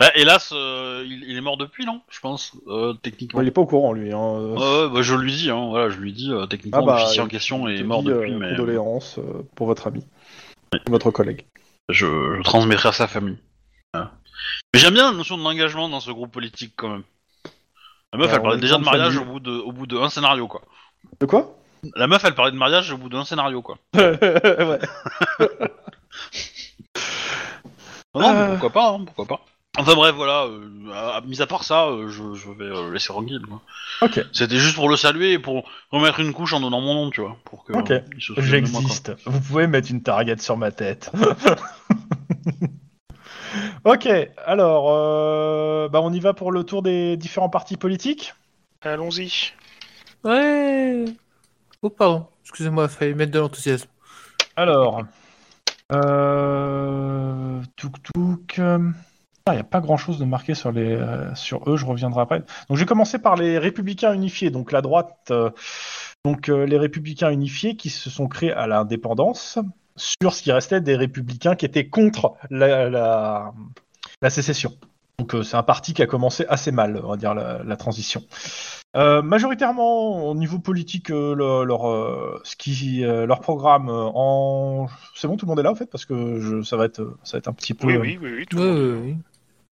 [0.00, 3.40] Bah, hélas, euh, il, il est mort depuis, non Je pense, euh, techniquement.
[3.40, 4.12] il est pas au courant lui.
[4.12, 6.98] Hein, euh, bah, je lui dis, hein, voilà, je lui dis, euh, techniquement, Ah bah,
[7.00, 10.04] l'officier en question est mort dit, depuis, euh, mais euh, Condoléances euh, pour votre ami,
[10.88, 11.44] votre collègue.
[11.88, 13.38] je, je transmettrai à sa famille.
[13.92, 14.12] Voilà.
[14.74, 17.04] Mais j'aime bien la notion de l'engagement dans ce groupe politique, quand même.
[18.14, 20.08] La meuf, elle parlait on est déjà de mariage au bout de, au bout d'un
[20.08, 20.62] scénario, quoi.
[21.20, 21.56] De quoi?
[21.96, 23.76] La meuf, elle parlait de mariage au bout d'un scénario, quoi.
[23.94, 24.78] Ouais.
[28.14, 28.48] Non, non, mais Euh.
[28.52, 29.40] pourquoi pas, hein, pourquoi pas.
[29.76, 33.08] Enfin bref, voilà, euh, à- mis à part ça, euh, je, je vais euh, laisser
[33.08, 33.42] tranquille.
[33.48, 33.60] quoi.
[34.02, 34.24] Ok.
[34.32, 37.20] C'était juste pour le saluer et pour remettre une couche en donnant mon nom, tu
[37.22, 37.36] vois.
[37.44, 37.90] Pour que, Ok.
[38.14, 38.88] il se souvienne de moi, quoi.
[38.88, 39.12] J'existe.
[39.26, 41.10] Vous pouvez mettre une target sur ma tête.
[43.84, 44.08] ok,
[44.46, 48.34] alors, euh, bah on y va pour le tour des différents partis politiques.
[48.82, 49.52] Allons-y.
[50.24, 51.04] Ouais.
[51.82, 52.26] Oh, pardon.
[52.42, 53.88] Excusez-moi, il fallait mettre de l'enthousiasme.
[54.56, 55.02] Alors,
[55.92, 58.60] euh, touk touk.
[59.46, 62.22] Il n'y a pas grand chose de marqué sur, les, euh, sur eux, je reviendrai
[62.22, 62.38] après.
[62.40, 65.28] Donc, je vais commencer par les Républicains Unifiés, donc la droite.
[65.30, 65.50] euh,
[66.24, 69.58] donc, euh, les Républicains Unifiés qui se sont créés à l'indépendance
[69.96, 73.52] sur ce qui restait des Républicains qui étaient contre la, la,
[74.22, 74.72] la sécession.
[75.18, 77.76] Donc, euh, c'est un parti qui a commencé assez mal, on va dire, la, la
[77.76, 78.22] transition.
[78.96, 84.10] Euh, majoritairement, au niveau politique, euh, leur, leur, euh, ce qui, euh, leur programme euh,
[84.14, 84.88] en...
[85.14, 87.16] C'est bon, tout le monde est là, en fait, parce que je, ça, va être,
[87.22, 87.86] ça va être un petit peu...
[87.86, 88.46] Oui, oui, oui, oui.
[88.46, 89.16] Tout le monde.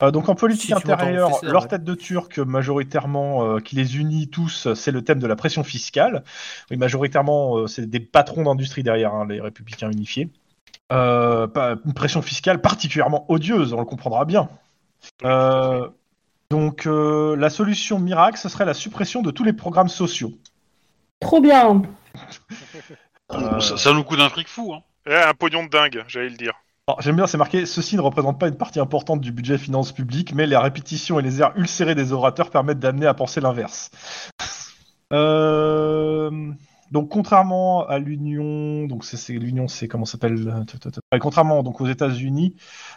[0.03, 1.69] Euh, donc en politique Si intérieure, leur ouais.
[1.69, 5.65] tête de turc majoritairement euh, qui les unit tous, c'est le thème de la pression
[5.65, 6.23] fiscale.
[6.71, 10.29] Oui, majoritairement, euh, c'est des patrons d'industrie derrière hein, les républicains unifiés.
[10.93, 14.51] Euh, pas- une pression fiscale particulièrement odieuse, on le comprendra bien.
[15.25, 15.89] Euh,
[16.51, 20.33] donc euh, la solution miracle, ce serait la suppression de tous les programmes sociaux.
[21.21, 21.83] Trop bien.
[23.33, 24.83] Euh, Ça, ça nous coûte un fric fou, hein.
[25.09, 26.53] Eh, un pognon de dingue, j'allais le dire.
[27.01, 30.33] J'aime bien, c'est marqué ceci ne représente pas une partie importante du budget finances publiques,
[30.35, 33.91] mais les répétitions et les airs ulcérés des orateurs permettent d'amener à penser l'inverse.
[35.13, 36.51] Euh,
[36.91, 42.57] Donc contrairement à l'Union, donc c'est l'Union, c'est comment s'appelle euh, Contrairement donc aux États-Unis,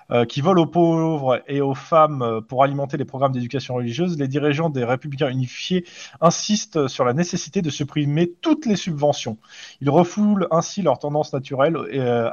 [0.09, 4.27] euh, qui volent aux pauvres et aux femmes pour alimenter les programmes d'éducation religieuse, les
[4.27, 5.85] dirigeants des Républicains unifiés
[6.19, 9.37] insistent sur la nécessité de supprimer toutes les subventions.
[9.79, 11.77] Ils refoulent ainsi leur tendance naturelle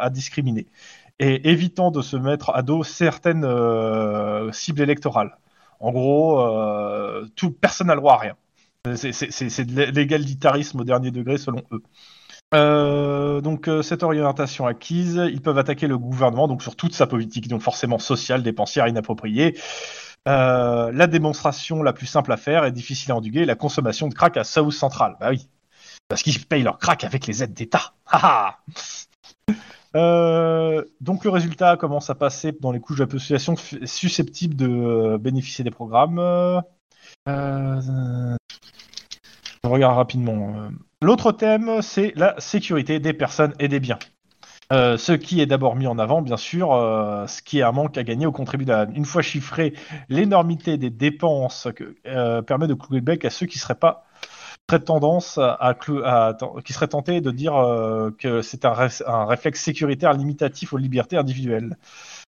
[0.00, 0.66] à discriminer
[1.18, 5.38] et évitant de se mettre à dos certaines euh, cibles électorales.
[5.80, 8.34] En gros, euh, tout, personne n'a le droit à rien.
[8.94, 11.82] C'est- de l'égalitarisme au dernier degré selon eux.
[12.54, 17.48] Euh, donc cette orientation acquise, ils peuvent attaquer le gouvernement donc sur toute sa politique,
[17.48, 19.58] donc forcément sociale, dépensière, inappropriée.
[20.24, 24.36] La démonstration la plus simple à faire et difficile à endiguer, la consommation de crack
[24.36, 25.16] à South Central.
[25.18, 25.48] Bah oui,
[26.08, 27.94] parce qu'ils payent leur crack avec les aides d'État.
[29.96, 34.68] Euh, donc le résultat commence à passer dans les couches de la population susceptibles de
[34.68, 36.18] euh, bénéficier des programmes.
[36.18, 36.60] Euh,
[39.64, 40.68] je regarde rapidement.
[41.00, 43.98] L'autre thème, c'est la sécurité des personnes et des biens.
[44.70, 46.68] Ce qui est d'abord mis en avant, bien sûr,
[47.28, 48.96] ce qui est un manque à gagner aux contribuables.
[48.96, 49.74] Une fois chiffré,
[50.08, 51.96] l'énormité des dépenses que,
[52.42, 54.05] permet de clouer le bec à ceux qui seraient pas
[54.66, 58.72] très tendance à, à clou- à- qui seraient tentés de dire euh, que c'est un,
[58.72, 61.76] ré- un réflexe sécuritaire limitatif aux libertés individuelles.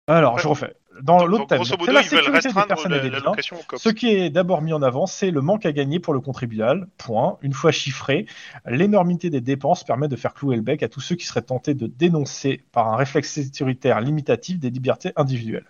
[0.07, 0.43] Alors, Ouais.
[0.43, 0.75] je refais.
[1.03, 3.33] Dans l'autre thème, c'est la sécurité des personnes et des biens.
[3.77, 6.89] Ce qui est d'abord mis en avant, c'est le manque à gagner pour le contribuable.
[6.97, 7.39] Point.
[7.43, 8.27] Une fois chiffré,
[8.67, 11.75] l'énormité des dépenses permet de faire clouer le bec à tous ceux qui seraient tentés
[11.75, 15.67] de dénoncer par un réflexe sécuritaire limitatif des libertés individuelles.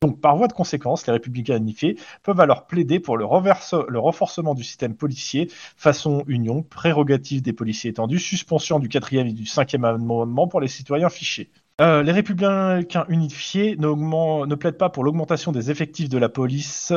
[0.00, 4.64] Donc, par voie de conséquence, les républicains unifiés peuvent alors plaider pour le, renforcement du
[4.64, 10.48] système policier, façon union, prérogative des policiers étendus, suspension du quatrième et du cinquième amendement
[10.48, 11.50] pour les citoyens fichés.
[11.80, 16.92] Euh, les républicains unifiés ne plaident pas pour l'augmentation des effectifs de la police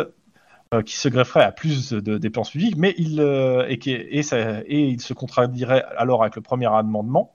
[0.73, 5.13] euh, qui se grefferait à plus de dépenses publiques, mais il, euh, et, qui- se
[5.13, 7.33] contradirait alors avec le premier amendement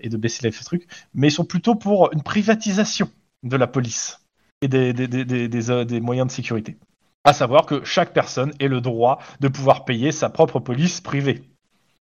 [0.00, 3.10] et de baisser les trucs, mais ils sont plutôt pour une privatisation
[3.42, 4.19] de la police
[4.62, 6.76] et des, des, des, des, des, euh, des moyens de sécurité.
[7.24, 11.42] À savoir que chaque personne ait le droit de pouvoir payer sa propre police privée.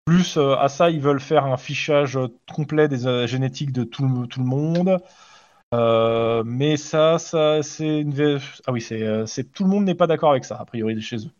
[0.04, 3.84] Plus euh, à ça, ils veulent faire un fichage euh, complet des euh, génétiques de
[3.84, 4.98] tout le, tout le monde.
[5.74, 8.40] Euh, mais ça, ça c'est une...
[8.66, 11.16] ah oui, c'est, tout le monde n'est pas d'accord avec ça a priori de chez
[11.16, 11.30] eux.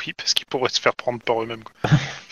[0.00, 1.64] Oui, parce qu'ils pourraient se faire prendre par eux-mêmes.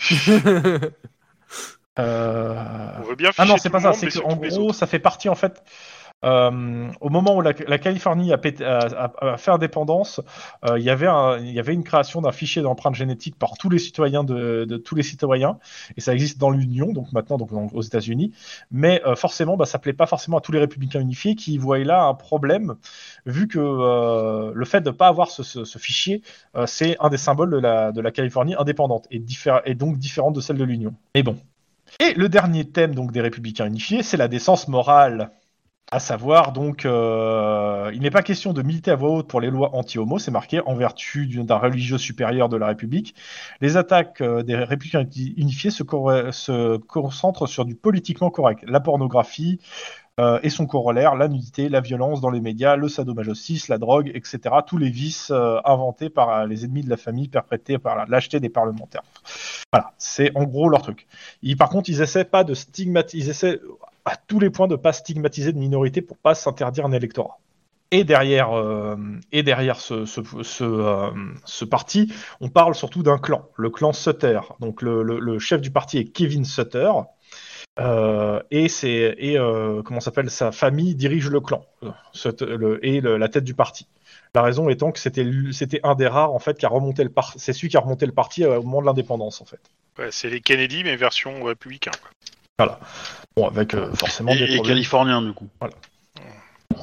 [1.99, 3.93] On veut bien Ah non, c'est pas ça.
[3.93, 5.63] C'est mais que surtout en les gros, ça fait partie en fait.
[6.25, 10.19] Euh, au moment où la, Californie a, fait indépendance,
[10.67, 14.77] euh, il y avait une création d'un fichier d'empreinte génétique par tous les citoyens de,
[14.83, 15.59] tous les citoyens,
[15.95, 17.37] et ça existe dans l'Union, donc maintenant
[17.73, 18.33] aux États-Unis.
[18.71, 21.77] Mais euh, forcément, bah, ça plaît pas forcément à tous les républicains unifiés qui voient
[21.79, 22.75] là un problème,
[23.25, 26.23] vu que le fait de ne pas avoir ce, fichier,
[26.65, 29.23] c'est un des symboles de la, Californie indépendante et,
[29.65, 30.95] et donc différente de celle de l'Union.
[31.13, 31.37] Mais bon.
[31.99, 35.31] Et le dernier thème donc des Républicains unifiés, c'est la décence morale.
[35.89, 39.49] À savoir donc, euh, il n'est pas question de militer à voix haute pour les
[39.49, 43.15] lois anti-homo, c'est marqué en vertu d'un religieux supérieur de la République.
[43.61, 45.05] Les attaques euh, des Républicains
[45.37, 45.83] unifiés se,
[46.77, 49.61] concentrent sur du politiquement correct, la pornographie
[50.19, 54.11] euh, et son corollaire, la nudité, la violence dans les médias, le sadomasochisme, la drogue,
[54.13, 54.55] etc.
[54.67, 58.41] Tous les vices euh, inventés par les ennemis de la famille, perpétrés par la lâcheté
[58.41, 59.03] des parlementaires.
[59.71, 61.07] Voilà, c'est en gros leur truc.
[61.57, 63.61] Par contre, ils essaient pas de stigmatiser, ils essaient
[64.07, 67.37] à tous les points de pas stigmatiser de minorité pour pas s'interdire un électorat.
[67.91, 68.95] Et derrière, euh,
[69.31, 71.09] et derrière ce, ce, ce, euh,
[71.45, 72.11] ce parti,
[72.41, 74.39] on parle surtout d'un clan, le clan Sutter.
[74.59, 76.91] Donc le, le- le chef du parti est Kevin Sutter.
[77.79, 79.37] Euh, et c'est et
[79.85, 81.63] comment s'appelle sa famille dirige le clan
[82.41, 83.87] le- et la tête du parti.
[84.33, 87.09] La raison étant que c'était c'était un des rares en fait qui a remonté le
[87.09, 87.39] parti.
[87.39, 89.61] C'est celui qui a remonté le parti au moment de l'indépendance en fait.
[89.99, 91.91] Ouais, c'est les Kennedy, mais version républicain.
[92.57, 92.79] quoi.
[93.37, 94.73] Bon avec euh, forcément Et, des et problèmes.
[94.73, 95.47] californien, du coup.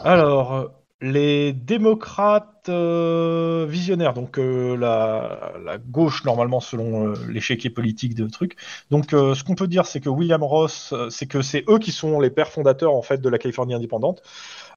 [0.04, 0.68] Alors, euh,
[1.00, 8.28] les démocrates euh, visionnaires, donc euh, la, la gauche normalement selon euh, l'échiquier politique de
[8.28, 8.54] trucs.
[8.92, 12.20] Donc, ce qu'on peut dire, c'est que William Ross, c'est que c'est eux qui sont
[12.20, 14.22] les pères fondateurs en fait de la Californie indépendante.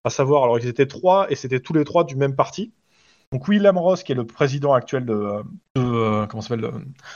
[0.04, 2.74] À savoir, alors ils étaient trois et c'était tous les trois du même parti.
[3.32, 5.44] Donc William Ross, qui est le président actuel de,
[5.76, 6.72] de, comment ça s'appelle, de,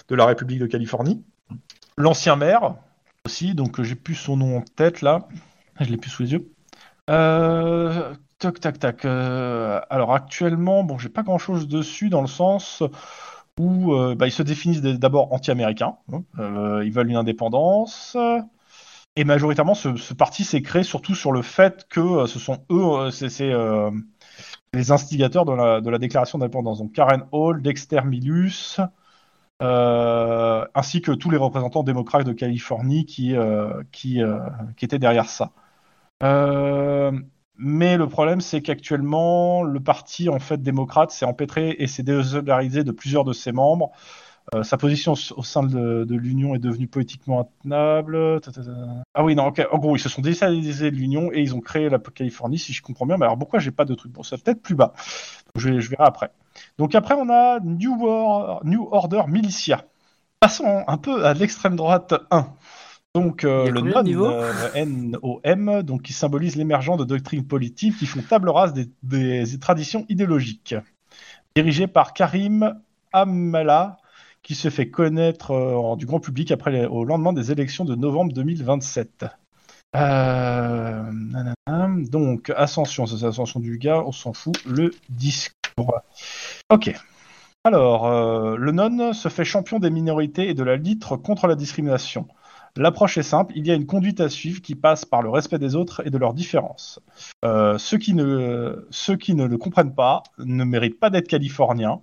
[0.09, 1.23] de la République de Californie.
[1.97, 2.75] L'ancien maire
[3.25, 5.27] aussi, donc euh, j'ai plus son nom en tête là.
[5.79, 6.51] Je l'ai plus sous les yeux.
[7.09, 9.05] Euh, tac, tac, tac.
[9.05, 12.83] euh, alors actuellement, bon, j'ai pas grand chose dessus dans le sens
[13.59, 15.97] où euh, bah, ils se définissent d'abord anti-américains.
[16.11, 18.17] hein, ils veulent une indépendance.
[19.17, 23.51] Et majoritairement, ce, parti s'est créé surtout sur le fait que ce sont eux, c'est
[24.73, 26.79] les instigateurs de la, de la déclaration d'indépendance.
[26.79, 28.79] Donc Karen Hall, Dexter Milus,
[29.61, 34.39] euh, ainsi que tous les représentants démocrates de Californie qui, euh, euh,
[34.75, 35.51] qui étaient derrière ça.
[37.63, 42.83] Mais le problème, c'est qu'actuellement, le parti en fait démocrate s'est empêtré et s'est désolidarisé
[42.83, 43.91] de plusieurs de ses membres.
[44.63, 48.41] Sa position au sein de, l'Union est devenue politiquement intenable.
[49.13, 49.65] Ah oui, non, ok.
[49.71, 52.73] En gros, ils se sont désolidarisés de l'Union et ils ont créé la Californie, si
[52.73, 53.17] je comprends bien.
[53.17, 54.11] Mais alors, pourquoi j'ai pas de truc?
[54.11, 54.93] Bon, c'est peut-être plus bas.
[55.55, 56.31] Je verrai après.
[56.77, 59.85] Donc après, on a New, War- New Order Militia.
[60.39, 62.47] Passons un peu à l'extrême droite 1.
[63.13, 64.05] Donc euh, le NOM,
[64.75, 64.85] euh,
[65.65, 70.05] NOM, donc qui symbolise l'émergence de doctrines politiques qui font table rase des, des traditions
[70.07, 70.75] idéologiques.
[71.55, 72.79] Dirigé par Karim
[73.11, 73.97] Amala,
[74.43, 77.95] qui se fait connaître euh, du grand public après les- au lendemain des élections de
[77.95, 79.25] novembre 2027.
[79.95, 81.11] Euh,
[82.09, 85.99] donc, ascension, c'est l'ascension du gars, on s'en fout, le discours.
[86.71, 86.89] Ok.
[87.65, 91.55] Alors, euh, le non se fait champion des minorités et de la litre contre la
[91.55, 92.29] discrimination.
[92.77, 95.59] L'approche est simple, il y a une conduite à suivre qui passe par le respect
[95.59, 97.01] des autres et de leurs différences.
[97.43, 101.99] Euh, ceux, qui ne, ceux qui ne le comprennent pas ne méritent pas d'être californiens.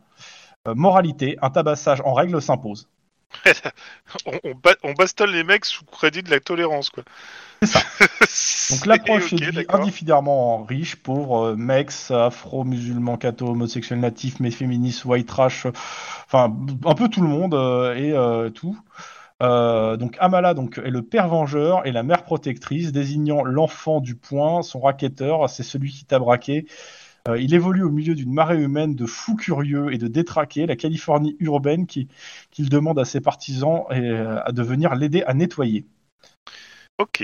[0.68, 2.90] Euh, moralité, un tabassage en règle s'impose.
[4.26, 7.04] On, on, ba- on bastonne les mecs sous crédit de la tolérance, quoi.
[8.70, 15.04] Donc l'approche Ok, est indifféremment riche, pauvre, euh, mecs, afro-musulmans, catho, homosexuels natifs, mais féministes,
[15.06, 15.66] white trash,
[16.26, 18.78] enfin un peu tout le monde euh, et euh, tout.
[19.42, 24.16] Euh, donc Amala donc, est le père vengeur et la mère protectrice, désignant l'enfant du
[24.16, 26.66] point, son racketteur, c'est celui qui t'a braqué.
[27.28, 30.76] Euh, il évolue au milieu d'une marée humaine de fous curieux et de détraqués, la
[30.76, 32.08] Californie urbaine qui-
[32.50, 35.84] qu'il demande à ses partisans et, euh, à de venir l'aider à nettoyer.
[36.98, 37.22] Ok.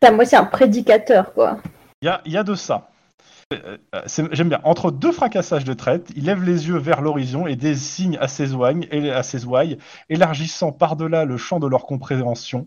[0.00, 1.58] Putain, moi, c'est un prédicateur, quoi.
[2.02, 2.90] Il y a, y a de ça.
[3.52, 3.76] Euh,
[4.32, 4.60] J'aime bien.
[4.64, 8.52] Entre deux fracassages de traite, il lève les yeux vers l'horizon et désigne à ses
[8.54, 12.66] ouailles, et à ses ouailles élargissant par-delà le champ de leur compréhension.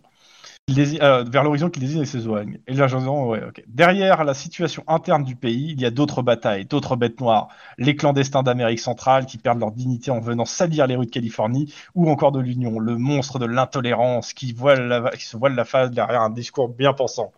[0.73, 2.59] Désigne- euh, vers l'horizon qu'il désigne à ses ouailles.
[2.67, 3.63] Élargissant, ouais, ok.
[3.67, 7.47] Derrière la situation interne du pays, il y a d'autres batailles, d'autres bêtes noires.
[7.77, 11.73] Les clandestins d'Amérique centrale qui perdent leur dignité en venant salir les rues de Californie,
[11.95, 15.65] ou encore de l'Union, le monstre de l'intolérance qui, voile la- qui se voile la
[15.65, 17.31] face derrière un discours bien pensant.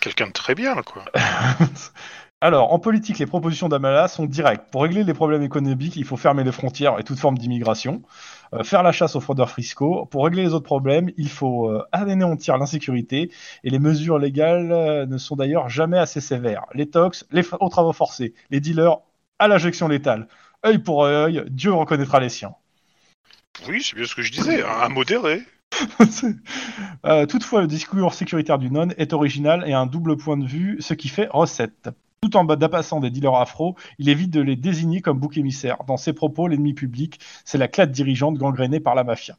[0.00, 1.04] Quelqu'un de très bien, quoi.
[2.40, 4.64] Alors, en politique, les propositions d'Amala sont directes.
[4.72, 8.02] Pour régler les problèmes économiques, il faut fermer les frontières et toute forme d'immigration,
[8.62, 10.06] faire la chasse aux fraudeurs fiscaux.
[10.06, 13.30] Pour régler les autres problèmes, il faut euh, anéantir l'insécurité
[13.64, 16.66] et les mesures légales euh, ne sont d'ailleurs jamais assez sévères.
[16.74, 18.98] Les tox, les aux travaux forcés, les dealers,
[19.38, 20.28] à l'injection létale.
[20.64, 22.54] Œil pour œil, Dieu reconnaîtra les siens.
[23.68, 24.62] Oui, c'est bien ce que je disais.
[24.62, 25.42] Un modéré.
[27.04, 30.46] Euh, toutefois, le discours sécuritaire du non est original et a un double point de
[30.46, 31.88] vue, ce qui fait recette.
[32.22, 35.78] Tout en d'apassant des dealers afro, il évite de les désigner comme bouc émissaire.
[35.88, 39.36] Dans ses propos, l'ennemi public, c'est la classe dirigeante gangrénée par la mafia.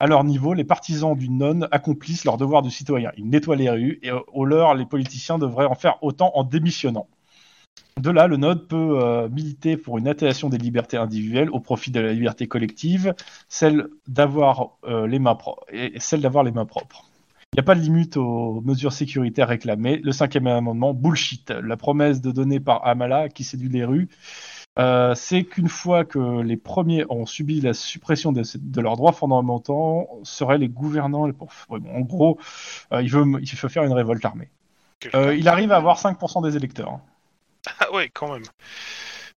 [0.00, 3.12] À leur niveau, les partisans du non accomplissent leur devoir de citoyen.
[3.18, 7.06] Ils nettoient les rues et au leur, les politiciens devraient en faire autant en démissionnant.
[8.00, 11.90] De là, le Node peut euh, militer pour une atténuation des libertés individuelles au profit
[11.90, 13.14] de la liberté collective,
[13.50, 15.66] celle d'avoir euh, les mains propres.
[17.54, 20.00] Il n'y a pas de limite aux mesures sécuritaires réclamées.
[20.02, 21.50] Le cinquième amendement, bullshit.
[21.50, 24.08] La promesse de donner par Amala qui séduit les rues,
[24.78, 29.12] euh, c'est qu'une fois que les premiers ont subi la suppression de, de leurs droits
[29.12, 31.26] fondamentaux, seraient les gouvernants.
[31.26, 31.34] les-
[31.70, 32.38] en gros,
[32.94, 34.48] euh, il, veut, il veut faire une révolte armée.
[35.14, 36.88] Euh, il arrive à avoir 5% des électeurs.
[36.88, 37.00] hein.
[37.80, 38.44] Ah ouais, quand même.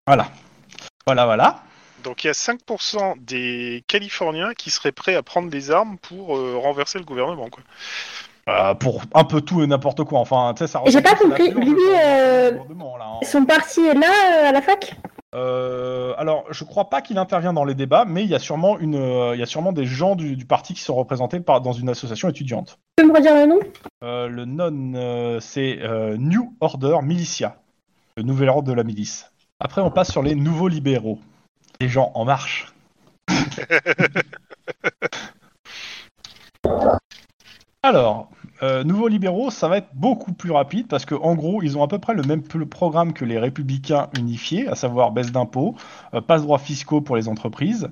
[0.07, 0.31] Voilà.
[1.05, 1.63] Voilà, voilà.
[2.05, 6.37] Donc il y a 5% des Californiens qui seraient prêts à prendre des armes pour
[6.37, 7.63] euh, renverser le gouvernement, quoi.
[8.47, 10.19] Euh, pour un peu tout et n'importe quoi.
[10.19, 11.49] Enfin, tu sais, ça J'ai pas compris.
[11.49, 13.19] Lui, que- euh, hein.
[13.23, 14.95] Son parti est là, euh, à la fac?
[15.33, 18.77] Euh, alors, je crois pas qu'il intervient dans les débats, mais il y a sûrement
[18.77, 21.59] une, euh, il y a sûrement des gens du, du parti qui sont représentés par,
[21.59, 22.77] dans une association étudiante.
[22.97, 23.59] Tu peux me redire le nom?
[24.03, 27.57] Euh, le non, euh, c'est euh, New Order Militia,
[28.15, 29.31] le nouvel ordre de la milice.
[29.59, 31.19] Après, on passe sur les nouveaux libéraux,
[31.79, 32.73] les gens en marche.
[37.83, 38.29] Alors,
[38.63, 41.83] euh, nouveaux libéraux, ça va être beaucoup plus rapide parce que en gros, ils ont
[41.83, 45.75] à peu près le même programme que les républicains unifiés, à savoir baisse d'impôts,
[46.13, 47.89] euh, passe-droits fiscaux pour les entreprises.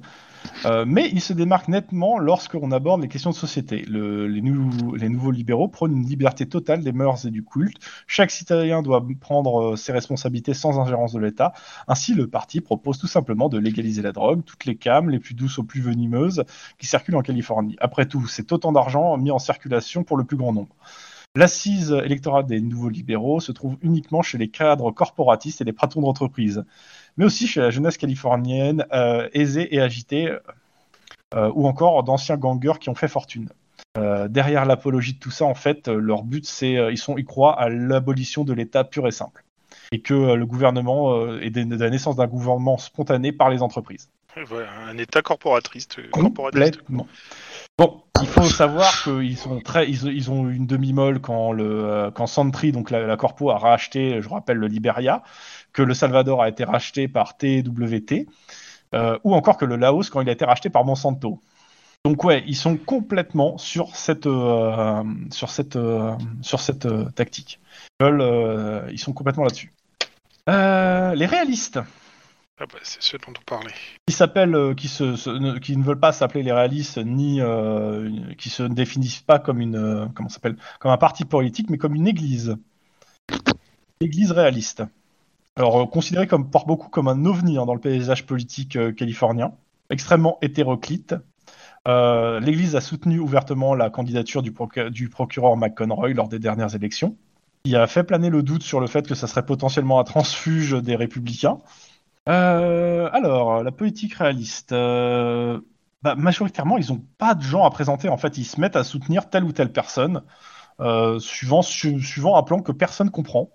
[0.66, 3.84] Euh, mais ils se démarquent nettement lorsqu'on aborde les questions de société.
[3.88, 7.78] Le- les, nou- les nouveaux libéraux prônent une liberté totale des mœurs et du culte.
[8.08, 11.54] Chaque citoyen doit prendre euh, ses responsabilités sans ingérence de l'État.
[11.88, 15.34] Ainsi, le parti propose tout simplement de légaliser la drogue, toutes les cams, les plus
[15.34, 16.44] douces aux plus venimeuses,
[16.78, 17.76] qui circulent en Californie.
[17.80, 20.76] Après tout, c'est autant d'argent mis en circulation pour le plus grand nombre.
[21.36, 26.02] L'assise électorale des nouveaux libéraux se trouve uniquement chez les cadres corporatistes et les patrons
[26.02, 26.64] d'entreprise,
[27.18, 30.32] mais aussi chez la jeunesse californienne euh, aisée et agitée.
[31.34, 33.50] euh, ou encore d'anciens gangers qui ont fait fortune.
[33.98, 37.18] Euh, derrière l'apologie de tout ça, en fait, euh, leur but, c'est euh, ils sont
[37.18, 39.44] ils croient à l'abolition de l'État pur et simple,
[39.92, 43.50] et que euh, le gouvernement euh, est de, de la naissance d'un gouvernement spontané par
[43.50, 44.10] les entreprises.
[44.36, 46.00] Un état corporatiste.
[46.10, 46.78] corporatiste.
[46.78, 47.08] Complètement.
[47.78, 52.12] Bon, il faut savoir qu'ils sont très, ils, ils ont une demi-molle quand le euh,
[52.12, 55.22] quand Sentry, donc la, la corpo, a racheté, je rappelle le Liberia,
[55.74, 58.28] que le Salvador a été racheté par TWT,
[58.94, 61.42] euh, ou encore que le Laos quand il a été racheté par Monsanto.
[62.06, 67.60] Donc ouais, ils sont complètement sur cette euh, sur cette euh, sur cette tactique.
[68.00, 69.72] Ils, veulent, ils sont complètement là-dessus.
[70.48, 71.80] Les réalistes
[72.60, 73.74] Ah bah, c'est ce dont on parlait.
[74.08, 77.40] qui s'appellent, qui se, se- ne, qui ne veulent pas s'appeler les réalistes ni
[78.38, 82.08] qui se définissent pas comme une, comment s'appelle, comme un parti politique, mais comme une
[82.08, 82.58] église,
[84.02, 84.84] église réaliste.
[85.56, 88.92] Alors euh, considéré comme par beaucoup comme un ovni hein, dans le paysage politique euh,
[88.92, 89.54] californien,
[89.90, 91.16] extrêmement hétéroclite.
[91.88, 96.76] Euh, L'Église a soutenu ouvertement la candidature du, proc- du procureur McConroy lors des dernières
[96.76, 97.18] élections.
[97.66, 100.72] Il a fait planer le doute sur le fait que ça serait potentiellement un transfuge
[100.82, 101.60] des républicains.
[102.26, 104.72] Alors, la politique réaliste.
[104.72, 108.10] bah, majoritairement, ils n'ont pas de gens à présenter.
[108.10, 110.24] En fait, ils se mettent à soutenir telle ou telle personne,
[111.20, 113.50] suivant, su- suivant un plan que personne comprend.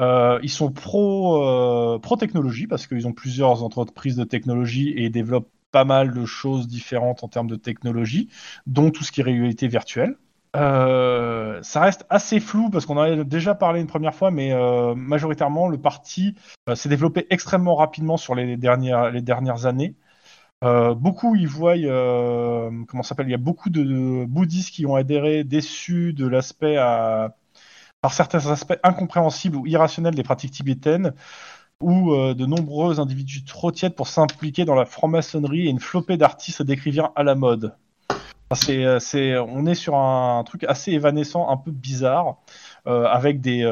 [0.00, 5.50] Euh, ils sont pro, euh, pro-technologie parce qu'ils ont plusieurs entreprises de technologie et développent
[5.72, 8.28] pas mal de choses différentes en termes de technologie,
[8.66, 10.16] dont tout ce qui est réalité virtuelle.
[10.54, 14.52] Euh, ça reste assez flou parce qu'on en a déjà parlé une première fois, mais
[14.52, 16.34] euh, majoritairement, le parti
[16.68, 19.96] euh, s'est développé extrêmement rapidement sur les dernières, les dernières années.
[20.64, 21.76] Euh, beaucoup y voient,
[22.88, 26.78] comment s'appelle, il y a beaucoup de, de bouddhistes qui ont adhéré, déçus de l'aspect
[26.78, 27.36] à,
[28.06, 31.12] par certains aspects incompréhensibles ou irrationnels des pratiques tibétaines,
[31.80, 36.16] ou euh, de nombreux individus trop tièdes pour s'impliquer dans la franc-maçonnerie et une flopée
[36.16, 37.74] d'artistes décriviens à la mode.
[38.48, 42.36] Enfin, C'est, euh, on est sur un truc assez évanescent, un peu bizarre,
[42.86, 43.64] euh, avec des,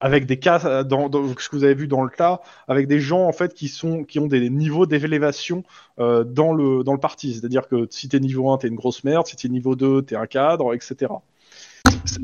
[0.00, 3.32] avec des cas, ce que vous avez vu dans le tas, avec des gens en
[3.32, 5.64] fait qui sont, qui ont des niveaux d'élévation
[5.98, 7.34] dans le dans le parti.
[7.34, 10.14] C'est-à-dire que si t'es niveau 1, t'es une grosse merde, si t'es niveau 2, t'es
[10.14, 11.14] un cadre, etc.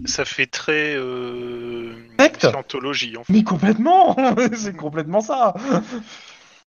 [0.07, 1.93] Ça, fait très euh,
[2.39, 3.33] scientologie en fait.
[3.33, 4.17] Mais complètement,
[4.55, 5.55] c'est complètement ça.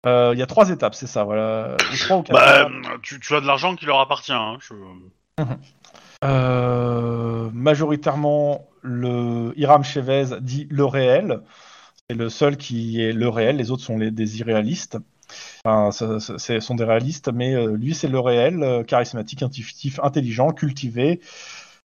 [0.07, 1.77] Euh, Il y a trois étapes, c'est ça, voilà.
[1.93, 2.69] Ou trois ou quatre Bah,
[3.03, 4.33] tu, tu as de l'argent qui leur appartient.
[4.33, 4.75] Hein, je-
[6.25, 11.43] Euh, majoritairement, le Hiram Chavez dit le réel.
[12.11, 13.57] C'est le seul qui est le réel.
[13.57, 14.99] Les autres sont les, des irréalistes.
[15.65, 20.51] Enfin, ce- sont des réalistes, mais euh, lui, c'est le réel, euh, charismatique, intuitif, intelligent,
[20.51, 21.21] cultivé.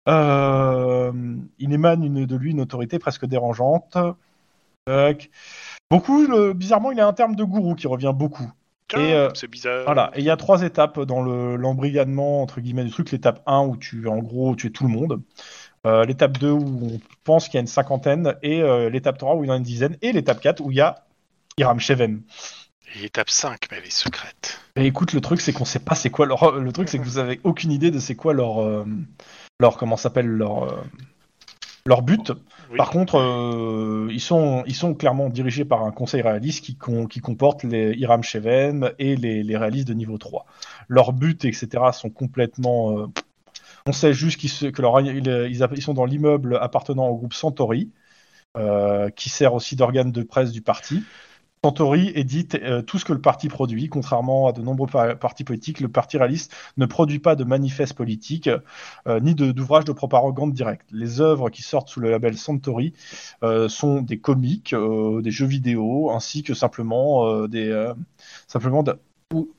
[0.09, 1.13] Euh,
[1.59, 3.97] il émane une- de lui une autorité presque dérangeante.
[5.91, 8.51] Beaucoup, le- bizarrement, il a un terme de gourou qui revient beaucoup.
[8.95, 9.85] Et, euh, c'est bizarre.
[9.85, 13.11] Voilà, et il y a trois étapes dans le- l'embrigadement entre guillemets du truc.
[13.11, 15.21] L'étape 1 où tu, en gros, tu es tout le monde.
[15.87, 18.35] Euh, l'étape 2 où on pense qu'il y a une cinquantaine.
[18.43, 19.97] Et euh, l'étape 3 où il y en a une dizaine.
[20.03, 21.05] Et l'étape 4 où il y a
[21.57, 22.21] Hiram Sheven.
[23.01, 24.61] Et étape 5, mais elle est secrète.
[24.77, 26.59] Et écoute, le truc c'est qu'on sait pas c'est quoi leur.
[26.59, 28.85] Le truc c'est que vous avez aucune idée de c'est quoi leur.
[29.63, 30.65] Leur comment s'appelle leur.
[30.65, 30.77] euh,
[31.87, 32.31] leur but.
[32.71, 32.77] Oui.
[32.77, 37.07] Par contre, euh, ils, sont, ils sont clairement dirigés par un conseil réaliste qui, con-
[37.07, 40.47] qui comporte les Hiram Sheven et les, les réalistes de niveau 3.
[40.89, 42.99] Leurs buts, etc., sont complètement.
[42.99, 43.07] euh,
[43.87, 47.91] on sait juste qu'ils que leur, ils, sont dans l'immeuble appartenant au groupe Centauri,
[48.57, 51.03] euh, qui sert aussi d'organe de presse du parti.
[51.65, 53.89] Centauri édite euh, tout ce que le parti produit.
[53.89, 57.95] Contrairement à de nombreux par- partis politiques, le parti réaliste ne produit pas de manifestes
[57.95, 58.51] politiques
[59.07, 60.89] euh, ni de- d'ouvrages de, propagande directe.
[60.91, 62.95] Les œuvres qui sortent sous le label Centauri
[63.45, 67.93] euh, sont des comics, euh, des jeux vidéo, ainsi que simplement des
[68.49, 68.99] simplement de-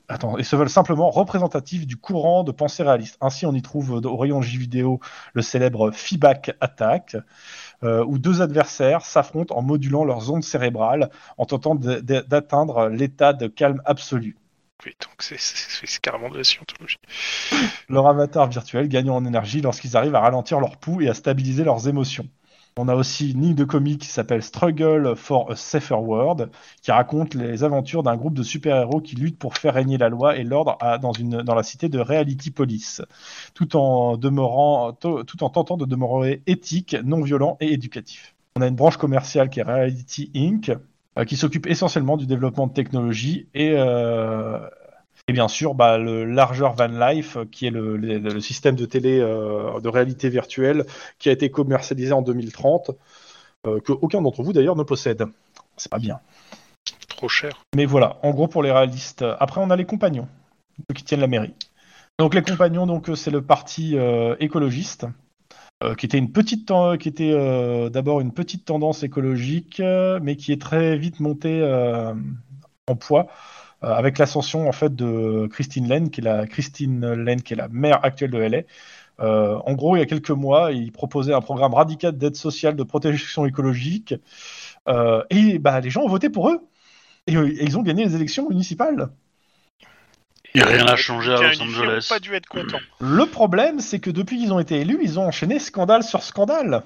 [0.08, 3.16] attends, et se veulent simplement représentatifs du courant de pensée réaliste.
[3.20, 5.00] Ainsi, on y trouve au rayon jeux vidéo
[5.32, 7.16] le célèbre Feedback Attack,
[7.82, 13.82] où deux adversaires s'affrontent en modulant leurs ondes cérébrales en tentant d'atteindre l'état de calme
[13.84, 14.36] absolu.
[14.84, 16.98] Oui, donc c'est carrément de la scientologie.
[17.88, 21.64] Leur avatar virtuel gagnant en énergie lorsqu'ils arrivent à ralentir leur pouls et à stabiliser
[21.64, 22.26] leurs émotions.
[22.76, 26.50] On a aussi une ligne de comics qui s'appelle Struggle for a Safer World,
[26.82, 30.36] qui raconte les aventures d'un groupe de super-héros qui luttent pour faire régner la loi
[30.36, 33.00] et l'ordre dans, dans la cité de Reality Police,
[33.54, 38.34] tout en, demeurant, to- tout en tentant de demeurer éthique, non violent et éducatif.
[38.56, 40.72] On a une branche commerciale qui est Reality Inc.,
[41.16, 44.58] euh, qui s'occupe essentiellement du développement de technologies et, euh,
[45.28, 48.74] et bien sûr bah, le Larger Van Life, euh, qui est le, le- le système
[48.76, 50.84] de télé euh, de réalité virtuelle
[51.18, 52.90] qui a été commercialisé en 2030,
[53.66, 55.24] euh, que aucun d'entre vous d'ailleurs ne possède.
[55.76, 56.20] C'est pas bien.
[57.08, 57.62] Trop cher.
[57.74, 59.24] Mais voilà, en gros pour les réalistes.
[59.40, 60.28] Après, on a les compagnons,
[60.88, 61.54] ceux qui tiennent la mairie.
[62.18, 65.06] Donc les compagnons, donc euh, c'est le parti euh, écologiste,
[65.82, 66.70] euh, qui était une petite,
[67.00, 71.60] qui était euh, d'abord une petite tendance écologique, euh, mais qui est très vite montée
[71.62, 72.14] euh,
[72.86, 77.42] en poids euh, avec l'ascension en fait de Christine Lane, qui est la Christine Lane,
[77.42, 78.62] qui est la maire actuelle de LA.
[79.20, 82.74] Euh, en gros, il y a quelques mois, il proposait un programme radical d'aide sociale
[82.74, 84.14] de protection écologique,
[84.88, 86.60] euh, et bah, les gens ont voté pour eux,
[87.26, 89.10] et, euh, et ils ont gagné les élections municipales.
[90.56, 92.06] Et rien n'a changé à Los Angeles.
[92.08, 92.78] pas dû être contents.
[93.00, 96.82] Le problème, c'est que depuis qu'ils ont été élus, ils ont enchaîné scandale sur scandale.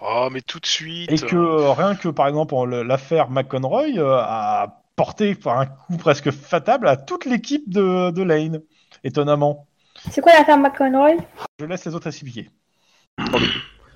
[0.00, 1.10] Oh, mais tout de suite.
[1.10, 5.96] Et que euh, rien que, par exemple, l'affaire McConroy euh, a porté par un coup
[5.96, 8.60] presque fatal à toute l'équipe de, de Lane,
[9.04, 9.68] étonnamment.
[10.10, 11.16] C'est quoi l'affaire McConroy?
[11.60, 12.50] Je laisse les autres expliquer.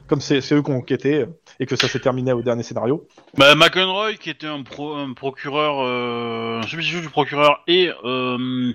[0.06, 1.26] Comme c'est eux qui ont enquêté
[1.58, 3.08] et que ça s'est terminé au dernier scénario.
[3.36, 8.72] Bah, McEnroy, qui était un, pro- un procureur, euh, un substitut du procureur et euh,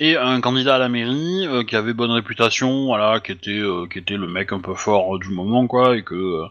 [0.00, 3.86] et un candidat à la mairie euh, qui avait bonne réputation, voilà, qui était euh,
[3.86, 6.46] qui était le mec un peu fort euh, du moment, quoi, et que euh,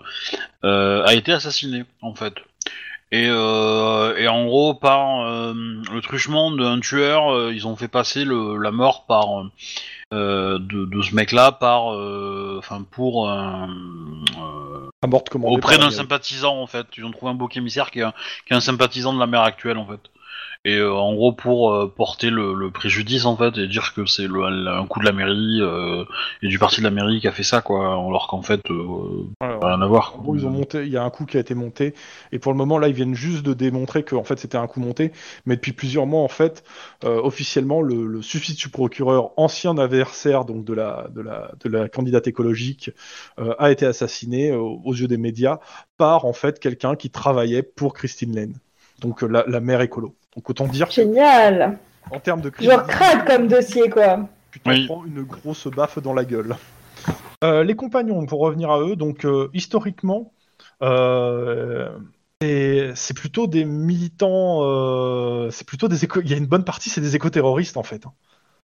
[0.66, 2.34] euh, a été assassiné en fait.
[3.16, 7.88] Et, euh, et en gros, par euh, le truchement d'un tueur, euh, ils ont fait
[7.88, 9.46] passer le, la mort par
[10.12, 11.86] de, de ce mec-là par,
[12.58, 13.70] enfin pour un,
[15.44, 16.88] auprès d'un sympathisant en fait.
[16.98, 18.14] Ils ont trouvé un bouc émissaire qui est un,
[18.46, 20.02] qui est un sympathisant de la mère actuelle en fait.
[20.66, 24.08] Et euh, en gros pour euh, porter le, le préjudice en fait et dire que
[24.08, 26.04] c'est un coup de la mairie euh,
[26.42, 28.62] et du parti de la mairie qui a fait ça quoi, alors qu'en fait
[29.42, 30.16] Alors, rien à voir.
[30.18, 31.94] En gros, ils ont monté, il y a un coup qui a été monté,
[32.32, 34.66] et pour le moment, là, ils viennent juste de démontrer que en fait, c'était un
[34.66, 35.12] coup monté,
[35.46, 36.64] mais depuis plusieurs mois, en fait,
[37.04, 42.28] officiellement, le, le substitut procureur, ancien adversaire donc de la, de la, de la candidate
[42.28, 42.90] écologique,
[43.38, 45.60] a été assassiné aux yeux des médias
[45.98, 48.56] par en fait quelqu'un qui travaillait pour Christine Lane,
[49.00, 50.16] donc la, la maire écolo.
[50.36, 51.78] Donc autant dire Génial
[52.10, 54.28] en termes de Genre crade comme dossier, quoi.
[54.52, 54.88] tu t'en Oui.
[54.88, 56.56] prends une grosse baffe dans la gueule.
[57.44, 60.34] Euh, les compagnons, pour revenir à eux, donc euh, historiquement,
[60.82, 61.98] euh,
[62.42, 66.90] c'est plutôt des militants, euh, c'est plutôt des éco- il y a une bonne partie,
[66.90, 68.06] c'est des éco-terroristes en fait.
[68.06, 68.14] hein.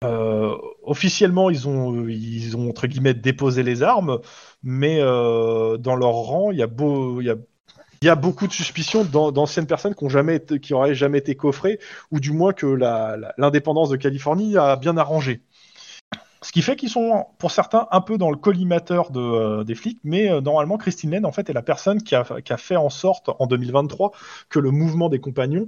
[0.05, 4.21] Euh, officiellement, ils ont, ils ont entre guillemets déposé les armes,
[4.63, 7.37] mais euh, dans leur rang, il y a beau, il y a
[8.07, 10.37] y a beaucoup de suspicions d'an- d'anciennes personnes qui ont jamais
[11.19, 11.79] été, coffrées,
[12.11, 12.67] ou du moins que
[13.39, 15.43] l'indépendance de Californie a bien arrangé.
[16.43, 19.99] Ce qui fait qu'ils sont, pour certains, un peu dans le collimateur euh, des flics,
[20.05, 23.31] mais euh, normalement, Christine Lane, en fait, est la personne qui a, fait en sorte,
[23.41, 24.13] en 2023,
[24.49, 25.67] que le mouvement des compagnons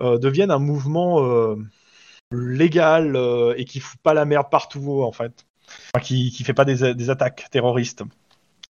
[0.00, 1.20] euh, devienne un mouvement
[2.32, 3.16] légal
[3.56, 5.46] et qui fout pas la merde partout, en fait.
[6.02, 8.02] Qui, qui fait pas des attaques terroristes.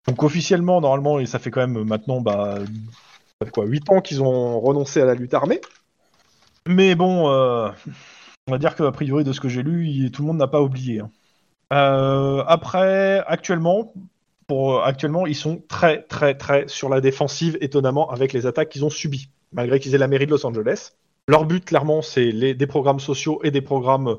[0.07, 2.59] Donc officiellement, normalement, et ça fait quand même maintenant, bah,
[3.51, 5.61] quoi, 8 ans qu'ils ont renoncé à la lutte armée.
[6.67, 7.69] Mais bon, euh,
[8.47, 10.61] on va dire qu'a priori, de ce que j'ai lu, tout le monde n'a pas
[10.61, 10.99] oublié.
[10.99, 11.09] hein.
[11.71, 13.93] Euh, après, actuellement,
[14.83, 18.89] actuellement, ils sont très, très, très sur la défensive, étonnamment, avec les attaques qu'ils ont
[18.89, 20.91] subies, malgré qu'ils aient la mairie de Los Angeles.
[21.27, 24.17] Leur but, clairement, c'est des programmes sociaux et des programmes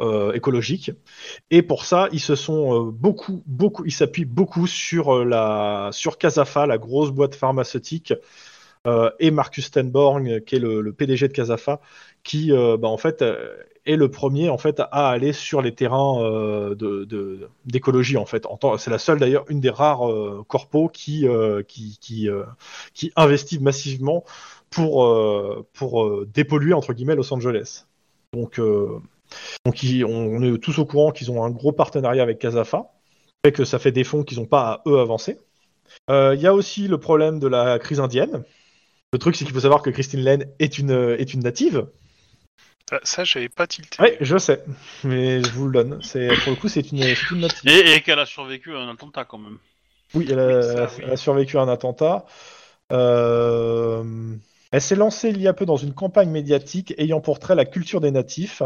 [0.00, 0.92] euh, écologiques.
[1.50, 5.90] Et pour ça, ils se sont euh, beaucoup, beaucoup, ils s'appuient beaucoup sur euh, la,
[5.92, 8.14] sur Casafa, la grosse boîte pharmaceutique,
[8.86, 11.80] euh, et Marcus Stenborg, qui est le, PDG de Casafa,
[12.22, 13.22] qui, bah, en fait,
[13.84, 16.20] est le premier en fait à aller sur les terrains
[16.74, 18.46] de- d'écologie en fait.
[18.78, 20.08] C'est la seule d'ailleurs, une des rares
[20.48, 21.26] corpos qui
[21.66, 21.98] qui
[22.94, 24.24] qui, investit massivement
[24.70, 25.14] pour
[25.72, 27.84] pour dépolluer entre guillemets Los Angeles.
[28.32, 28.60] Donc
[29.64, 32.86] donc ils- on, on est tous au courant qu'ils ont un gros partenariat avec Casafa,
[33.44, 35.38] fait que ça fait des fonds qu'ils n'ont pas à eux avancer.
[36.10, 38.44] Euh, Il y a aussi le problème de la crise indienne.
[39.12, 41.88] Le truc, c'est qu'il faut savoir que Christine Lane est une, est une native.
[42.92, 43.96] Ah, Ça, j'avais pas tilté.
[44.00, 44.64] Oui, je sais,
[45.04, 46.00] mais je vous le donne.
[46.02, 47.68] C'est pour le coup, c'est une, native.
[47.68, 49.58] Et, et qu'elle a survécu à un attentat quand même.
[50.14, 51.04] Oui, elle a, Oui, ça, oui.
[51.04, 52.24] elle a survécu à un attentat.
[52.92, 54.02] Euh,
[54.72, 57.64] Elle s'est lancée il y a peu dans une campagne médiatique ayant pour trait la
[57.64, 58.62] culture des natifs.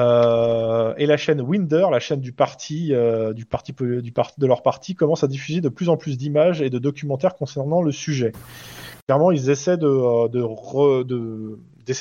[0.00, 4.94] Euh, et la chaîne Winder, la chaîne du parti, euh, du parti, de leur parti,
[4.94, 8.32] commence à diffuser de plus en plus d'images et de documentaires concernant le sujet.
[9.06, 10.28] Clairement, ils essaient de, euh,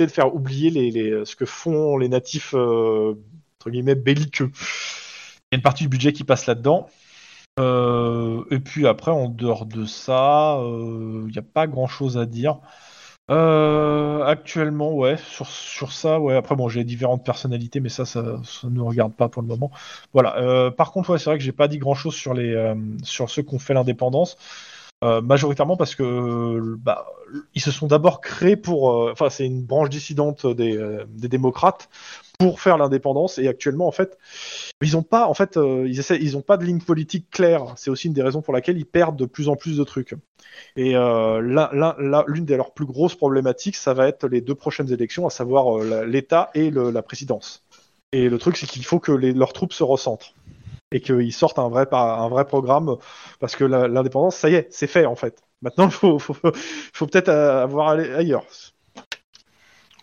[0.08, 4.50] faire oublier les, ce que font les natifs entre guillemets belliqueux.
[4.54, 6.88] Il y a une partie du budget qui passe là-dedans.
[7.60, 12.60] Et puis après, en dehors de ça, il n'y a pas grand-chose à dire.
[13.32, 16.36] Euh, actuellement, ouais, sur, sur ça, ouais.
[16.36, 19.72] Après, bon, j'ai différentes personnalités, mais ça, ça, ça ne regarde pas pour le moment.
[20.14, 20.38] Voilà.
[20.40, 23.30] Euh, par contre, ouais, c'est vrai que j'ai pas dit grand-chose sur les, euh, sur
[23.30, 24.38] ceux qui ont fait l'indépendance.
[25.04, 27.06] Euh, majoritairement parce que bah,
[27.56, 31.28] ils se sont d'abord créés pour, euh, enfin c'est une branche dissidente des, euh, des
[31.28, 31.90] démocrates
[32.40, 34.18] pour faire l'indépendance et actuellement en fait
[34.82, 37.74] ils ont pas en fait euh, ils essaient, ils ont pas de ligne politique claire.
[37.78, 40.16] C'est aussi une des raisons pour laquelle ils perdent de plus en plus de trucs.
[40.76, 44.42] Et euh, l'un- l'un- l'un- l'une de leurs plus grosses problématiques, ça va être les
[44.42, 47.64] deux prochaines élections, à savoir euh, l'État et la présidence.
[48.14, 50.34] Et le truc c'est qu'il faut que leurs troupes se recentrent
[50.92, 52.98] et qu'ils sortent un vrai, un vrai programme,
[53.40, 55.42] parce que l'indépendance, ça y est, c'est fait en fait.
[55.62, 56.36] Maintenant, il faut, faut,
[56.94, 58.46] faut peut-être euh, avoir allé ailleurs.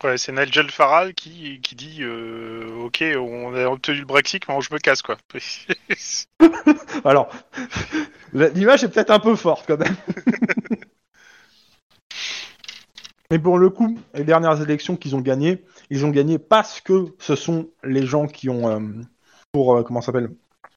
[0.03, 4.59] Ouais, c'est Nigel Farage qui, qui dit euh, Ok, on a obtenu le Brexit, mais
[4.61, 5.17] je me casse quoi.
[7.05, 7.29] Alors,
[8.33, 9.95] l'image est peut-être un peu forte quand même.
[13.31, 17.15] Mais pour le coup, les dernières élections qu'ils ont gagnées, ils ont gagné parce que
[17.17, 18.79] ce sont les gens qui ont, euh,
[19.53, 20.31] pour euh, comment s'appelle,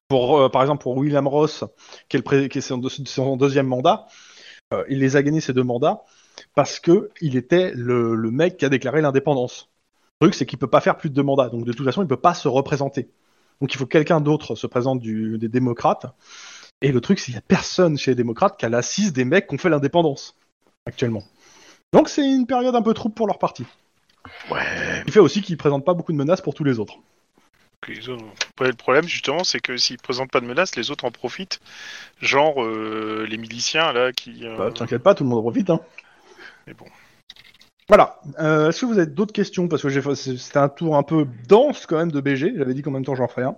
[0.06, 1.64] pour euh, par exemple pour William Ross,
[2.08, 4.06] qui est, le qui est son, son deuxième mandat,
[4.88, 6.04] il les a gagnés ces deux mandats
[6.54, 9.70] parce que il était le, le mec qui a déclaré l'indépendance.
[10.20, 12.02] Le truc, c'est qu'il peut pas faire plus de deux mandats, donc de toute façon,
[12.02, 13.08] il peut pas se représenter.
[13.60, 16.06] Donc il faut que quelqu'un d'autre se présente du, des démocrates.
[16.82, 19.24] Et le truc, c'est qu'il y a personne chez les démocrates qui a l'assise des
[19.24, 20.36] mecs qui ont fait l'indépendance
[20.86, 21.22] actuellement.
[21.92, 23.64] Donc c'est une période un peu trouble pour leur parti.
[24.50, 25.02] Ouais.
[25.06, 26.94] Il fait aussi qu'ils présentent pas beaucoup de menaces pour tous les autres.
[27.86, 28.24] Les autres-
[28.60, 31.60] ouais, le problème, justement, c'est que s'ils présentent pas de menaces, les autres en profitent.
[32.20, 34.46] Genre euh, les miliciens, là, qui.
[34.46, 35.68] euh, Bah, T'inquiète pas, tout le monde en profite.
[35.70, 35.80] Hein.
[36.66, 36.86] Mais bon.
[37.88, 38.18] Voilà.
[38.40, 39.68] Euh, Est-ce que vous avez d'autres questions?
[39.68, 42.54] Parce que j'ai fait- c'était un tour un peu dense quand même de BG.
[42.56, 43.56] J'avais dit qu'en même temps j'en ferais un.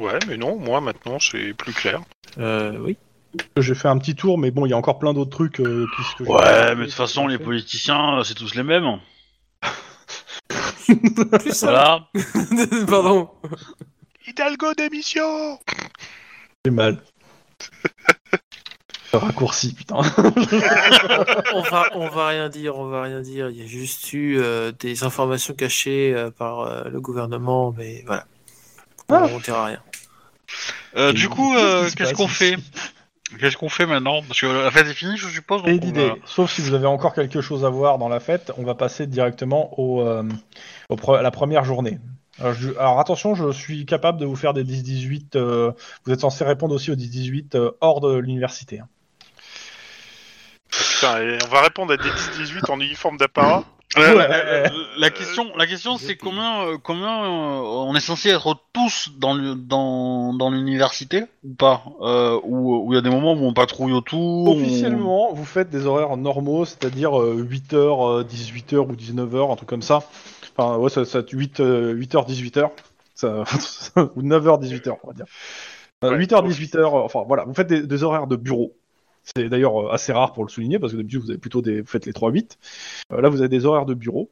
[0.00, 2.00] Ouais, mais non, moi, maintenant, c'est plus clair.
[2.38, 2.96] Euh, oui.
[3.56, 5.60] J'ai fait un petit tour, mais bon, il y a encore plein d'autres trucs.
[5.60, 8.98] euh, qui- que Ouais, mais de toute façon, les politiciens, c'est tous les mêmes.
[11.40, 11.66] Plus ça.
[11.66, 12.08] Voilà.
[12.88, 13.30] Pardon.
[14.26, 15.58] Hidalgo démission
[16.64, 17.02] J'ai mal.
[19.18, 19.96] Raccourci, putain.
[21.54, 23.48] on va, on va rien dire, on va rien dire.
[23.50, 28.02] Il y a juste eu euh, des informations cachées euh, par euh, le gouvernement, mais
[28.06, 28.24] voilà.
[29.08, 29.28] On Ah.
[29.28, 29.80] ne dira rien.
[30.96, 32.56] Euh, du coup, qu'est-ce euh, qu'on fait
[33.40, 34.22] Qu'est-ce qu'on fait maintenant?
[34.22, 35.62] Parce que la fête est finie, je suppose.
[35.62, 38.08] donc Et on l'idée, va- sauf si vous avez encore quelque chose à voir dans
[38.08, 40.22] la fête, on va passer directement au, euh,
[40.88, 41.98] au pre- la première journée.
[42.38, 45.34] Alors, je- alors, attention, je suis capable de vous faire des 10-18.
[45.36, 45.72] euh,
[46.04, 48.80] vous êtes censé répondre aussi aux 10-18 euh, hors de l'université.
[48.80, 48.88] hein.
[51.04, 53.64] Putain, et on va répondre à des 10-18 en uniforme d'apparat.
[53.96, 54.62] La, Ouais, la- ouais.
[54.64, 59.10] la- la question, la question, c'est combien, euh, combien euh, on est censé être tous
[59.18, 63.34] dans le, dans, dans l'université ou pas euh, Ou où il y a des moments
[63.34, 64.48] où on patrouille autour.
[64.56, 70.02] Officiellement, vous faites des horaires normaux, c'est-à-dire 8h, 18h ou 19h, un truc comme ça.
[70.56, 72.70] Enfin, ouais, ça, ça 8, 8h, 18h.
[73.14, 73.28] Ça,
[74.16, 75.26] ou 9h, 18h, on va dire.
[76.02, 76.48] Euh, Ouais, 8h, ok.
[76.50, 78.74] 18h, enfin voilà, vous faites des, des horaires de bureau.
[79.24, 81.80] C'est d'ailleurs euh, assez rare pour le souligner, parce que d'habitude vous avez plutôt des,
[81.80, 82.58] vous faites les 3-8.
[83.12, 84.30] Euh, là, vous avez des horaires de bureau.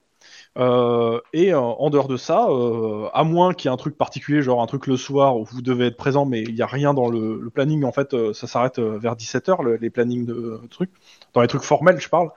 [0.59, 3.97] Euh, et euh, en dehors de ça, euh, à moins qu'il y ait un truc
[3.97, 6.67] particulier, genre un truc le soir où vous devez être présent, mais il n'y a
[6.67, 10.27] rien dans le, le planning, en fait, euh, ça s'arrête vers 17h, le- les plannings
[10.27, 10.93] de trucs.
[11.35, 12.31] Dans les trucs formels, je parle.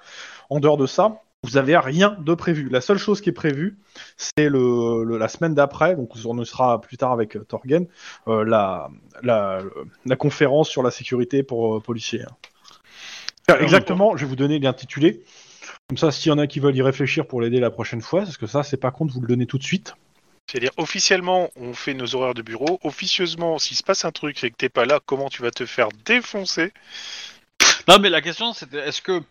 [0.50, 2.68] En dehors de ça, vous avez rien de prévu.
[2.70, 3.78] La seule chose qui est prévue,
[4.18, 7.88] c'est le, le- la semaine d'après, donc on sera plus tard avec euh, Torgen,
[8.28, 8.90] euh, la,
[9.24, 9.62] la,
[10.06, 12.26] la conférence sur la sécurité pour euh, policiers.
[13.48, 15.24] Car Exactement, je vais vous donner l'intitulé.
[15.88, 18.22] Comme ça, s'il y en a qui veulent y réfléchir pour l'aider la prochaine fois,
[18.22, 19.96] parce que ça, c'est pas compte, vous le donnez tout de suite.
[20.48, 22.80] C'est-à-dire, officiellement, on fait nos horaires de bureau.
[22.84, 25.66] Officieusement, s'il se passe un truc et que t'es pas là, comment tu vas te
[25.66, 26.72] faire défoncer?
[27.88, 29.22] Non, mais la question, c'était est-ce que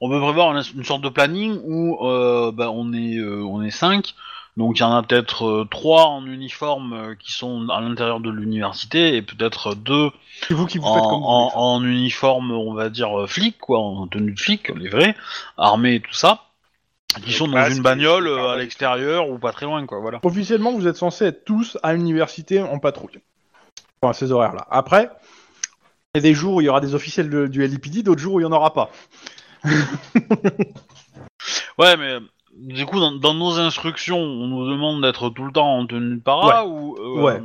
[0.00, 3.62] on peut prévoir une, une sorte de planning où euh, bah, on est euh, on
[3.62, 4.14] est cinq,
[4.58, 8.20] donc il y en a peut-être euh, trois en uniforme euh, qui sont à l'intérieur
[8.20, 10.10] de l'université et peut-être deux
[10.46, 11.58] C'est vous qui vous en, faites comme vous en- voulez, ça.
[11.58, 15.16] en uniforme, on va dire euh, flic, quoi, en tenue de flic, les vrais,
[15.56, 16.42] armés et tout ça,
[17.24, 20.20] qui sont dans une bagnole euh, à l'extérieur ou pas très loin, quoi, voilà.
[20.22, 23.20] Officiellement, vous êtes censés être tous à l'université en patrouille.
[24.02, 24.66] Enfin, à ces horaires-là.
[24.70, 25.10] Après,
[26.14, 28.20] il y a des jours où il y aura des officiels de- du LIPD, d'autres
[28.20, 28.90] jours où il n'y en aura pas.
[31.78, 32.18] Ouais, mais
[32.54, 36.16] du coup, dans, dans nos instructions, on nous demande d'être tout le temps en tenue
[36.16, 37.40] de para ou euh, Ouais.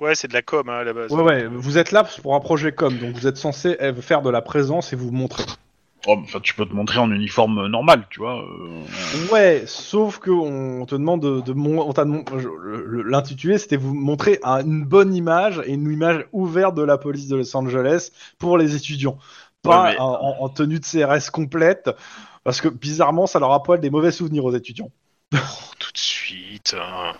[0.00, 1.10] Ouais, c'est de la com hein, à la base.
[1.10, 4.22] Ouais, ouais, vous êtes là pour un projet com, donc vous êtes censé euh, faire
[4.22, 5.44] de la présence et vous montrer.
[6.06, 8.42] Oh, enfin, tu peux te montrer en uniforme normal, tu vois.
[8.42, 11.92] euh, Ouais, sauf que on te demande de, de mon-
[13.04, 17.28] l'intitulé, c'était vous montrer un- une bonne image et une image ouverte de la police
[17.28, 19.18] de Los Angeles pour les étudiants,
[19.62, 21.90] pas Ouais, mais- en, en- en tenue de CRS complète,
[22.44, 24.90] parce que bizarrement, ça leur rappelle des mauvais souvenirs aux étudiants.
[25.30, 26.76] Tout de suite.
[26.78, 27.12] hein.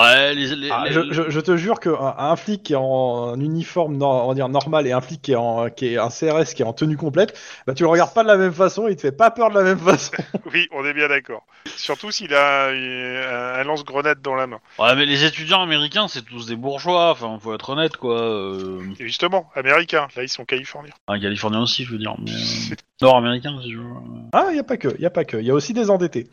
[0.00, 2.76] Ouais, les, les- Ah, les- je, je- je te jure qu'un un flic qui est
[2.76, 6.08] en uniforme on va dire normal et un flic qui est, en, qui est un
[6.08, 8.88] CRS qui est en tenue complète, bah tu le regardes pas de la même façon,
[8.88, 10.12] il te fait pas peur de la même façon.
[10.52, 11.44] Oui, on est bien d'accord.
[11.76, 14.58] Surtout s'il a un, un lance-grenade dans la main.
[14.78, 17.10] Ouais, mais les étudiants américains, c'est tous des bourgeois.
[17.10, 18.20] Enfin, faut être honnête, quoi.
[18.20, 18.80] Euh...
[18.98, 20.92] Et justement, américain, là ils sont californiens.
[21.08, 22.16] Un Californien aussi, je veux dire.
[22.18, 22.30] Mais...
[22.72, 23.84] euh, Nord-américain, si je veux.
[24.32, 25.72] Ah, il y a pas que, il y a pas que, il y a aussi
[25.72, 26.28] des endettés.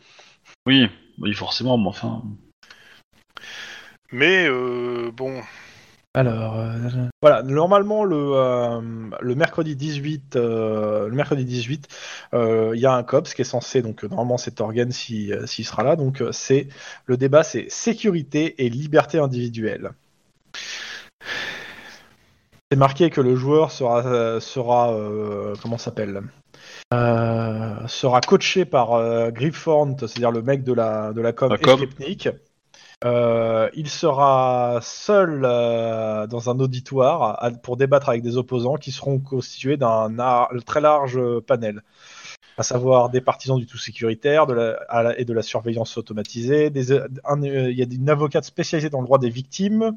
[0.66, 0.88] Oui,
[1.18, 2.22] oui, forcément, mais enfin.
[4.12, 5.42] Mais euh, bon,
[6.14, 6.72] Alors, euh,
[7.20, 8.80] voilà, normalement le, euh,
[9.20, 11.86] le mercredi 18, euh, le mercredi 18,
[12.34, 15.66] euh, il y a un COPS qui est censé, donc normalement cet organe s'il s'il
[15.66, 16.68] sera là, donc c'est
[17.06, 19.92] le débat, c'est sécurité et liberté individuelle.
[22.70, 26.22] C'est marqué que le joueur sera, sera euh, comment s'appelle
[26.92, 31.60] Euh, sera coaché par euh, c'est-à-dire le mec de la, de la com, La et
[31.60, 31.78] com.
[31.78, 32.28] Skepnik.
[33.04, 38.90] Euh, il sera seul euh, dans un auditoire à- pour débattre avec des opposants qui
[38.90, 40.10] seront constitués d'un
[40.66, 41.82] très large panel,
[42.56, 45.96] à savoir des partisans du tout sécuritaire de la, à la- et de la surveillance
[45.96, 46.72] automatisée.
[46.74, 47.06] euh,
[47.70, 49.96] Il y a une avocate spécialisée dans le droit des victimes.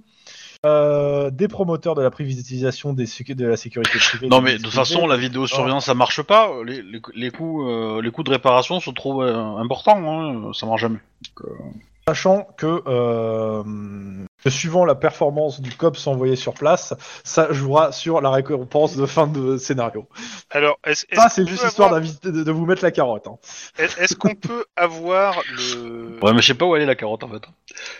[0.64, 4.28] des promoteurs de la privatisation des de la sécurité privée.
[4.28, 6.52] Non, mais de toute façon, la vidéosurveillance, ça marche pas.
[6.64, 9.98] Les, les, les coûts, les coûts de réparation sont trop importants.
[9.98, 10.52] Hein.
[10.54, 11.00] Ça marche jamais.
[12.08, 13.64] Sachant que, euh,
[14.44, 19.06] que suivant la performance du COPS envoyé sur place, ça jouera sur la récompense de
[19.06, 20.08] fin de scénario.
[20.50, 23.28] alors est-ce est-ce Ça, c'est juste histoire avoir- d'inviter- de, de vous mettre la carotte.
[23.28, 23.38] hein.
[23.78, 27.24] est- Est-ce qu'on peut avoir le Ouais, mais je sais pas où aller la carotte
[27.24, 27.44] en fait.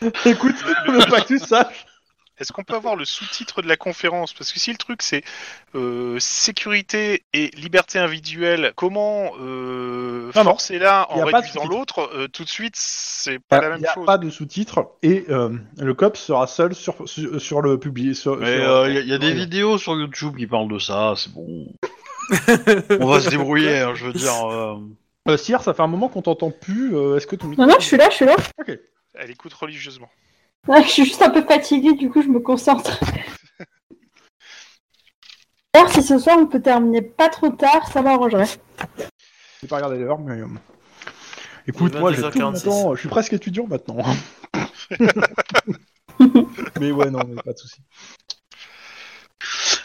[0.30, 0.56] Écoute,
[0.88, 1.86] je veux pas que tu saches.
[2.42, 4.34] Est-ce qu'on peut avoir le sous-titre de la conférence?
[4.34, 5.24] Parce que si le truc c'est
[5.76, 10.50] euh, sécurité et liberté individuelle, comment euh, Non, non.
[10.52, 11.70] forcer l'un Y a en pas de réduisant sous-titre.
[11.78, 14.06] l'autre euh, Tout de suite, c'est Il pas n'y la a, même y a chose.
[14.08, 18.16] pas de sous-titres et euh, le COPS sera seul sur, sur, sur le public.
[18.16, 20.68] Sur, Mais sur- euh, il y, a- y a des vidéos sur YouTube qui parlent
[20.68, 21.14] de ça.
[21.16, 21.68] C'est bon.
[23.00, 23.80] On va se débrouiller.
[23.80, 24.34] hein, je veux dire.
[24.52, 24.78] euh,
[25.30, 26.96] Euh, Cyr, ça fait un moment qu'on t'entend plus.
[26.96, 28.36] euh, Est-ce que ton micro- Non, non, je suis là, je suis là.
[29.14, 30.10] Elle écoute religieusement.
[30.68, 33.00] Ouais, je suis juste un peu fatiguée, du coup, je me concentre.
[35.74, 38.48] D'ailleurs, si ce soir on peut terminer pas trop tard, ça m'arrangerait.
[39.62, 40.40] J'ai pas regardé l'heure, mais.
[40.42, 40.48] euh,
[41.68, 42.42] Écoute, moi, j'ai tout 22h46.
[42.42, 42.52] mon
[42.84, 42.96] temps.
[42.96, 44.04] Je suis presque étudiant maintenant.
[46.80, 47.82] mais ouais, non, mais pas de soucis.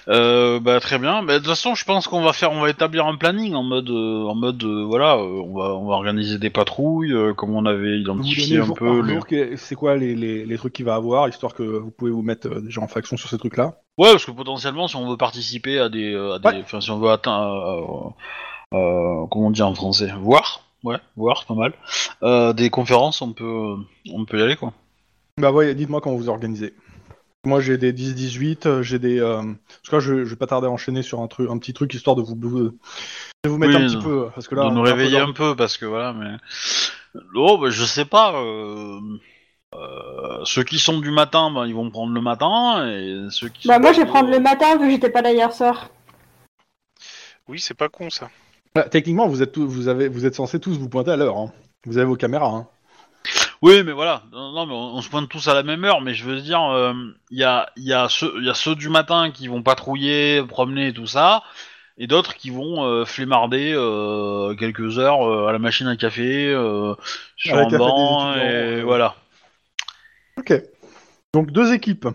[0.09, 1.23] Euh, bah très bien.
[1.25, 3.65] Bah, de toute façon, je pense qu'on va faire, on va établir un planning en
[3.65, 7.67] mode, euh, en mode, euh, voilà, on va, on va organiser des patrouilles, comme on
[7.67, 9.03] avait identifié un peu.
[9.27, 12.23] que- c'est quoi les, les, les trucs qu'il va avoir, histoire que vous pouvez vous
[12.23, 13.75] mettre déjà en faction sur ces trucs-là?
[13.99, 16.61] Ouais, parce que potentiellement, si on veut participer à des, à des, Ouais.
[16.63, 18.15] enfin, si on veut atteindre,
[18.71, 22.55] comment on dit en français, voir, ouais, voir, pas mal.
[22.55, 23.75] Des conférences, on peut,
[24.13, 24.73] on peut y aller quoi.
[25.39, 26.75] Bah ouais, dites-moi quand vous organisez.
[27.47, 29.21] Moi j'ai des 10-18, euh, j'ai des...
[29.21, 29.37] Euh...
[29.43, 31.73] Parce que là, je, je vais pas tarder à enchaîner sur un, truc, un petit
[31.73, 32.75] truc histoire de vous, de
[33.49, 34.25] vous mettre Oui, un petit peu.
[34.25, 35.87] euh, Parce que là, de nous est un peu réveiller dans- un peu parce que
[35.87, 36.37] voilà, mais
[37.35, 38.35] oh, bah, je sais pas.
[38.35, 39.01] euh,
[39.75, 43.69] euh, ceux qui sont du matin, bah, ils vont prendre le matin et ceux qui.
[43.69, 45.91] Bah, moi, je vais prendre le matin vu que j'étais pas là hier soir.
[47.49, 48.29] Oui, c'est pas con ça.
[48.75, 51.37] Bah, techniquement, vous êtes, tous- vous, avez, vous êtes censés tous vous pointer à l'heure.
[51.39, 51.53] hein.
[51.87, 52.49] Vous avez vos caméras.
[52.49, 52.67] Hein.
[53.63, 54.23] Oui, mais voilà.
[54.33, 56.41] Non, non, mais on, on se pointe tous à la même heure, mais je veux
[56.41, 56.93] dire, euh,
[57.31, 59.63] il y, a, il y, a ceux- il y a ceux du matin qui vont
[59.63, 61.43] patrouiller, promener, tout ça,
[61.99, 66.53] et d'autres qui vont euh, flémarder euh, quelques heures euh, à la machine à café,
[66.53, 66.95] euh,
[67.37, 68.83] sur un banc, étudiants, et euh.
[68.85, 69.15] voilà.
[70.39, 70.53] Ok.
[71.33, 72.09] Donc deux équipes.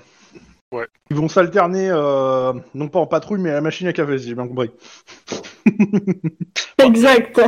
[0.72, 0.88] Ouais.
[1.10, 4.30] Ils vont s'alterner, euh, non pas en patrouille, mais à la machine à café, si
[4.30, 4.72] j'ai bien compris.
[6.78, 7.42] Exact.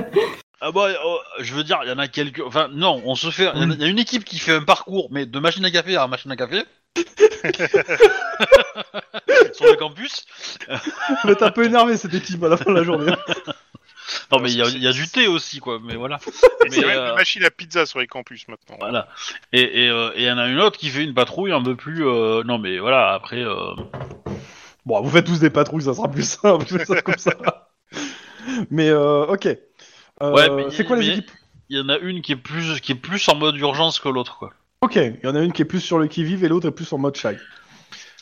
[0.65, 0.95] Ah bah, euh,
[1.41, 2.39] je veux dire, il y en a quelques.
[2.39, 3.49] Enfin, non, on se fait.
[3.55, 5.65] Il y a- il y, a une équipe qui fait un parcours, mais de machine
[5.65, 6.63] à café à machine à café.
[9.53, 10.25] sur le campus.
[11.23, 13.11] Vous êtes un peu énervé cette équipe à la fin de la journée.
[14.31, 15.79] Non, mais il y, a- il y a du thé aussi, quoi.
[15.83, 16.19] Mais voilà.
[16.69, 18.77] C'est même euh, une machine à pizza sur les campus maintenant.
[18.79, 19.07] Voilà.
[19.51, 21.63] Et et, euh, et il y en a une autre qui fait une patrouille un
[21.63, 22.05] peu plus.
[22.07, 23.41] euh, Non, mais voilà, après.
[23.43, 23.73] euh,
[24.85, 27.31] Bon, vous faites tous des patrouilles, ça sera plus simple, ça, comme ça.
[28.69, 29.47] Mais euh, ok.
[30.23, 31.31] Euh, Ouais, mais- c'est quoi les mais- équipes
[31.69, 34.09] Il y en a une qui est plus qui est plus en mode urgence que
[34.09, 34.51] l'autre, quoi.
[34.81, 36.71] Ok, il y en a une qui est plus sur le qui-vive et l'autre est
[36.71, 37.35] plus en mode shy.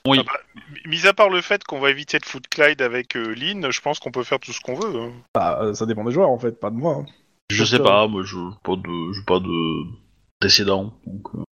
[0.07, 0.19] Oui.
[0.21, 3.33] Ah bah, mis à part le fait qu'on va éviter de foot Clyde avec euh,
[3.35, 4.99] Lynn, je pense qu'on peut faire tout ce qu'on veut.
[4.99, 5.11] hein.
[5.35, 6.97] Bah, euh, ça dépend des joueurs en fait, pas de moi.
[7.01, 7.05] hein.
[7.51, 9.83] Je sais euh, pas, moi, je pas de, j'ai pas de
[10.39, 10.93] précédent.
[11.05, 11.43] Donc, euh.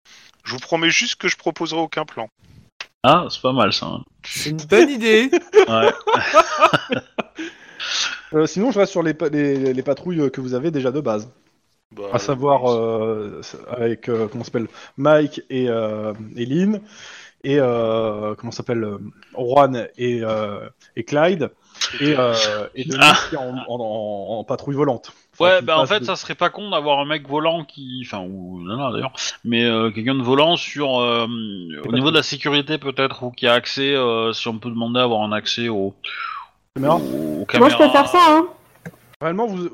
[0.44, 2.28] Je vous promets juste que je proposerai aucun plan.
[3.02, 3.86] Ah, c'est pas mal ça.
[3.86, 4.04] hein.
[4.24, 5.30] C'est une bonne idée.
[5.68, 5.92] Ouais.
[8.34, 11.00] Euh, sinon, je reste sur les, pa- les, les patrouilles que vous avez déjà de
[11.00, 11.30] base.
[11.92, 16.80] Bah, à savoir euh, avec euh, comment ça s'appelle Mike et, euh, et Lynn
[17.42, 18.98] et euh, comment s'appelle euh,
[19.36, 21.50] Juan et, euh, et Clyde
[22.00, 22.32] et, euh,
[22.76, 23.16] et Denis Ah.
[23.28, 25.10] qui est en, en- en- en patrouille volante.
[25.40, 28.04] Ouais, bah en passe fait, de- ça serait pas con d'avoir un mec volant qui,
[28.06, 31.26] enfin, ou non, non d'ailleurs, mais euh, quelqu'un de volant sur euh,
[31.84, 35.00] au niveau de la sécurité peut-être ou qui a accès, euh, si on peut demander
[35.00, 35.94] à avoir un accès aux,
[36.74, 36.98] caméra.
[36.98, 38.46] Moi, je peux faire ça, hein.
[39.20, 39.68] Réellement, vous,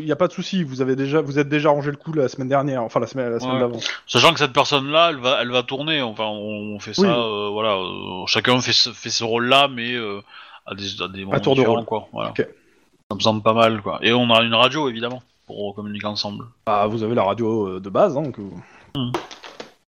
[0.00, 0.64] il n'y a pas de souci.
[0.64, 3.30] Vous avez déjà, vous êtes déjà rangé le coup la semaine dernière, enfin la semaine,
[3.30, 3.60] la semaine Ouais.
[3.60, 3.78] d'avant.
[4.08, 6.02] Sachant que cette personne-là, elle va, elle va tourner.
[6.02, 7.08] Enfin, on, on fait ça, Oui.
[7.08, 7.74] euh, voilà.
[7.76, 10.20] euh, chacun fait ce, fait ce rôle-là, mais euh,
[10.66, 11.84] à des, à des moments tour de différents, rôle.
[11.84, 12.08] quoi.
[12.12, 12.32] Voilà.
[12.36, 14.00] Ça me semble pas mal, quoi.
[14.02, 16.46] Et on a une radio, évidemment, pour communiquer ensemble.
[16.66, 18.62] Bah, vous avez la radio euh, de base, hein, que vous-
[18.96, 19.12] Hmm.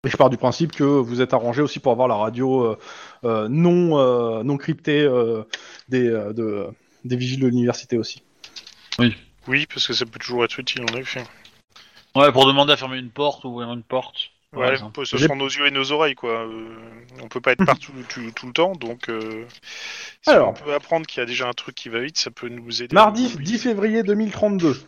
[0.05, 2.77] Et je pars du principe que vous êtes arrangé aussi pour avoir la radio
[3.23, 5.43] non euh, non euh,
[5.89, 6.67] des euh, de,
[7.05, 8.23] des vigiles de l'université aussi.
[9.47, 11.23] Oui, parce que ça peut toujours être utile, en effet.
[12.15, 14.31] Ouais, pour demander à fermer une porte, ouvrir une porte.
[14.55, 14.89] Ouais, ça.
[15.05, 16.47] ce sont nos yeux et nos oreilles, quoi.
[16.47, 16.67] Euh,
[17.21, 19.45] on peut pas être partout tout, tout le temps, donc euh,
[20.23, 20.49] si Alors.
[20.49, 22.81] on peut apprendre qu'il y a déjà un truc qui va vite, ça peut nous
[22.81, 22.93] aider.
[22.93, 23.43] Mardi Oui.
[23.43, 24.81] 10 février 2032.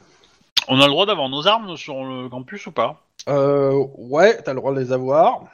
[0.68, 3.04] On a le droit d'avoir nos armes sur le campus ou pas?
[3.30, 5.46] Euh, ouais, t'as le droit de les avoir.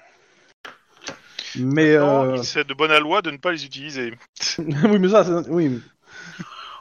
[1.60, 2.42] Mais euh...
[2.44, 4.14] c'est de bonne loi de ne pas les utiliser.
[4.60, 5.82] oui, mais ça, c'est- oui.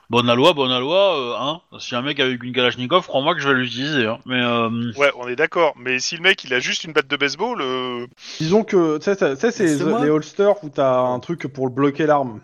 [0.08, 1.60] Bonne loi, bonne loi, euh, hein.
[1.80, 4.18] Si un mec avec une Kalachnikov, crois-moi que je vais l'utiliser, hein.
[4.24, 5.74] Mais euh, Ouais, on est d'accord.
[5.76, 8.06] Mais si le mec il a juste une batte de baseball, euh,
[8.38, 12.40] Disons que tu sais, c'est les holsters où t'as un truc pour bloquer l'arme.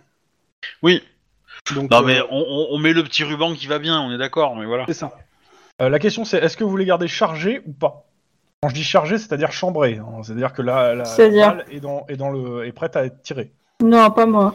[0.83, 1.03] oui.
[1.75, 4.11] Donc, Non, euh, mais on, on- on met le petit ruban qui va bien, on
[4.13, 4.85] est d'accord, mais voilà.
[4.89, 5.13] C'est ça.
[5.81, 8.07] Euh, la question c'est est-ce que vous les gardez chargés ou pas?
[8.63, 9.99] Quand je dis chargé, c'est-à-dire chambré.
[9.99, 10.23] hein.
[10.23, 13.05] C'est-à-dire que la, la, la C'est-à-dire balle est, dans, est, dans le, est prête à
[13.05, 13.53] être tirée.
[13.83, 14.55] Non, pas moi.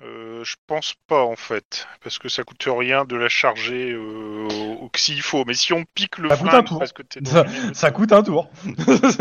[0.00, 4.46] euh, je pense pas en fait, parce que ça coûte rien de la charger euh,
[4.80, 5.44] au- s'il faut.
[5.44, 6.78] Mais si on pique le Ça coûte un flingue tour.
[6.78, 8.48] parce que t'es dans Ça, une- ça coûte un tour.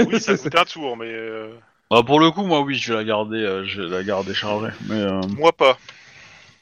[0.07, 1.55] Oui, ça coûte un tour, mais euh,
[1.89, 4.35] Bah, pour le coup, moi, oui, je vais la garder, euh, je vais la garder
[4.35, 4.71] chargée.
[4.87, 5.79] Mais euh, moi pas.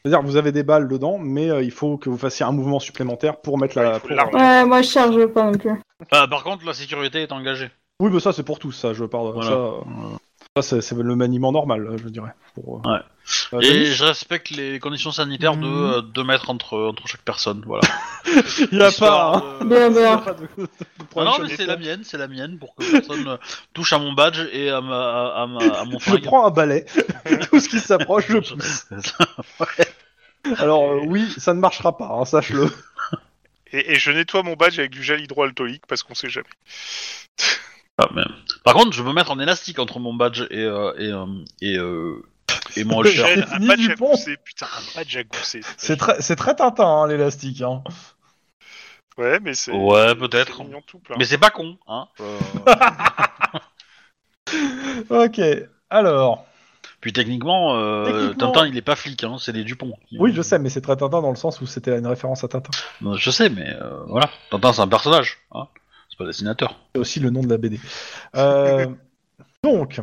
[0.03, 2.51] C'est-à-dire que vous avez des balles dedans, mais euh, il faut que vous fassiez un
[2.51, 3.93] mouvement supplémentaire pour mettre Ouais, la.
[3.95, 4.33] il faut pour- l'arme.
[4.35, 5.71] Ouais, moi, je charge pas non plus.
[6.11, 7.69] ah, par contre, la sécurité est engagée.
[7.99, 8.93] Oui, mais ça c'est pour tous, ça.
[8.93, 9.33] Je parle.
[9.33, 9.49] Voilà.
[9.49, 9.71] Ça, euh,
[10.57, 12.31] ça, c'est, le maniement normal, je dirais.
[12.55, 12.99] Pour, euh, Ouais.
[13.53, 15.93] euh, Et je respecte les conditions sanitaires de Mhm.
[15.93, 17.83] euh, 2 mètres entre, entre chaque personne, voilà.
[18.25, 18.33] il
[18.79, 19.47] y a Histoire pas.
[19.61, 19.65] hein.
[19.65, 20.47] de- a pas de-
[21.15, 23.37] Ah non, sur mais c'est la mienne, c'est la mienne, pour que personne euh,
[23.73, 26.23] touche à mon badge et à, ma, à, ma- à mon Je flingue.
[26.23, 26.85] prends un balai,
[27.51, 28.87] tout ce qui s'approche, je pousse.
[30.57, 32.69] Alors euh, oui, ça ne marchera pas, hein, sache-le.
[33.71, 36.47] Et, et je nettoie mon badge avec du gel hydroalcoolique parce qu'on sait jamais.
[37.99, 38.23] Ah, mais-
[38.63, 41.25] Par contre, je peux mettre un élastique entre mon badge et, euh, et, euh,
[41.61, 42.23] et, euh,
[42.77, 43.15] et mon holster.
[43.35, 45.21] J'ai un badge à gousset, putain, un badge à.
[45.77, 47.61] C'est très, c'est très Tintin, hein, l'élastique.
[47.61, 47.83] Hein.
[49.17, 49.71] Ouais, mais c'est.
[49.73, 50.57] Ouais, peut-être.
[50.57, 51.17] c'est mignon tout plein.
[51.19, 52.07] Mais c'est pas con, hein.
[52.21, 52.39] euh.
[55.09, 55.39] Ok,
[55.89, 56.45] alors.
[57.01, 59.93] Puis techniquement, euh, Techniquement- Tintin, il est pas flic, hein, c'est les Dupont.
[60.17, 62.47] Oui, je sais, mais c'est très Tintin dans le sens où c'était une référence à
[62.49, 62.71] Tintin.
[63.15, 64.29] Je sais, mais euh, voilà.
[64.51, 65.67] Tintin, c'est un personnage, hein.
[66.19, 66.75] Pas dessinateur.
[66.93, 67.79] C'est aussi le nom de la BD.
[68.35, 68.87] Euh,
[69.63, 70.01] donc,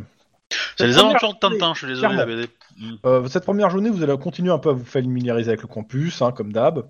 [0.78, 2.24] C'est les aventures de Tintin, je suis désolé, la.
[2.24, 2.48] BD.
[2.78, 2.94] Mm.
[3.04, 6.22] euh, cette première journée, vous allez continuer un peu à vous familiariser avec le campus,
[6.22, 6.88] hein, comme d'hab.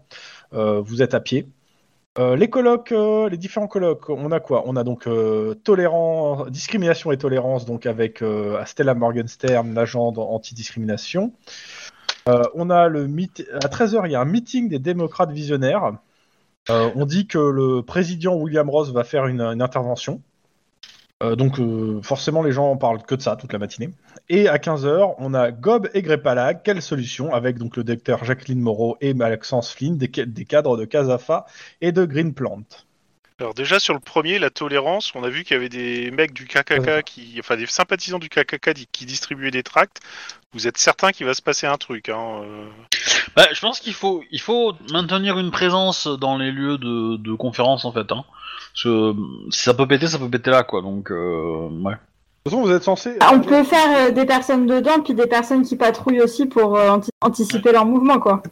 [0.55, 1.49] Euh, vous êtes à pied.
[2.19, 2.95] Les colloques,
[3.31, 4.63] les différents colloques, on a quoi?
[4.65, 5.07] On a donc
[5.65, 8.25] tolérance, discrimination et tolérance, donc avec
[8.65, 11.35] Stella Morgenstern, l'agent anti-discrimination.
[12.27, 13.03] On a le
[13.53, 15.93] à 13h, il y a un meeting des démocrates visionnaires.
[16.71, 20.21] Euh, on dit que le président William Ross va faire une, intervention.
[21.23, 23.91] Euh, donc euh, forcément les gens en parlent que de ça toute la matinée.
[24.29, 28.61] Et à 15h, on a Gob et Grepalag, quelle solution avec donc le docteur Jacqueline
[28.61, 31.47] Moreau et Maxence Flynn, des, ca- des cadres de Casafa
[31.81, 32.63] et de Greenplant.
[33.39, 36.33] Alors déjà sur le premier, la tolérance, on a vu qu'il y avait des mecs
[36.33, 37.03] du KKK Ouais.
[37.05, 40.01] qui, enfin des sympathisants du KKK qui distribuaient des tracts.
[40.55, 42.67] Vous êtes certain qu'il va se passer un truc, hein euh.
[43.37, 47.35] Bah, je pense qu'il faut, il faut maintenir une présence dans les lieux de, de
[47.35, 48.11] conférence, en fait.
[48.11, 48.25] Hein.
[48.73, 49.13] Parce que euh,
[49.51, 50.81] si ça peut péter, ça peut péter là, quoi.
[50.81, 51.93] Donc, euh, ouais.
[51.93, 53.19] De toute façon, vous êtes censé.
[53.21, 56.75] Ah, On peut faire euh, des personnes dedans, puis des personnes qui patrouillent aussi pour
[56.79, 58.43] euh, anti- anticiper leur mouvement, quoi.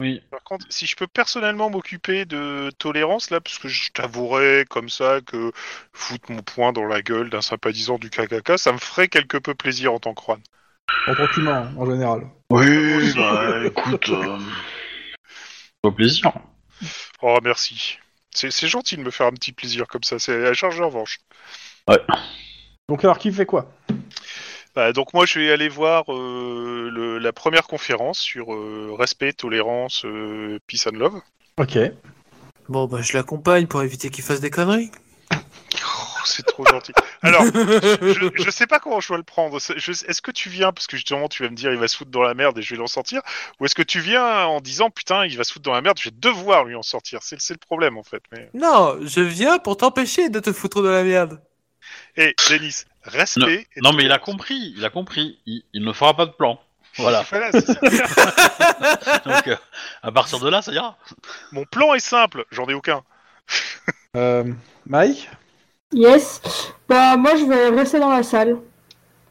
[0.00, 0.22] Oui.
[0.30, 4.90] Par contre, si je peux personnellement m'occuper de tolérance là, parce que je t'avouerai comme
[4.90, 5.52] ça que
[5.92, 9.54] foutre mon poing dans la gueule d'un sympathisant du KKK, ça me ferait quelque peu
[9.54, 10.40] plaisir en tant que Juan.
[11.06, 12.28] En tant qu'humain, en général.
[12.50, 14.08] Oui, bah, écoute.
[14.10, 14.38] Euh...
[15.82, 16.30] Au plaisir.
[17.22, 17.98] Oh merci.
[18.34, 20.18] C'est gentil de me faire un petit plaisir comme ça.
[20.18, 21.20] C'est à charge de revanche.
[22.88, 23.72] Donc alors, qui fait quoi?
[24.76, 29.32] Bah, donc moi je vais aller voir euh, le- la première conférence sur euh, respect,
[29.32, 31.20] tolérance, euh, peace and love.
[31.58, 31.78] Ok.
[32.68, 34.90] Bon, bah, je l'accompagne pour éviter qu'il fasse des conneries.
[35.32, 36.92] Oh, c'est trop gentil.
[37.22, 39.58] Alors, je, je sais pas comment je dois le prendre.
[39.60, 41.88] C'est- je- Est-ce que tu viens, parce que justement tu vas me dire il va
[41.88, 43.22] se foutre dans la merde et je vais l'en sortir,
[43.58, 45.98] ou est-ce que tu viens en disant putain il va se foutre dans la merde,
[45.98, 47.20] je vais devoir lui en sortir.
[47.22, 48.22] C'est c'est le problème en fait.
[48.32, 48.50] Mais...
[48.52, 51.40] Non, je viens pour t'empêcher de te foutre de la merde.
[52.16, 53.66] Et Denis, respect.
[53.76, 55.38] et Non, mais il a compris, il a compris.
[55.46, 56.58] Il, il ne fera pas de plan.
[56.98, 57.22] Voilà.
[57.28, 57.50] Voilà.
[59.26, 59.56] Donc, euh,
[60.02, 60.96] à partir de là, ça ira.
[61.52, 63.02] Mon plan est simple, j'en ai aucun.
[64.16, 64.44] Euh,
[64.86, 65.28] Mike?
[65.92, 66.40] Yes.
[66.88, 68.56] Bah, moi, je vais rester dans la salle.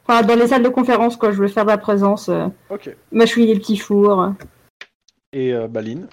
[0.08, 1.32] Enfin, dans les salles de conférence, quoi.
[1.32, 2.90] Je vais faire de la présence, euh, Ok.
[3.12, 4.34] mâchouiller les petits fours.
[5.34, 6.08] Et euh, Baline?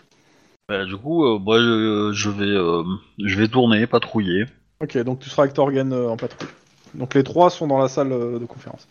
[0.68, 2.82] Bah, du coup, euh, moi, je, je vais, euh,
[3.22, 4.46] je vais tourner, patrouiller.
[4.82, 6.48] Ok, donc tu seras avec Torgen euh, en patrouille.
[6.94, 8.86] Donc les trois sont dans la salle euh, de conférence.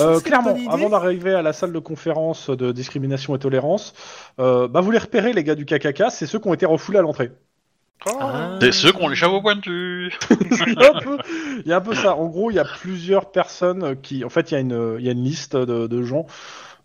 [0.00, 3.94] Euh, clairement, avant d'arriver à la salle de conférence de discrimination et tolérance,
[4.38, 6.98] euh, bah vous les repérez les gars du KKK, c'est ceux qui ont été refoulés
[6.98, 7.30] à l'entrée.
[8.06, 8.10] Oh.
[8.20, 8.58] Ah.
[8.60, 10.18] C'est ceux qui ont les chapeaux pointus.
[10.30, 11.18] il, y a un peu,
[11.64, 12.16] il y a un peu ça.
[12.16, 15.06] En gros, il y a plusieurs personnes qui, en fait, il y a une, il
[15.06, 16.26] y a une liste de, de gens.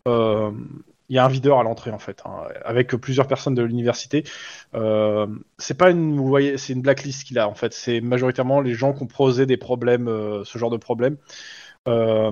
[0.08, 0.52] Euh,
[1.10, 4.24] il y a un videur à l'entrée en fait, hein, avec plusieurs personnes de l'université.
[4.76, 5.28] Euh,
[5.58, 7.74] c'est pas une, vous voyez, c'est une blacklist qu'il a en fait.
[7.74, 11.18] C'est majoritairement les gens qui ont posé des problèmes, euh, ce genre de problèmes.
[11.88, 12.32] Euh,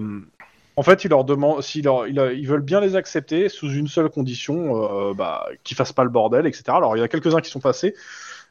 [0.76, 5.14] en fait, ils leur demandent, s'ils ils, veulent bien les accepter sous une seule condition,
[5.14, 6.64] bah, qu'ils fassent pas le bordel, etc.
[6.68, 7.96] Alors, il y a quelques-uns qui sont passés.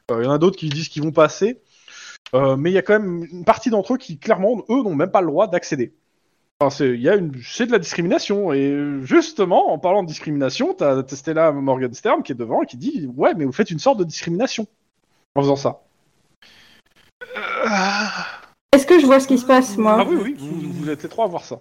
[0.09, 1.61] Il y en a d'autres qui disent qu'ils vont passer.
[2.33, 5.11] Mais il y a quand même une partie d'entre eux qui, clairement, eux, n'ont même
[5.11, 5.93] pas le droit d'accéder.
[6.65, 8.51] Enfin, c'est, il y a une, c'est de la discrimination.
[8.51, 12.77] Et justement, en parlant de discrimination, t'as t'as Stella Morgenstern qui est devant et qui
[12.77, 14.65] dit Ouais, mais vous faites une sorte de discrimination
[15.35, 15.81] en faisant ça.
[18.73, 21.03] Est-ce que je vois ce qui se passe, moi Ah oui, oui, vous, vous êtes
[21.03, 21.59] les trois à voir ça.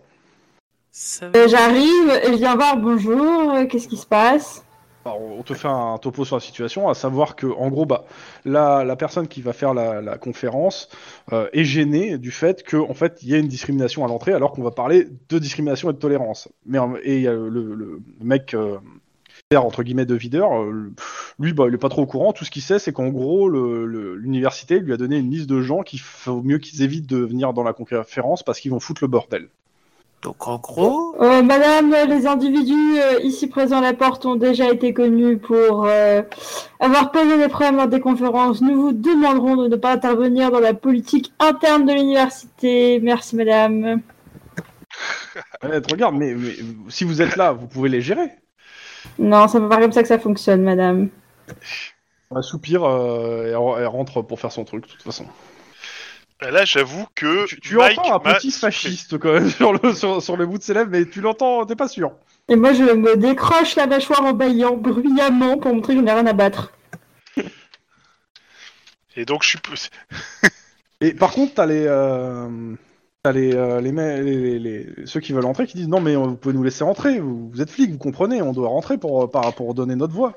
[0.90, 4.64] Ça Euh, J'arrive, et je viens voir, bonjour, euh, qu'est-ce qui se passe?
[5.06, 8.04] On te fait un topo sur la situation, à savoir que, en gros, bah,
[8.46, 10.88] la, la personne qui va faire la, conférence
[11.32, 14.52] euh, est gênée du fait qu'en fait, il y a une discrimination à l'entrée, alors
[14.52, 16.48] qu'on va parler de discrimination et de tolérance.
[16.64, 18.78] Mais en- et a le, mec, euh,
[19.54, 20.92] entre guillemets, de videur, euh,
[21.38, 22.32] lui, bah, il est pas trop au courant.
[22.32, 25.82] Tout ce qu'il sait, c'est qu'en gros, l'université lui a donné une liste de gens
[25.82, 29.08] qu'il faut mieux qu'ils évitent de venir dans la conférence parce qu'ils vont foutre le
[29.08, 29.48] bordel.
[30.24, 34.72] Donc en gros, Euh, Madame, les individus euh, ici présents à la porte ont déjà
[34.72, 36.22] été connus pour euh,
[36.80, 38.62] avoir posé des problèmes lors des conférences.
[38.62, 43.00] Nous vous demanderons de ne pas intervenir dans la politique interne de l'université.
[43.02, 44.00] Merci, Madame.
[45.60, 46.54] Te regarde, mais, mais
[46.88, 48.30] si vous êtes là, vous pouvez les gérer.
[49.18, 51.10] Non, ça ne pas comme ça que ça fonctionne, Madame.
[52.34, 55.26] Un soupir, euh, elle rentre pour faire son truc, de toute façon.
[56.40, 59.94] Bah Là, j'avoue que Tu, tu Mike entends un petit fasciste quand même sur le,
[59.94, 62.12] sur, sur le bout de ses lèvres, mais tu l'entends, t'es pas sûr.
[62.48, 66.12] Et moi, je me décroche la mâchoire en baillant bruyamment pour montrer que je n'ai
[66.12, 66.72] rien à battre.
[69.16, 69.58] Et donc je suis.
[71.00, 72.74] Et par contre, t'as les, euh,
[73.22, 76.00] t'as les, euh, les, me- les- les- les- ceux qui veulent entrer qui disent non
[76.00, 78.68] mais euh, vous pouvez nous laisser rentrer, vous, vous êtes flics, vous comprenez, on doit
[78.68, 80.34] rentrer pour, par- pour donner notre voix.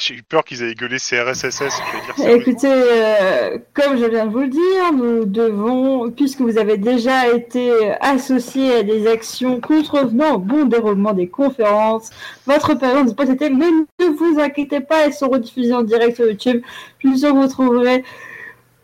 [0.00, 1.42] J'ai eu peur qu'ils aient gueulé CRSSS.
[1.42, 2.40] Je vais dire sérieusement.
[2.40, 7.28] Écoutez, euh, comme je viens de vous le dire, nous devons, puisque vous avez déjà
[7.28, 12.08] été associé à des actions contrevenant au bon déroulement des conférences,
[12.46, 16.16] votre présence n'est pas été, mais ne vous inquiétez pas, elles sont rediffusées en direct
[16.16, 16.62] sur YouTube.
[17.02, 18.02] Que vous trouverez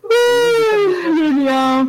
[0.04, 1.88] euh, le lien.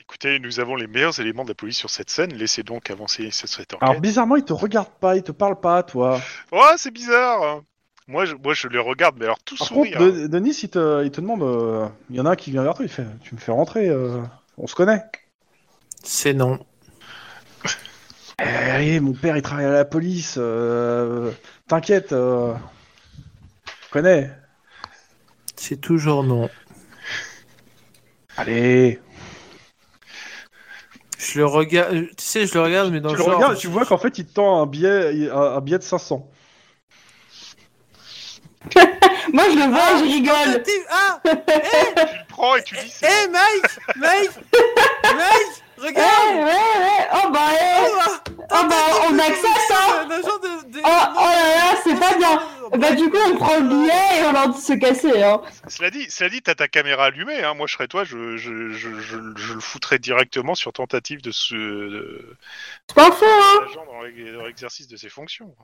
[0.00, 2.34] Écoutez, nous avons les meilleurs éléments de la police sur cette scène.
[2.34, 4.02] Laissez donc avancer cette, cette Alors enquête.
[4.02, 6.20] bizarrement, ils te regardent pas, ils te parlent pas, toi.
[6.52, 7.62] Oh, c'est bizarre.
[8.10, 9.98] Moi, je, moi, je les regarde, mais alors tout Par sourire.
[9.98, 12.50] contre, De- Denis, il te, il te demande, euh, il y en a un qui
[12.50, 14.20] vient vers toi, il fait, tu me fais rentrer, euh,
[14.58, 15.02] on se connaît.
[16.02, 16.58] c'est non.
[18.38, 20.36] Eh, allez, mon père, il travaille à la police.
[20.38, 21.32] euh,
[21.68, 22.54] T'inquiète, euh,
[23.82, 24.30] je connais.
[25.56, 26.50] C'est toujours non.
[28.36, 29.00] Allez.
[31.18, 33.34] Je le regarde, tu sais, je le regarde, mais dans Tu le le genre.
[33.34, 36.28] regardes, tu vois qu'en fait, il te tend un billet, un, un billet de 500.
[39.32, 40.62] Moi, je le vois et je rigole.
[40.62, 41.30] Tentative- Ah Tu
[42.18, 42.90] le prends et tu dis.
[42.90, 44.30] c'est Eh Mike Mike
[45.04, 47.08] Mike Regarde ouais, ouais.
[47.24, 47.96] Oh bah, Oh, eh.
[47.96, 48.76] bah, oh bah,
[49.08, 49.14] on.
[49.14, 52.42] Un agent de- de- Oh, oh là là, c'est pas bien.
[52.76, 55.40] Bah, du coup, on prend le billet et on leur dit de se casser, hein.
[55.68, 57.42] Cela dit, cela dit, t'as ta caméra allumée.
[57.42, 57.54] Hein.
[57.54, 61.30] Moi, je serais toi, je, je, je, je, je le foutrais directement sur tentative de
[61.30, 62.36] ce de,
[62.88, 63.66] C'est pas faux, hein.
[64.36, 65.54] dans l'exercice de ses fonctions.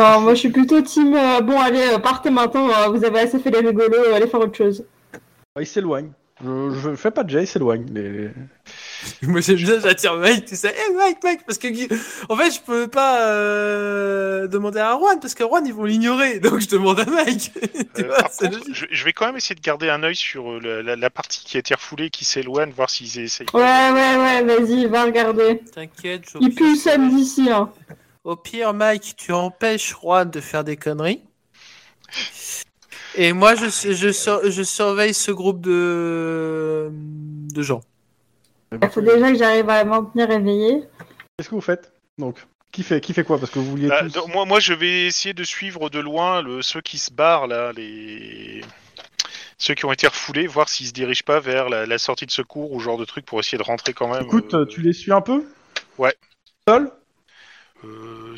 [0.00, 1.14] Non, moi, je suis plutôt team.
[1.14, 2.68] euh, bon, allez, euh, partez maintenant.
[2.70, 3.94] euh, vous avez assez fait les rigolos.
[3.94, 4.84] euh, allez faire autre chose.
[5.12, 6.10] Bah, il s'éloigne.
[6.40, 7.84] Je, je fais pas de jet, il s'éloigne.
[7.92, 8.30] Les-
[9.22, 11.66] Moi j'aime bien, j'attire Mike, tu sais, hey Mike, Mike, parce que
[12.32, 16.38] en fait je peux pas euh, demander à Juan parce que Juan ils vont l'ignorer,
[16.40, 17.50] donc je demande à Mike.
[17.96, 18.74] Tu Euh, vois, par c'est contre, logique.
[18.74, 21.10] je, je vais quand même essayer de garder un œil sur euh, la, la- la
[21.10, 23.46] partie qui a été refoulée, qui s'éloigne, voir s'ils essayent.
[23.52, 25.58] Ouais, ouais, ouais, vas-y, va regarder.
[25.74, 27.72] T'inquiète, je- Il pue le d'ici, hein.
[28.28, 31.22] Au pire, Mike, tu empêches Juan de faire des conneries.
[33.14, 37.80] Et moi, je, je, sur- je surveille ce groupe de, de gens.
[38.70, 40.82] Il faut déjà que j'arrive à m'en tenir éveillé.
[41.38, 43.38] Qu'est-ce que vous faites Donc, qui fait, qui fait quoi?
[43.38, 44.12] Parce que vous vouliez Bah, tous...
[44.12, 47.46] donc, moi, moi, je vais essayer de suivre de loin le, ceux qui se barrent
[47.46, 48.60] là, les
[49.56, 52.30] ceux qui ont été refoulés, voir s'ils se dirigent pas vers la, la sortie de
[52.30, 54.24] secours ou ce genre de truc pour essayer de rentrer quand même.
[54.26, 55.46] Écoute, euh, tu les suis un peu?
[55.96, 56.14] Ouais.
[56.68, 56.92] Seul?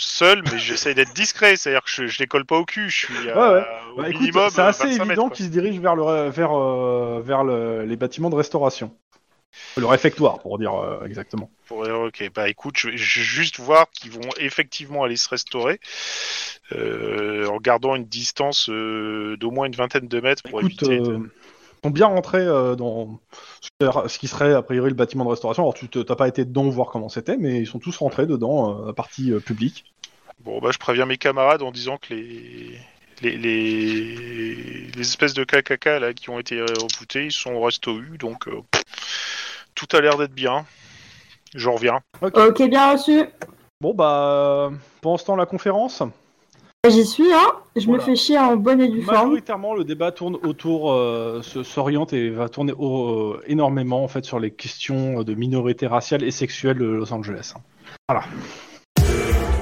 [0.01, 2.97] Seul, mais j'essaie d'être discret, c'est-à-dire que je, je les colle pas au cul, je
[2.97, 3.65] suis à, Ouais, ouais.
[3.95, 4.51] au Bah, écoute, minimum.
[4.51, 7.97] c'est euh, assez 25 évident qu'ils se dirigent vers, le, vers, euh, vers le- les
[7.97, 8.97] bâtiments de restauration.
[9.77, 11.51] Le réfectoire, pour dire euh, exactement.
[11.67, 15.79] Pour- euh, ok, bah écoute, je vais juste voir qu'ils vont effectivement aller se restaurer
[16.73, 20.99] euh, en gardant une distance euh, d'au moins une vingtaine de mètres pour Écoute, éviter.
[20.99, 21.31] de- euh,
[21.83, 23.21] sont bien rentrés euh, dans
[23.81, 25.63] ce qui serait a priori le bâtiment de restauration.
[25.63, 28.83] Alors, tu t'as pas été dedans voir comment c'était, mais ils sont tous rentrés dedans,
[28.83, 29.85] euh, la partie euh, publique.
[30.41, 32.79] Bon, bah je préviens mes camarades en disant que les
[33.23, 38.01] les, les, les espèces de KKK là qui ont été repoutés, ils sont au resto
[38.01, 38.63] U, donc euh,
[39.75, 40.65] tout a l'air d'être bien.
[41.55, 42.01] Je reviens.
[42.23, 43.25] Ok, bien reçu.
[43.81, 44.71] Bon, bah,
[45.01, 46.03] pendant ce temps, la conférence.
[46.89, 47.53] J'y suis, hein.
[47.77, 48.03] Je Voilà.
[48.03, 49.17] me fais chier en bonne et due forme.
[49.17, 54.25] Majoritairement, le débat tourne autour, euh, s'oriente et va tourner au- euh, énormément en fait
[54.25, 57.55] sur les questions de minorité raciale et sexuelle de Los Angeles.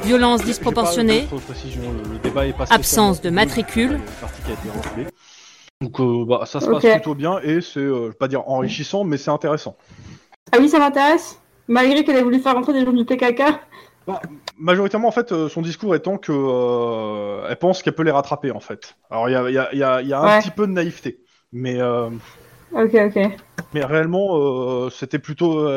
[0.04, 4.00] Violence J'ai disproportionnée, pas d'autres précisions, le, le débat est pas Absence de matricule.
[5.82, 8.48] Donc euh, bah, ça se passe plutôt bien et c'est, euh, je vais pas dire
[8.48, 9.76] enrichissant, mais c'est intéressant.
[10.52, 11.38] Ah oui, ça m'intéresse.
[11.68, 13.42] Malgré qu'elle ait voulu faire rentrer des gens du PKK.
[14.58, 18.50] Majoritairement, en fait, euh, son discours étant que euh, elle pense qu'elle peut les rattraper,
[18.50, 18.96] en fait.
[19.10, 20.40] Alors, il y a, il y a- il y a- il y a un Ouais.
[20.40, 21.20] petit peu de naïveté,
[21.52, 22.08] mais, euh,
[22.72, 23.30] Ok, ok.
[23.74, 25.68] mais réellement, c'était plutôt,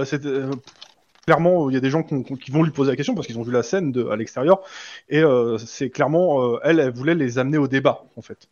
[1.26, 3.28] clairement, il y a des gens qui, ont- qui vont lui poser la question parce
[3.28, 4.62] qu'ils ont vu la scène de, à l'extérieur,
[5.10, 5.22] et
[5.60, 8.48] c'est clairement, elle, elle voulait les amener au débat, en fait,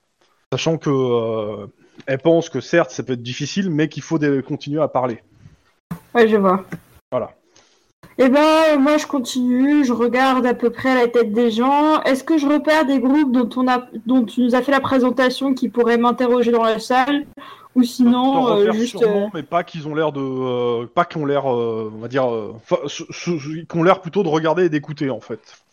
[0.54, 1.68] sachant que
[2.06, 5.22] elle pense que certes, ça peut être difficile, mais qu'il faut des- continuer à parler.
[6.14, 6.64] Ouais, je vois.
[7.12, 7.32] Voilà.
[8.22, 12.02] Eh ben, moi, je continue, je regarde à peu près la tête des gens.
[12.02, 14.82] Est-ce que je repère des groupes dont, on a, dont tu nous as fait la
[14.82, 17.26] présentation qui pourraient m'interroger dans la salle?
[17.76, 18.98] Ou sinon, T'en euh, juste...
[18.98, 22.10] sûrement, euh, mais pas qu'ils ont l'air de, euh, pas qu'ils ont l'air, on va
[22.10, 25.64] dire, ont l'air plutôt de regarder et d'écouter en fait.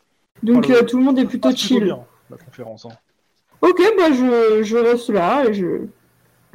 [0.44, 1.82] Donc, tout le monde est plutôt chill.
[1.82, 1.98] bien,
[2.30, 2.86] la conférence.
[2.86, 2.94] Hein.
[3.60, 5.86] Ok, bah, je, je reste là et je,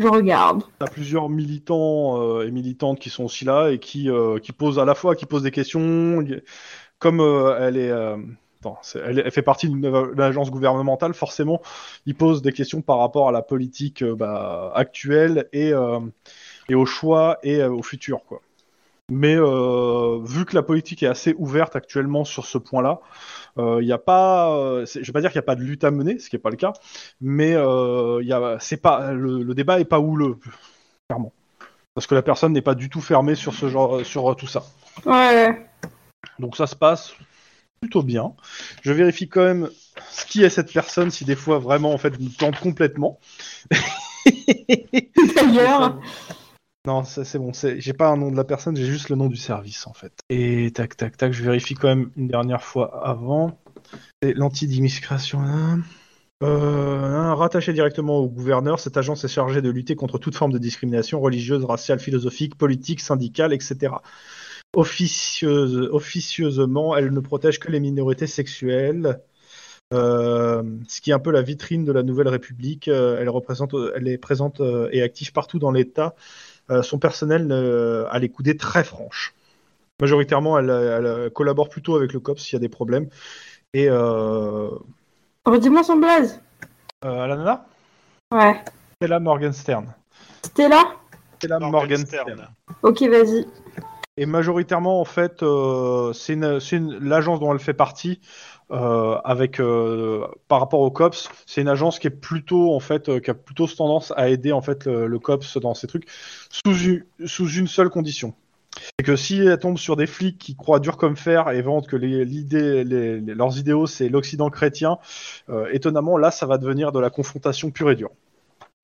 [0.01, 0.63] je regarde.
[0.79, 4.79] T'as plusieurs militants euh, et militantes qui sont aussi là et qui, euh, qui posent
[4.79, 6.25] à la fois, qui posent des questions,
[6.99, 7.91] comme euh, elle est.
[7.91, 11.61] attends, est- elle fait partie d'une d'une agence gouvernementale, forcément,
[12.07, 15.71] ils posent des questions par rapport à la politique bah, actuelle et,
[16.69, 18.41] et au choix et au futur, quoi.
[19.09, 23.01] Mais vu que la politique est assez ouverte actuellement sur ce point-là,
[23.57, 25.83] il n'y a pas, euh, je vais pas dire qu'il n'y a pas de lutte
[25.83, 26.73] à mener, ce qui n'est pas le cas,
[27.19, 30.37] mais euh, y a, c'est pas, le, le débat est pas houleux,
[31.09, 31.33] clairement,
[31.93, 34.63] parce que la personne n'est pas du tout fermée sur ce genre, sur tout ça.
[35.05, 35.67] Ouais,
[36.39, 37.13] Donc ça se passe
[37.81, 38.33] plutôt bien.
[38.83, 39.69] Je vérifie quand même
[40.11, 43.19] ce qui est cette personne, si des fois vraiment en fait me plante complètement.
[45.35, 45.99] d'ailleurs.
[46.87, 47.51] Non, c'est bon.
[47.53, 50.13] J'ai pas un nom de la personne, j'ai juste le nom du service en fait.
[50.29, 51.31] Et tac, tac, tac.
[51.31, 53.59] Je vérifie quand même une dernière fois avant.
[54.21, 55.41] C'est l'anti-discrimination.
[55.41, 55.81] hein.
[56.43, 60.57] Euh, rattaché directement au gouverneur, cette agence est chargée de lutter contre toute forme de
[60.57, 63.93] discrimination religieuse, raciale, philosophique, politique, syndicale, etc.
[64.73, 69.21] Officieuse, officieusement, elle ne protège que les minorités sexuelles.
[69.93, 72.87] Euh, ce qui est un peu la vitrine de la Nouvelle République.
[72.87, 76.15] Euh, elle, représente, elle est présente euh, et active partout dans l'État.
[76.72, 79.34] Euh, son personnel euh, a les coudées très franches.
[79.99, 83.07] Majoritairement, elle, elle collabore plutôt avec le COPS s'il y a des problèmes.
[83.73, 84.69] Et euh,
[85.45, 86.41] Redis-moi son blaze.
[87.06, 87.65] euh, la nana
[88.31, 88.64] Ouais.
[88.95, 89.85] Stella Morgenstern.
[90.57, 90.85] Là
[91.38, 91.60] Stella?
[91.60, 91.72] Morgenstern.
[91.72, 92.48] Morgenstern.
[92.84, 93.45] Ok, vas-y.
[94.18, 98.19] Et majoritairement, en fait, euh, c'est une- c'est une- l'agence dont elle fait partie.
[98.72, 103.10] Euh, avec euh, par rapport au cops, c'est une agence qui est plutôt en fait
[103.10, 106.07] euh, qui a plutôt tendance à aider en fait le, le cops dans ces trucs
[106.49, 108.34] sous une, sous une seule condition.
[108.98, 111.88] C'est que si elle tombe sur des flics qui croient dur comme fer et vantent
[111.88, 114.98] que les, l'idée, les- les- leurs idéaux c'est l'Occident chrétien,
[115.49, 118.11] euh, étonnamment là ça va devenir de la confrontation pure et dure.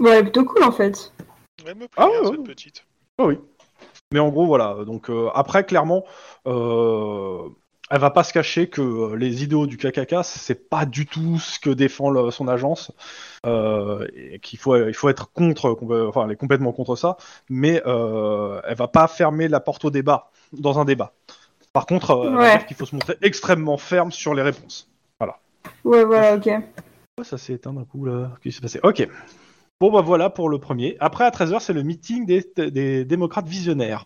[0.06, 1.14] Est plutôt cool en fait.
[1.66, 2.38] Elle me plaît Ah ouais, ouais.
[2.44, 2.86] petite.
[3.18, 3.40] Oh oui.
[4.12, 4.78] Mais en gros, voilà.
[4.86, 6.04] Donc euh, après, clairement,
[6.46, 7.50] euh,
[7.90, 11.40] elle va pas se cacher que euh, les idéaux du KKK, c'est pas du tout
[11.40, 12.92] ce que défend le- son agence.
[13.46, 15.78] Euh, et qu'il faut, il faut être contre,
[16.08, 17.18] enfin, elle est complètement contre ça.
[17.50, 21.14] Mais euh, elle va pas fermer la porte au débat dans un débat.
[21.74, 22.66] Par contre, euh, Ouais.
[22.68, 24.90] qu'il faut se montrer extrêmement ferme sur les réponses.
[25.84, 26.50] Ouais, voilà, ok.
[27.24, 28.32] Ça s'est éteint d'un coup là.
[28.42, 28.80] Qu'est-ce qui s'est passé?
[28.84, 29.08] Ok.
[29.80, 30.98] Bon bah voilà pour le premier.
[31.00, 34.06] Après à 13h c'est le meeting des, des démocrates visionnaires.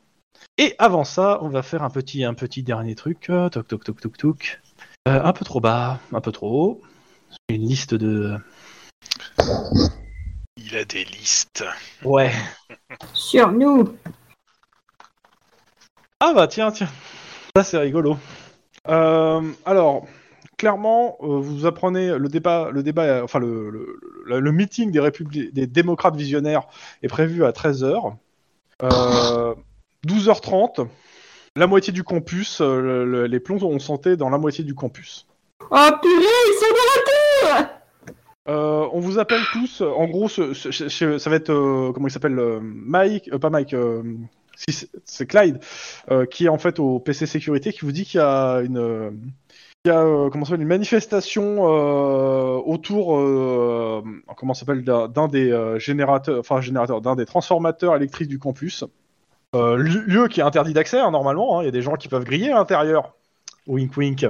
[0.58, 3.30] Et avant ça, on va faire un petit un petit dernier truc.
[3.30, 4.62] Euh, Toc toc toc toc toc.
[5.08, 6.82] Euh, un peu trop bas, un peu trop haut.
[7.50, 8.38] Une liste de.
[10.58, 11.64] Il a des listes.
[12.04, 12.32] Ouais.
[13.14, 13.96] Sur nous.
[16.20, 16.90] Ah bah tiens tiens.
[17.56, 18.18] Ça c'est rigolo.
[18.88, 20.06] Euh, alors
[20.58, 24.92] clairement, euh, vous apprenez le débat, le débat, euh, enfin le, le, le- le meeting
[24.92, 26.68] des, républi- des démocrates visionnaires
[27.02, 28.16] est prévu à 13h.
[28.84, 29.56] Euh,
[30.08, 30.88] 12h30,
[31.56, 34.74] la moitié du campus, euh, le- le- les plombs ont santé dans la moitié du
[34.74, 35.28] campus.
[35.70, 36.14] Oh purée,
[36.48, 37.68] ils sont de retour
[38.50, 41.92] Euh, on vous appelle tous, euh, en gros, ce- ce- ce- ça va être, euh,
[41.94, 43.76] comment il s'appelle, Mike, euh, pas Mike,
[44.56, 45.60] si, c'est- Clyde,
[46.32, 49.20] qui est en fait au PC sécurité, qui vous dit qu'il y a une,
[49.86, 53.18] il y a, comment ça une manifestation autour,
[54.38, 58.84] comment s'appelle, d'un des générateurs, enfin générateurs, d'un des transformateurs électriques du campus.
[59.54, 61.60] Euh, lieu qui est interdit d'accès hein, normalement.
[61.60, 61.64] hein.
[61.64, 63.16] Il y a des gens qui peuvent griller à l'intérieur.
[63.68, 64.26] Wink wink.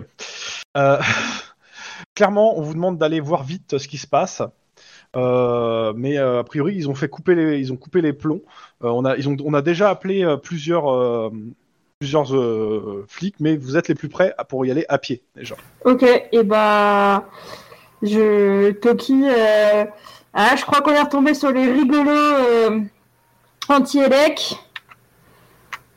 [0.75, 0.97] Euh,
[2.15, 4.41] clairement, on vous demande d'aller voir vite ce qui se passe.
[5.15, 8.41] Euh, mais a priori, ils ont fait couper les, ils ont coupé les plombs.
[8.81, 11.31] On a, ils ont, on a déjà appelé plusieurs,
[11.99, 12.29] plusieurs
[13.07, 15.55] flics, mais vous êtes les plus près pour y aller à pied déjà.
[15.85, 17.25] Ok, et bah.
[18.01, 18.71] Je.
[18.71, 19.25] Toki.
[20.33, 22.85] Ah, je crois qu'on est retombé sur les rigolos
[23.69, 24.55] anti-élec.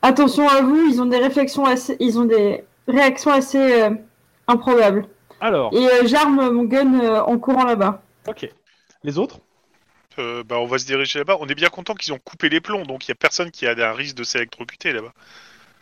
[0.05, 1.97] Attention à vous, ils ont des réflexions assez.
[1.99, 3.89] Ils ont des réactions assez euh,
[4.47, 5.07] improbables.
[5.41, 8.03] Alors, Et euh, j'arme mon gun euh, en courant là-bas.
[8.27, 8.47] ok.
[9.03, 9.39] Les autres?
[10.19, 11.37] Euh, bah, on va se diriger là-bas.
[11.39, 13.65] On est bien content qu'ils ont coupé les plombs, donc il y a personne qui
[13.65, 15.13] a un risque de s'électrocuter là-bas.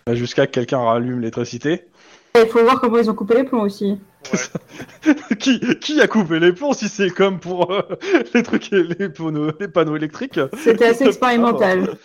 [0.08, 1.84] Bah, Jusqu'à que quelqu'un rallume l'électricité.
[2.36, 4.00] Il faut voir comment ils ont coupé les plombs aussi.
[5.40, 7.82] qui, qui a coupé les plombs si c'est comme pour euh,
[8.34, 10.40] les trucs, les panneaux, les panneaux électriques?
[10.58, 11.98] C'était assez expérimental.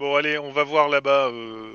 [0.00, 1.28] Bon, allez, on va voir là-bas.
[1.28, 1.74] euh,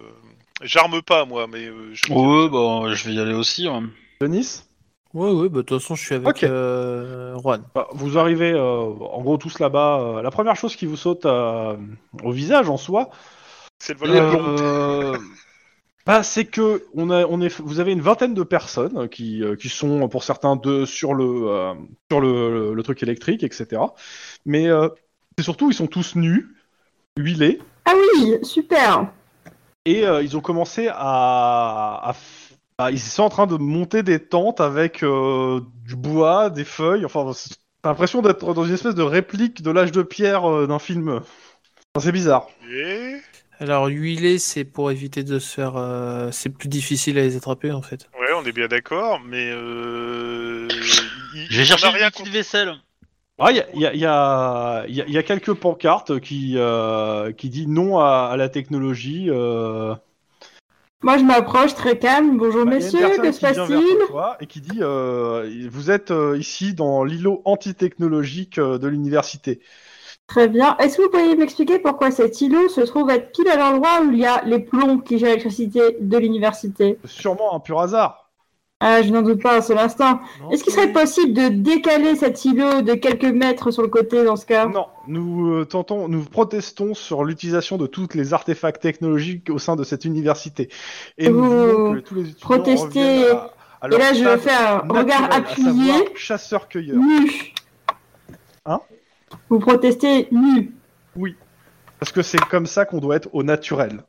[0.62, 2.12] J'arme pas, moi, mais euh, je...
[2.12, 3.68] Ouais, bah, je vais y aller aussi.
[3.70, 3.80] ouais.
[4.20, 4.64] Denis
[5.14, 6.44] Ouais, ouais, bah de toute façon, je suis avec Ok.
[6.44, 7.64] euh, Juan.
[7.74, 10.00] Bah, Vous arrivez, euh, en gros, tous là-bas.
[10.18, 11.78] euh, la première chose qui vous saute euh,
[12.24, 13.12] au visage en soi,
[13.80, 14.42] c'est le vol à plomb.
[14.48, 15.18] euh,
[16.06, 19.56] bah, c'est que on a, on est, vous avez une vingtaine de personnes qui, euh,
[19.56, 21.74] qui sont pour certains de sur le, euh,
[22.12, 23.94] sur le, le- le truc électrique, etc.
[24.46, 24.90] Mais euh,
[25.38, 26.56] c'est surtout, ils sont tous nus,
[27.18, 29.07] huilés, Ah oui, super.
[29.86, 34.03] et euh, ils ont commencé à, à f- bah, ils sont en train de monter
[34.03, 37.06] des tentes avec euh, du bois, des feuilles.
[37.06, 37.32] Enfin,
[37.82, 41.10] t'as l'impression d'être dans une espèce de réplique de l'âge de pierre euh, d'un film.
[41.10, 42.48] Enfin, c'est bizarre.
[42.70, 43.18] Et...
[43.60, 45.78] Alors, huiler, c'est pour éviter de se faire.
[45.78, 48.10] euh, c'est plus difficile à les attraper en fait.
[48.20, 49.49] Ouais, on est bien d'accord, mais...
[49.53, 50.68] Euh...
[50.68, 52.74] a une rien liquide vaisselle.
[53.38, 57.68] Ah, il y a, il y, a, y, y quelques pancartes qui, euh, qui dit
[57.68, 59.28] non à, à la technologie.
[59.30, 59.94] Euh...
[61.03, 62.38] Moi, je m'approche très calme.
[62.38, 63.98] Bonjour, Bah, messieurs, que se passe-t-il
[64.40, 69.60] et qui dit euh, vous êtes euh, ici dans l'îlot antitechnologique de l'université.
[70.28, 70.78] Très bien.
[70.78, 74.12] Est-ce que vous pourriez m'expliquer pourquoi cet îlot se trouve être pile à l'endroit où
[74.12, 76.98] il y a les plombs qui gèrent l'électricité de l'université?
[77.06, 78.25] Sûrement un pur hasard.
[78.82, 80.20] Ah, je n'en doute pas un seul instant.
[80.52, 80.92] Est-ce qu'il serait oui.
[80.94, 84.66] possible de décaler cet îlot de quelques mètres sur le côté dans ce cas?
[84.68, 89.78] Non, nous euh, tentons, nous protestons sur l'utilisation de tous les artefacts technologiques au sein
[89.78, 90.70] de cette université.
[91.18, 93.30] Et nous Vous voulons que tous les étudiants protestez-
[93.82, 96.98] à, Et là, je stade fais un regard appuyé, chasseur-cueilleur.
[96.98, 97.32] nu.
[98.66, 98.82] Hein?
[99.50, 100.74] Vous protestez nu.
[102.00, 104.04] Parce que c'est comme ça qu'on doit être au naturel.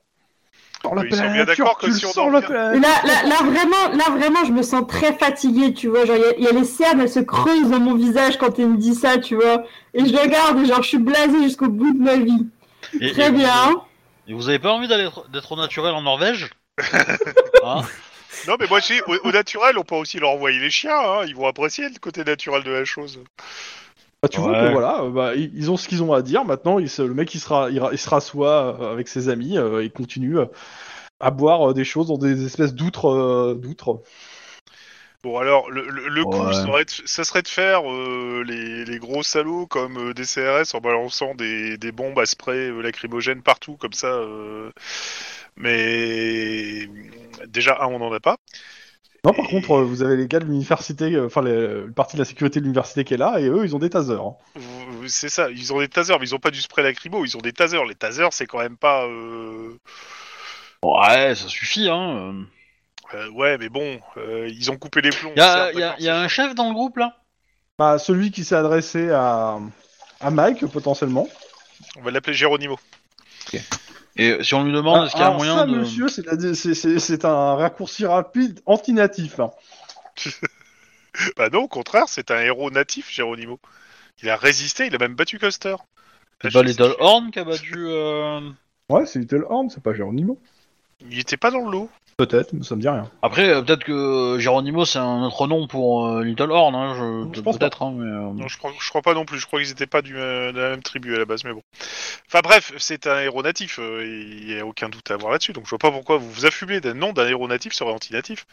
[0.84, 2.40] Ils sont bien d'accord que si on la.
[2.40, 6.04] Là, là, là, vraiment, là, vraiment, je me sens très fatiguée, tu vois.
[6.04, 8.38] Genre, il y a- il y, a les cernes, elles se creusent dans mon visage
[8.38, 9.64] quand il me dit ça, tu vois.
[9.94, 12.46] Et je regarde, et genre, je suis blasée jusqu'au bout de ma vie.
[13.00, 13.82] Et- Très et vous- bien.
[14.28, 16.50] Et vous avez pas envie d'aller d'être au naturel en Norvège
[17.64, 17.82] Hein
[18.46, 20.98] Non, mais moi, au, au naturel, on peut aussi leur envoyer les chiens.
[20.98, 21.24] Hein.
[21.26, 23.18] Ils vont apprécier le côté naturel de la chose.
[24.22, 26.44] Bah, tu vois que voilà, euh, bah, ils ont ce qu'ils ont à dire.
[26.44, 29.58] Maintenant, il se- le mec il sera, il, il se rassoit euh, avec ses amis
[29.58, 30.46] euh, et continue euh,
[31.20, 33.06] à boire euh, des choses dans des espèces d'outres.
[33.08, 34.02] euh, d'outres.
[35.22, 36.52] Bon, alors, le, le, le coup, Ouais.
[36.52, 40.24] ça, serait de, ça serait de faire euh, les, les gros salauds comme euh, des
[40.24, 44.08] CRS en balançant des, des bombes à spray euh, lacrymogènes partout, comme ça.
[44.08, 44.70] euh,
[45.56, 46.88] Mais
[47.48, 48.38] déjà, un, on n'en a pas.
[49.26, 52.14] Non, par contre, euh, vous avez les gars de l'université, euh, enfin, les- une partie
[52.14, 54.20] de la sécurité de l'université qui est là, et eux, ils ont des tasers.
[54.20, 54.36] hein.
[55.08, 57.40] C'est ça, ils ont des tasers, mais ils ont pas du spray lacrymo, ils ont
[57.40, 57.84] des tasers.
[57.86, 59.04] Les tasers, c'est quand même pas.
[59.04, 59.76] euh,
[60.84, 62.46] Ouais, ça suffit, hein.
[63.14, 65.32] euh, ouais, mais bon, euh, ils ont coupé les plombs.
[65.34, 67.16] Il y a, certes, y a- d'accord, y a un chef dans le groupe là?
[67.80, 69.58] Bah, celui qui s'est adressé à,
[70.20, 71.26] à Mike, potentiellement.
[71.96, 72.78] On va l'appeler Geronimo.
[74.18, 75.78] Et si on lui demande, est-ce qu'il y a un Alors, moyen ça, de.
[75.78, 79.40] monsieur, c'est la- c'est- c'est c'est un raccourci rapide anti-natif.
[79.40, 79.50] hein.
[81.36, 83.58] Bah non, au contraire, c'est un héros natif, Geronimo.
[84.22, 85.76] Il a résisté, il a même battu Custer.
[86.42, 87.74] C'est pas Little Horn qui a battu.
[87.88, 88.40] euh,
[88.90, 90.38] Ouais, c'est Little Horn, c'est pas Geronimo.
[91.00, 91.90] Il était pas dans le lot.
[92.16, 93.10] Peut-être, mais ça me dit rien.
[93.20, 97.36] Après, euh, peut-être que Geronimo c'est un autre nom pour euh, Little Horn, hein, je...
[97.36, 98.06] Je pense peut-être, hein, mais.
[98.06, 99.38] euh, Non, je crois, je crois pas non plus.
[99.38, 101.52] Je crois qu'ils étaient pas du, euh, de la même tribu à la base, mais
[101.52, 101.62] bon.
[102.26, 103.78] Enfin bref, c'est un héros natif.
[103.78, 105.52] euh, Il y a aucun doute à avoir là-dessus.
[105.52, 108.46] Donc je vois pas pourquoi vous vous affublez d'un nom d'un héros natif serait anti-natif.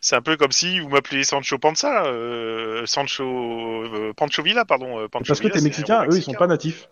[0.00, 4.98] C'est un peu comme si vous m'appeliez Sancho Panza, euh, Sancho euh, Pancho Villa, pardon.
[4.98, 6.88] euh, Pancho Parce que Villa, t'es c'est un mexicain, eux, ils sont pas natifs.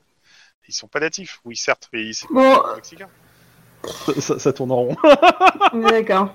[0.69, 3.09] Ils sont pas natifs, oui, certes, mais c'est Bon, pas mexicain.
[4.39, 4.97] Ça, tourne en rond.
[5.73, 6.31] d'accord.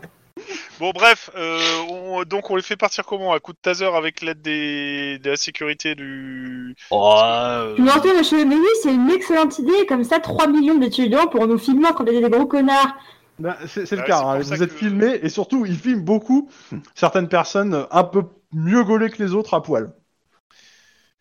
[0.80, 1.60] Bon, bref, euh,
[1.90, 3.34] on- donc on les fait partir comment?
[3.34, 5.20] À coup de taser avec l'aide des...
[5.20, 6.76] de la sécurité du.
[6.92, 9.86] oh, euh, Je me retourne à chez mais oui, c'est une excellente idée.
[9.88, 12.96] Comme ça, 3 millions d'étudiants pour nous filmer quand on est des gros connards.
[13.38, 14.44] Bah, c'est c'est le Ouais, cas, c'est pour hein.
[14.44, 16.50] ça vous êtes que- filmés, et surtout, ils filment beaucoup
[16.96, 18.24] certaines personnes un peu
[18.54, 19.92] mieux gaulées que les autres à poil.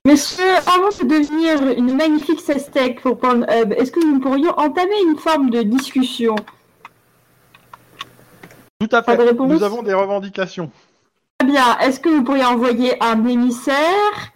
[0.08, 5.18] Monsieur, avant de devenir une magnifique sestec pour Pornhub, est-ce que nous pourrions entamer une
[5.18, 6.34] forme de discussion?
[8.80, 9.18] Tout à Pas fait.
[9.18, 9.50] de réponse?
[9.52, 10.70] Nous avons des revendications.
[11.38, 11.76] Très bien.
[11.80, 14.32] Est-ce que vous pourriez envoyer un émissaire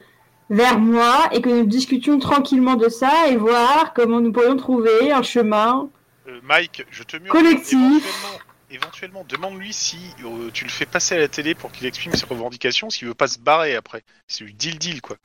[0.50, 5.10] vers moi et que nous discutions tranquillement de ça et voir comment nous pourrions trouver
[5.10, 5.88] un chemin
[6.28, 7.32] Euh, Mike, je te murmure.
[7.32, 8.36] Collectif.
[8.72, 12.24] Éventuellement, demande-lui si euh, tu le fais passer à la télé pour qu'il exprime ses
[12.24, 14.02] revendications, s'il veut pas se barrer après.
[14.26, 15.16] C'est du deal-deal, quoi.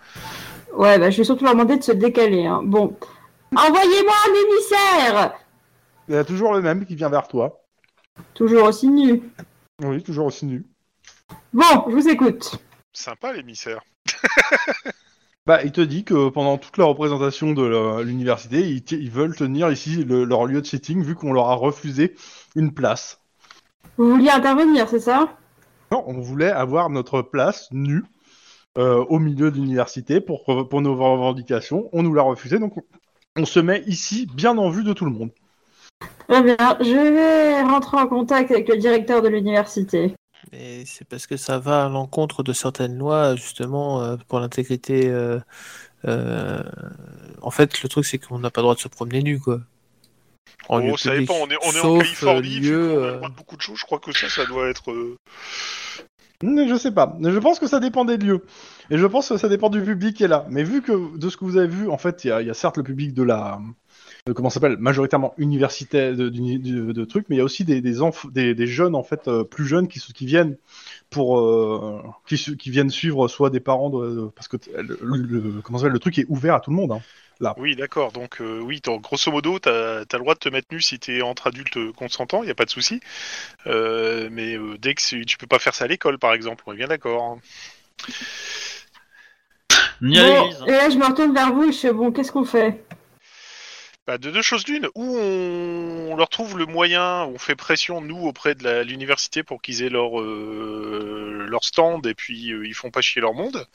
[0.73, 2.45] Ouais, bah, je vais surtout leur demander de se décaler.
[2.45, 2.61] hein.
[2.65, 2.97] Bon.
[3.55, 5.33] Envoyez-moi un émissaire
[6.09, 7.63] Il y a toujours le même qui vient vers toi.
[8.33, 9.23] Toujours aussi nu.
[9.81, 10.65] Oui, toujours aussi nu.
[11.53, 12.59] Bon, je vous écoute.
[12.91, 13.81] Sympa, l'émissaire.
[15.45, 20.03] Bah, il te dit que pendant toute la représentation de l'université, ils, veulent tenir ici
[20.03, 22.17] le- leur lieu de sitting vu qu'on leur a refusé
[22.57, 23.21] une place.
[23.95, 25.29] Vous vouliez intervenir, c'est ça?
[25.91, 28.03] Non, on voulait avoir notre place nue
[28.77, 31.89] euh, au milieu de l'université pour, pour nos revendications.
[31.93, 32.83] On nous l'a refusé, donc on,
[33.37, 35.31] on se met ici bien en vue de tout le monde.
[36.27, 36.57] Très bien.
[36.81, 40.13] Je vais rentrer en contact avec le directeur de l'université.
[40.51, 45.09] Et c'est parce que ça va à l'encontre de certaines lois, justement, euh, pour l'intégrité.
[45.09, 45.39] euh,
[46.05, 46.61] euh,
[47.41, 49.61] En fait, le truc, c'est qu'on n'a pas le droit de se promener nu, quoi.
[50.69, 51.27] En lieu Oh, ça public.
[51.29, 53.85] dépend, on est, on est en Californie, euh, lieu, a euh, beaucoup de choses, je
[53.85, 54.91] crois que ça, ça doit être...
[54.91, 55.15] euh,
[56.43, 57.17] Mais je sais pas.
[57.21, 58.43] Je pense que ça dépend des lieux.
[58.89, 60.45] Et je pense que ça dépend du public qui est là.
[60.49, 62.47] Mais vu que de ce que vous avez vu, en fait, il y, a- il
[62.47, 63.59] y a certes le public de la.
[64.25, 67.45] de comment ça s'appelle Majoritairement universitaire de, d'uni- de- de trucs, mais il y a
[67.45, 70.57] aussi des, des, enf- des, des jeunes, en fait, euh, plus jeunes qui, viennent
[71.09, 71.39] pour.
[71.39, 75.83] euh, qui, viennent suivre soit des parents, de, de- parce que le, le- comment ça
[75.83, 76.91] s'appelle le truc est ouvert à tout le monde.
[76.91, 77.01] hein.
[77.57, 80.81] Oui, d'accord, donc euh, oui, grosso modo, t'as as le droit de te mettre nu
[80.81, 82.99] si t'es entre adultes consentants, y a pas de souci.
[83.67, 86.73] Euh, mais euh, dès que tu peux pas faire ça à l'école, par exemple, on
[86.73, 87.39] est bien d'accord.
[90.01, 90.61] Ni à Bon, l'église.
[90.61, 90.65] hein.
[90.67, 92.83] et là, je me retourne vers vous et je fais bon, qu'est-ce qu'on fait?
[94.07, 97.99] Bah, de deux choses l'une, ou on, on leur trouve le moyen, on fait pression
[97.99, 102.73] nous auprès de l'université pour qu'ils aient leur euh, leur stand et puis euh, ils
[102.73, 103.65] font pas chier leur monde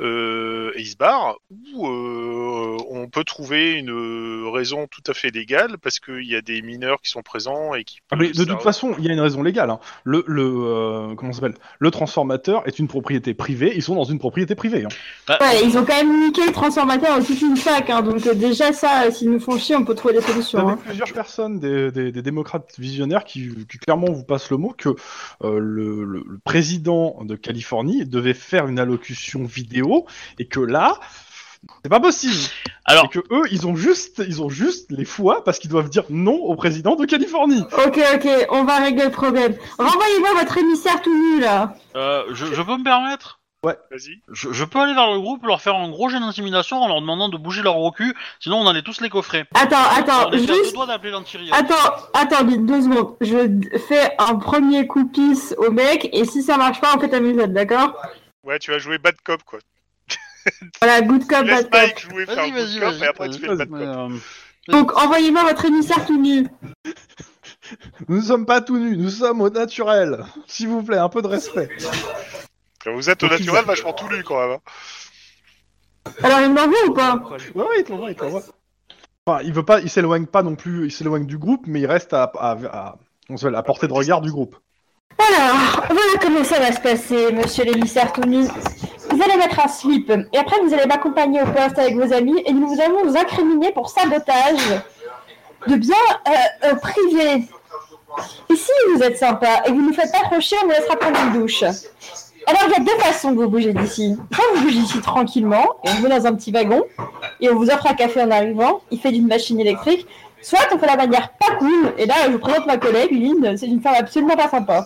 [0.00, 1.36] euh, et ils se barrent,
[1.74, 6.42] ou euh, on peut trouver une raison tout à fait légale parce qu'il y a
[6.42, 8.00] des mineurs qui sont présents et qui.
[8.10, 9.70] Ah, mais de toute façon, il y a une raison légale.
[9.70, 9.78] hein.
[10.04, 11.54] Le, le, euh, comment s'appelle?
[11.78, 13.72] Le transformateur est une propriété privée.
[13.74, 14.84] Ils sont dans une propriété privée.
[14.84, 14.88] hein.
[15.28, 18.72] Bah, Ouais, ils ont quand même niqué le transformateur toute une fac, hein, donc déjà
[18.72, 20.58] ça, s'ils nous font chier, on peut trouver des Vous solutions.
[20.60, 20.78] avez hein.
[20.84, 24.90] plusieurs personnes, des, des- des démocrates visionnaires, qui, qui clairement vous passent le mot que
[25.42, 30.06] euh, le, le- le président de Californie devait faire une allocution vidéo
[30.38, 30.98] et que là,
[31.82, 32.34] c'est pas possible.
[32.84, 35.88] Alors, Et que eux, ils ont juste, ils ont juste les fois parce qu'ils doivent
[35.88, 37.62] dire non au président de Californie.
[37.86, 39.54] Ok, ok, on va régler le problème.
[39.78, 41.74] Renvoyez-moi votre émissaire tout nu là.
[41.96, 43.40] euh, je, je peux me permettre
[43.90, 44.20] Vas-y.
[44.32, 47.00] je, je peux aller vers le groupe, leur faire un gros jet d'intimidation en leur
[47.00, 49.44] demandant de bouger leur gros cul, sinon on allait tous les coffrer.
[49.54, 50.74] Attends, attends, on était à deux juste.
[50.74, 51.74] doigts d'appeler l'anti Attends,
[52.14, 53.16] attends, deux secondes.
[53.20, 57.08] Je fais un premier coup pisse au mec et si ça marche pas, on fait
[57.08, 58.00] ta musette, d'accord?
[58.44, 59.58] Ouais, tu vas jouer bad cop quoi.
[60.82, 61.80] Voilà, good cop, Laisse bad cop.
[61.80, 63.02] Mike jouer faire Vas-y, good vas-y, cop vas-y.
[63.02, 63.96] et après tu fais le bad vas-y, cop.
[64.12, 66.46] Euh, Donc envoyez-moi votre émissaire tout nu.
[68.08, 70.24] Nous ne sommes pas tout nus, nous sommes au naturel.
[70.46, 71.70] S'il vous plaît, un peu de respect.
[72.84, 74.58] Quand vous êtes au naturel, vachement tout nu quand même.
[74.58, 76.10] hein.
[76.22, 77.14] Alors, il m'envoie ou pas
[77.54, 78.42] Ouais, ouais, il t'envoie, il t'envoie.
[79.26, 81.86] Enfin, il veut pas, il s'éloigne pas non plus, il s'éloigne du groupe, mais il
[81.86, 82.96] reste à, à, à,
[83.30, 84.56] on s'appelle, à portée de regard du groupe.
[85.18, 88.44] Alors, voilà comment ça va se passer, monsieur l'émissaire tout nu.
[88.44, 92.42] Vous allez mettre un slip, et après vous allez m'accompagner au poste avec vos amis,
[92.44, 94.82] et nous allons vous incriminer pour sabotage
[95.68, 95.94] de biens
[96.28, 97.44] euh, euh, privés.
[98.50, 100.66] Et si vous êtes sympa et que vous ne nous faites pas trop chier, on
[100.66, 101.64] vous laissera prendre une douche.
[102.46, 104.16] Alors, il y a deux façons de vous bouger d'ici.
[104.32, 106.82] Soit vous bougez ici tranquillement, et on vous met dans un petit wagon,
[107.40, 110.06] et on vous offre un café en arrivant, il fait d'une machine électrique.
[110.42, 113.56] Soit on fait la manière pas cool, et là, je vous présente ma collègue, Lynn,
[113.56, 114.84] c'est une femme absolument pas sympa.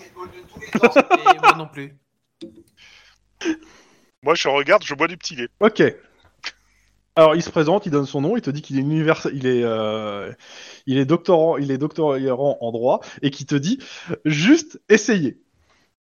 [0.74, 1.96] Et moi non plus.
[4.22, 5.48] Moi, je regarde, je bois du petit lait.
[5.60, 5.82] Ok.
[7.16, 9.48] Alors, il se présente, il donne son nom, il te dit qu'il est univers, il
[9.48, 10.32] est, euh,
[10.86, 13.80] il est doctorant, il est doctorant en droit, et qui te dit
[14.24, 15.40] juste essayer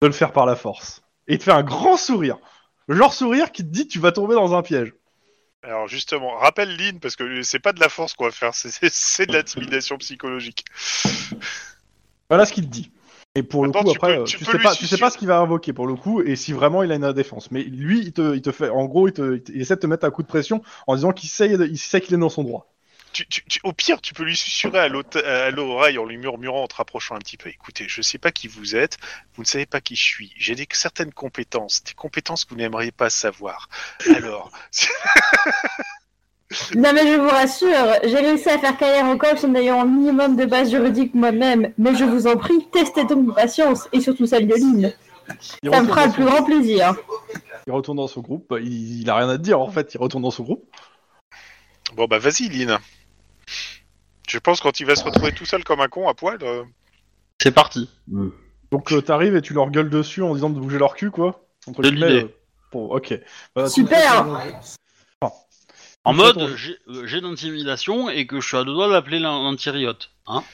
[0.03, 1.03] de le faire par la force.
[1.28, 2.39] Et il te fait un grand sourire,
[2.89, 4.94] genre sourire qui te dit tu vas tomber dans un piège.
[5.62, 9.27] Alors justement, rappelle Lynn, parce que c'est pas de la force qu'on va faire, c'est-
[9.27, 10.65] de l'intimidation psychologique.
[12.31, 12.90] Voilà ce qu'il te dit.
[13.35, 15.01] Et pour le coup, tu après, peux- euh, tu tu, sais pas, tu sais susurrer-
[15.01, 17.51] pas ce qu'il va invoquer pour le coup, et si vraiment il a une défense.
[17.51, 20.07] Mais lui, il te, il te fait, en gros, il, te, essaie de te mettre
[20.07, 22.73] un coup de pression en disant qu'il sait, il sait qu'il est dans son droit.
[23.17, 26.19] Tu, tu- tu- au pire, tu peux lui susurrer à l'autre- à l'oreille en lui
[26.19, 27.49] murmurant, en te rapprochant un petit peu.
[27.49, 28.99] Écoutez, je sais pas qui vous êtes,
[29.37, 30.35] vous ne savez pas qui je suis.
[30.37, 33.71] J'ai des certaines compétences, des compétences que vous n'aimeriez pas savoir.
[34.15, 34.51] Alors,
[36.75, 39.85] Non mais je vous rassure, j'ai réussi à faire carrière en coach en ayant un
[39.87, 41.73] minimum de base juridique moi-même.
[41.79, 44.93] Mais je vous en prie, testez donc vos patience et surtout celle de Lynn.
[45.63, 46.95] Il Ça me fera le plus son- grand plaisir.
[47.67, 49.99] Il retourne dans son groupe, il, il a rien à te dire en fait, il
[49.99, 50.65] retourne dans son groupe.
[51.95, 52.79] bon bah vas-y, Lynn.
[54.28, 56.39] Je pense quand il va se retrouver tout seul comme un con à poil.
[56.43, 56.65] euh,
[57.40, 57.89] C'est parti.
[58.73, 61.44] Donc euh, t'arrives et tu leur gueules dessus en disant de bouger leur cul quoi.
[61.66, 62.24] Entre De guillemets, l'idée.
[62.24, 62.35] euh,
[62.73, 63.20] bon, ok.
[63.55, 64.27] Bah, tu Super.
[66.05, 69.43] En mode, j'ai euh, j'ai d'intimidation et que je suis à deux doigts d'appeler l'an-
[69.43, 70.11] l'antiriote.
[70.28, 70.44] Hein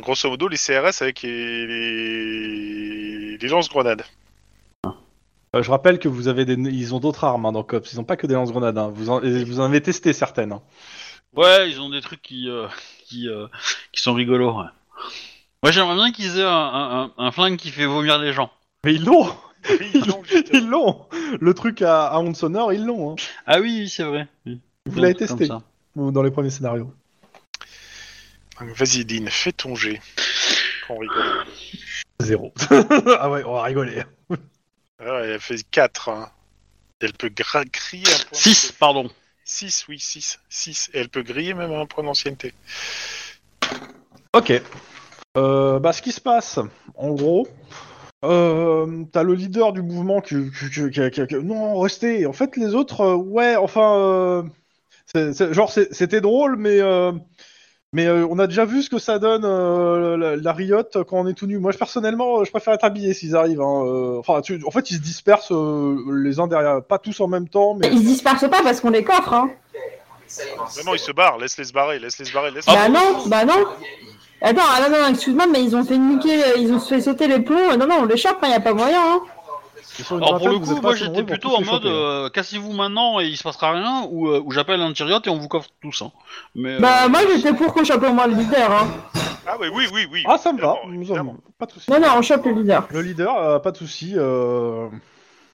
[0.00, 4.02] grosso modo, les CRS avec les, les, les lance-grenades.
[4.86, 8.00] Euh, je rappelle que vous avez des, ils ont d'autres armes hein, dans Cops, ils
[8.00, 8.76] ont pas que des lance-grenades.
[8.78, 8.92] hein.
[8.94, 10.52] Vous en, et vous en avez testé certaines.
[10.52, 10.62] hein.
[11.36, 12.68] Ouais, ils ont des trucs qui, euh,
[13.06, 13.46] qui, euh,
[13.92, 14.52] qui sont rigolos.
[14.58, 14.68] ouais.
[15.62, 18.52] Moi, j'aimerais bien qu'ils aient un, un- un- un flingue qui fait vomir les gens.
[18.84, 19.34] Mais ils l'ont,
[19.70, 20.58] Oui, donc, justement.
[20.58, 21.06] ils l'ont.
[21.40, 23.12] Le truc à, à Onde Sonore, ils l'ont.
[23.12, 23.16] Hein.
[23.46, 24.28] Ah oui, oui, c'est vrai.
[24.46, 24.60] Oui.
[24.86, 25.62] Vous l'avez comme testé ça.
[25.96, 26.92] ou dans les premiers scénarios.
[28.60, 30.00] Vas-y, Lynn, fais ton jet.
[30.86, 31.44] Qu'on rigole.
[32.20, 32.52] Zéro.
[33.18, 34.02] ah ouais, on va rigoler.
[35.00, 36.10] Ah, elle fait 4.
[37.00, 39.10] Elle peut gra- crier un point 6, pardon.
[39.44, 40.40] 6, oui, 6.
[40.48, 40.90] 6.
[40.94, 42.54] Et elle peut griller même un point d'ancienneté.
[44.34, 44.52] Ok.
[45.36, 46.58] Euh, bah, ce qui se passe,
[46.94, 47.48] en gros,
[48.24, 52.26] euh, t'as le leader du mouvement qui, qui, non, restez.
[52.26, 57.12] En fait, les autres, euh, ouais, enfin, euh, genre, c'était drôle, mais euh,
[57.94, 61.16] mais euh, on a déjà vu ce que ça donne euh, la, la Riot quand
[61.18, 61.58] on est tout nu.
[61.58, 63.62] Moi, je, personnellement, je préfère être habillé s'ils arrivent.
[63.62, 67.18] hein, euh, Enfin, tu- en fait, ils se dispersent euh, les uns derrière, pas tous
[67.20, 69.50] en même temps, mais Ils se dispersent pas parce qu'on les coffre, hein.
[70.76, 71.38] Non, non, ils se barrent.
[71.38, 71.98] Laisse-les se barrer.
[72.00, 72.50] Laisse-les se barrer.
[72.50, 73.64] Laisse bah non, bah non.
[74.42, 77.38] Attends, ah non, non, excuse-moi, mais ils ont fait niquer, ils ont fait sauter les
[77.40, 77.76] plombs.
[77.78, 79.20] Non, non, on les chope, il y a pas moyen, hein.
[80.10, 83.42] Alors pour le coup, moi j'étais plutôt en mode euh, cassez-vous maintenant et il se
[83.42, 86.02] passera rien ou, euh, ou j'appelle l'antiriote et on vous coffre tous.
[86.02, 86.10] Hein.
[86.54, 88.88] Mais, Bah euh, moi j'étais pour qu'on chope au moins le leader, hein.
[89.46, 90.22] Ah, oui, oui, oui, oui.
[90.26, 91.90] Ah, ça me va, évidemment, pas de soucis.
[91.90, 92.88] Non, non, on chope le leader.
[92.90, 94.14] Le leader, euh, pas de souci.
[94.16, 94.88] euh,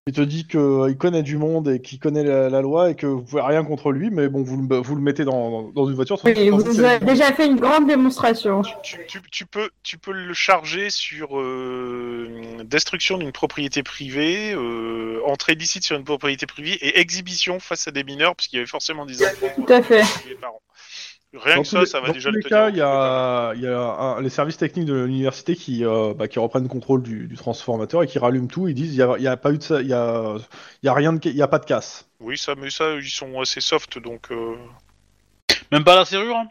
[0.07, 3.07] il te dit qu'il connaît du monde et qu'il connaît la, la loi et que
[3.07, 5.95] vous pouvez rien contre lui, mais bon, vous le, vous le mettez dans, dans une
[5.95, 6.19] voiture.
[6.25, 8.63] Oui, vous avez déjà fait une grande démonstration.
[8.83, 12.29] Tu, tu- tu peux, tu peux le charger sur euh,
[12.65, 17.91] destruction d'une propriété privée, euh, entrée illicite sur une propriété privée et exhibition face à
[17.91, 20.03] des mineurs, puisqu'il y avait forcément des enfants Tout à fait.
[20.27, 20.63] des parents.
[21.33, 22.77] Rien Dans que tous ça, les- ça va dans déjà tous le les cas, il
[22.77, 26.41] y a, il y a un- les services techniques de l'université qui, euh, bah, qui
[26.41, 28.67] reprennent contrôle du, du transformateur et qui rallument tout.
[28.67, 30.35] Ils disent il y a, pas eu de, ça- il y a,
[30.83, 32.09] il y a rien de, il y a pas de casse.
[32.19, 34.33] Oui, ça, mais ça, ils sont assez soft, donc.
[34.33, 34.57] euh,
[35.71, 36.49] Même pas la serrure hein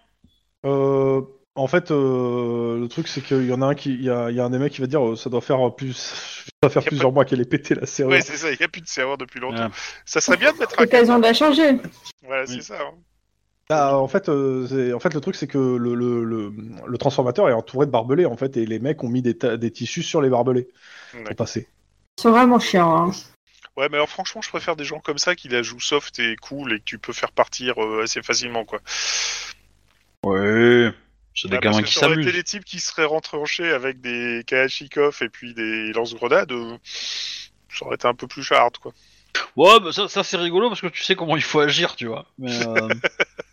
[0.65, 1.21] Euh,
[1.55, 4.29] en fait, euh, le truc c'est qu'il y en a un qui, il y a,
[4.29, 6.51] il y a un des mecs qui va dire euh, ça doit faire plus, ça
[6.63, 8.11] doit faire plusieurs mois qu'elle est pétée la serrure.
[8.13, 8.49] Ouais, c'est ça.
[8.49, 9.65] Il n'y a plus de serveur depuis longtemps.
[9.65, 9.71] Ouais.
[10.05, 10.83] Ça serait bien de mettre un.
[10.83, 11.77] L'occasion de la changer.
[12.23, 12.55] Voilà, Oui.
[12.55, 12.75] c'est ça.
[12.81, 12.93] hein.
[13.71, 16.51] Ah, en fait, euh, c'est- en fait, le truc c'est que le, le, le,
[16.87, 19.35] le transformateur est entouré de barbelés en fait, et les mecs ont mis des,
[19.71, 20.67] tissus sur les barbelés
[21.25, 21.67] pour passer.
[22.19, 23.11] Sont vraiment chiants, hein.
[23.77, 26.35] Ouais, mais alors franchement, je préfère des gens comme ça qui la jouent soft et
[26.37, 28.79] cool et que tu peux faire partir euh, assez facilement, quoi.
[30.25, 30.91] Ouais.
[31.35, 32.33] C'est des Ah, gamins qui ça aurait été s'amusent.
[32.33, 36.51] des types qui seraient retranchés avec des Kalachnikov et puis des lance-grenades.
[36.51, 36.77] euh,
[37.69, 38.91] ça aurait été un peu plus hard, quoi.
[39.55, 42.07] Ouais, bah ça, ça c'est rigolo parce que tu sais comment il faut agir, tu
[42.07, 42.25] vois.
[42.37, 42.89] Mais, euh,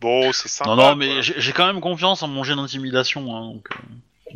[0.00, 0.70] Bon, c'est sympa.
[0.70, 3.36] non, non, mais j'ai quand même confiance en mon jet d'intimidation.
[3.36, 4.34] Hein, donc, euh.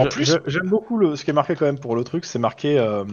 [0.00, 2.38] En plus- j'aime beaucoup le, ce qui est marqué quand même pour le truc, c'est
[2.38, 3.04] marqué euh,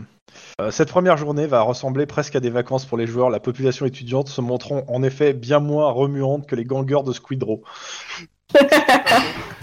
[0.60, 3.30] euh, cette première journée va ressembler presque à des vacances pour les joueurs.
[3.30, 7.64] La population étudiante se montrant en effet bien moins remuante que les gangers de Squidrow.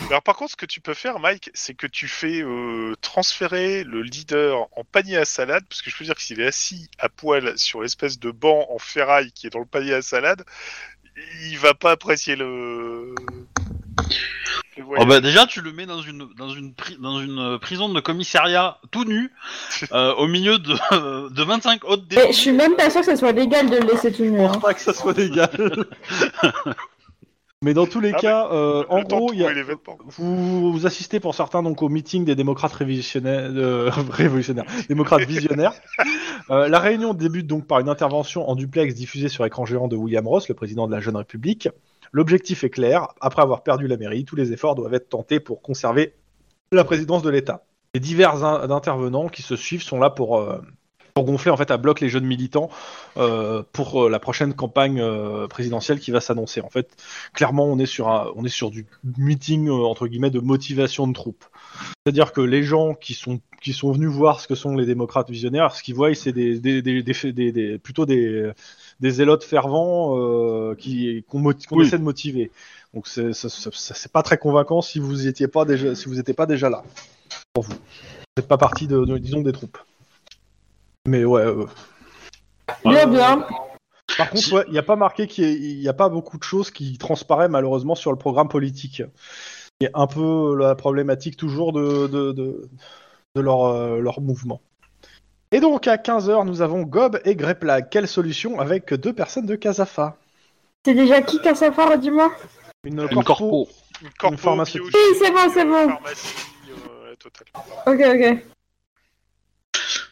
[0.09, 3.85] Alors par contre, ce que tu peux faire, Mike, c'est que tu fais euh, transférer
[3.85, 6.89] le leader en panier à salade, parce que je peux dire que s'il est assis
[6.99, 10.45] à poil sur l'espèce de banc en ferraille qui est dans le panier à salade,
[11.51, 13.15] il va pas apprécier le.
[14.77, 17.59] le Oh bah déjà, tu le mets dans une dans une pri- dans une euh,
[17.59, 19.31] prison de commissariat tout nu,
[19.93, 20.73] euh, au milieu de
[21.29, 22.37] de 25 autres Mais détenus.
[22.37, 24.41] je suis même pas sûr que ça soit légal de le laisser tout nu.
[24.43, 24.53] hein.
[24.61, 25.51] Pas que ça soit légal.
[27.63, 29.53] Mais dans tous les Ah, cas, euh, Le en gros, y a-
[30.07, 35.75] vous, vous assistez pour certains donc au meeting des démocrates révolutionnaires, euh, révolutionnaires démocrates visionnaires.
[36.51, 39.95] Euh, la réunion débute donc par une intervention en duplex diffusée sur écran géant de
[39.95, 41.69] William Ross, le président de la Jeune République.
[42.11, 43.07] L'objectif est clair.
[43.21, 46.15] Après avoir perdu la mairie, tous les efforts doivent être tentés pour conserver
[46.73, 47.63] la présidence de l'État.
[47.95, 50.59] Les divers in- intervenants qui se suivent sont là pour euh,
[51.15, 52.71] pour gonfler en fait à bloc les jeunes militants
[53.17, 56.61] euh, pour euh, la prochaine campagne euh, présidentielle qui va s'annoncer.
[56.61, 56.89] En fait,
[57.35, 58.87] clairement, on est sur un, on est sur du
[59.19, 61.45] meeting euh, entre guillemets de motivation de troupes.
[62.05, 65.29] C'est-à-dire que les gens qui sont qui sont venus voir ce que sont les démocrates
[65.31, 68.53] visionnaires, ce qu'ils voient, c'est des, des, des, des- plutôt des,
[69.01, 71.87] des zélotes fervents euh, qui qu'on qu'on Oui.
[71.87, 72.51] essaie de motiver.
[72.95, 76.47] Donc c'est c'est- pas très convaincant si vous étiez pas déjà si vous étiez pas
[76.47, 76.83] déjà là
[77.53, 77.73] pour vous.
[77.75, 77.79] Vous
[78.39, 79.79] n'êtes pas partie de, de- disons des troupes.
[81.07, 81.43] Mais ouais.
[81.43, 81.67] euh,
[82.85, 83.47] Bien, bien.
[84.17, 86.71] par contre, ouais, il n'y a pas marqué qu'il n'y a pas beaucoup de choses
[86.71, 89.03] qui transparaissent malheureusement sur le programme politique.
[89.81, 92.69] C'est un peu la problématique toujours de, de, de,
[93.35, 94.61] de leur, euh, leur mouvement.
[95.53, 97.89] Et donc à 15h, nous avons Gob et Greplag.
[97.91, 100.17] Quelle solution avec deux personnes de Casafa?
[100.85, 102.31] C'est déjà qui Cassafar, dis-moi
[102.85, 103.69] Une, Une corpo.
[104.03, 104.83] Une corpo, pharmaceutique.
[104.93, 105.89] biologie, Oui, c'est bon, c'est bon.
[105.89, 106.35] Pharmacie,
[106.71, 107.47] euh, totale.
[107.87, 108.50] Ok, ok.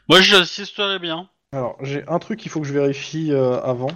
[0.09, 1.29] Moi, j'assisterais bien.
[1.53, 3.91] Alors, j'ai un truc qu'il faut que je vérifie euh, avant.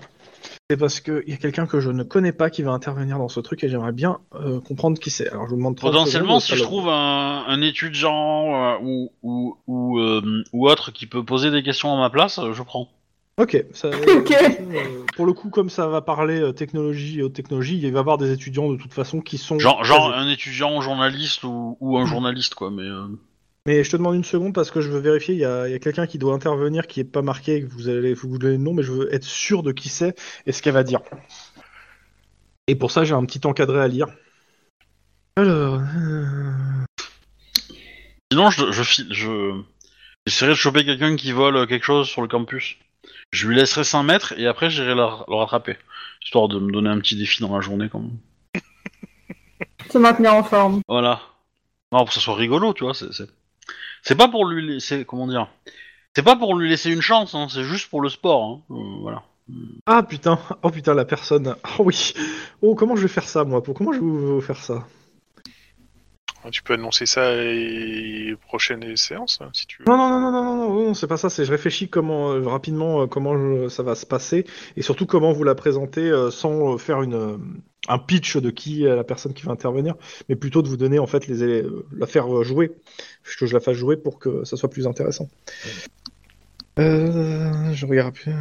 [0.71, 3.29] C'est parce qu'il y a quelqu'un que je ne connais pas qui va intervenir dans
[3.29, 5.29] ce truc et j'aimerais bien euh, comprendre qui c'est.
[5.31, 9.59] Alors, je vous demande 30 Potentiellement, si je trouve un, un étudiant euh, ou ou
[9.67, 12.89] ou, euh, ou autre qui peut poser des questions à ma place, je prends.
[13.39, 13.65] Ok.
[13.73, 14.33] Ça, Ok.
[14.33, 17.99] euh, pour le coup, comme ça va parler euh, technologie et haute technologie, il va
[17.99, 19.59] y avoir des étudiants de toute façon qui sont.
[19.59, 22.71] Genre, genre un étudiant journaliste ou, ou un journaliste, quoi.
[22.71, 23.07] Mais euh,
[23.67, 25.35] Mais je te demande une seconde parce que je veux vérifier.
[25.35, 27.63] Il y a, quelqu'un qui doit intervenir qui est pas marqué.
[27.63, 30.19] Que vous allez vous donner le nom, mais je veux être sûr de qui c'est
[30.47, 31.01] et ce qu'elle va dire.
[32.67, 34.09] Et pour ça, j'ai un petit encadré à lire.
[35.37, 35.81] Alors.
[35.97, 36.53] euh,
[38.33, 39.63] sinon, je je file, je
[40.27, 42.77] j'essaierai de choper quelqu'un qui vole quelque chose sur le campus.
[43.31, 45.77] Je lui laisserai 5 mètres et après j'irai le, le rattraper,
[46.23, 48.19] histoire de me donner un petit défi dans la journée, quand même.
[49.91, 50.81] Se maintenir en forme.
[50.89, 51.21] Voilà.
[51.93, 52.95] Non, pour que ça soit rigolo, tu vois.
[52.95, 53.27] C'est
[54.03, 55.49] c'est pas pour lui laisser, comment dire?
[56.15, 58.45] C'est pas pour lui laisser une chance, hein, c'est juste pour le sport.
[58.45, 58.75] Hein.
[58.75, 59.23] euh, voilà.
[59.87, 61.57] Ah putain, oh putain la personne.
[61.79, 62.15] Oh oui.
[62.63, 63.63] Oh comment je vais faire ça moi?
[63.63, 64.87] Pour comment je vais vous faire ça?
[66.51, 69.85] Tu peux annoncer ça les prochaines séances, hein, si tu veux.
[69.87, 71.31] Non non non non non non non, non, c'est pas ça.
[71.31, 74.45] C'est je réfléchis comment euh, rapidement euh, comment je- ça va se passer
[74.77, 77.37] et surtout comment vous la présenter euh, sans euh, faire une euh,
[77.89, 79.95] un pitch de qui est la personne qui va intervenir,
[80.29, 82.73] mais plutôt de vous donner en fait les élé- euh, la faire euh, jouer,
[83.39, 85.29] que je la fasse jouer pour que ça soit plus intéressant.
[86.79, 88.33] Euh, je regarde plus.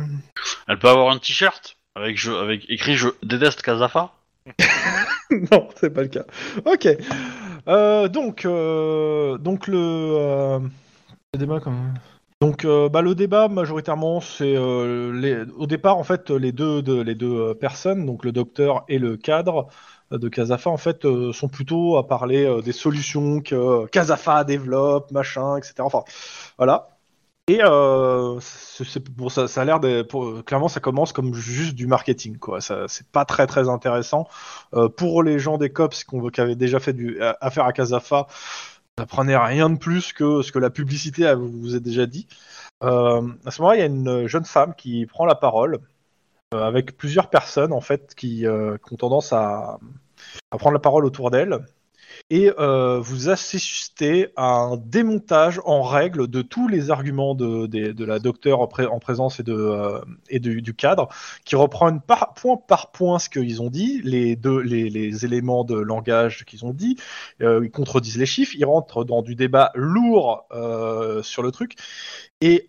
[0.68, 4.14] Elle peut avoir un t-shirt avec je, avec écrit je déteste Kazafa.
[5.52, 6.26] non, c'est pas le cas.
[6.66, 6.88] Ok.
[7.68, 10.60] Euh, donc, euh, donc le, euh,
[11.34, 11.94] le débat quand même.
[12.42, 15.44] Donc, euh, bah, le débat majoritairement, c'est euh, les...
[15.54, 18.98] au départ en fait les deux, de- les deux euh, personnes, donc le docteur et
[18.98, 19.68] le cadre
[20.12, 25.12] euh, de Casafa en fait euh, sont plutôt à parler des solutions que Casafa développe,
[25.12, 25.86] machin, etc.
[25.86, 26.04] Enfin,
[26.58, 26.90] voilà.
[27.48, 27.60] Et
[28.42, 30.04] c'est, bon, ça, ça a l'air de,
[30.44, 32.62] clairement, ça commence comme juste du marketing, quoi.
[32.62, 34.28] Ça, c'est pas très très intéressant.
[34.98, 38.28] Pour les gens des cops qui avaient déjà fait du, affaire à Casafa,
[39.08, 42.28] prenait rien de plus que ce que la publicité vous a déjà dit.
[42.84, 45.80] Euh, à ce moment-là, il y a une jeune femme qui prend la parole
[46.54, 49.80] euh, avec plusieurs personnes en fait qui, euh, ont tendance à
[50.50, 51.66] prendre la parole autour d'elle.
[52.30, 58.20] Et euh, vous assistez à un démontage en règle de tous les arguments de, la
[58.20, 60.00] docteure en, pré- en présence et, de, euh,
[60.40, 61.10] du, cadre,
[61.46, 66.74] qui reprennent point par point ce qu'ils ont dit, les, éléments de langage qu'ils ont
[66.74, 66.98] dit,
[67.42, 70.46] euh, ils contredisent les chiffres, ils rentrent dans du débat lourd
[71.24, 71.76] sur le truc,
[72.42, 72.68] et...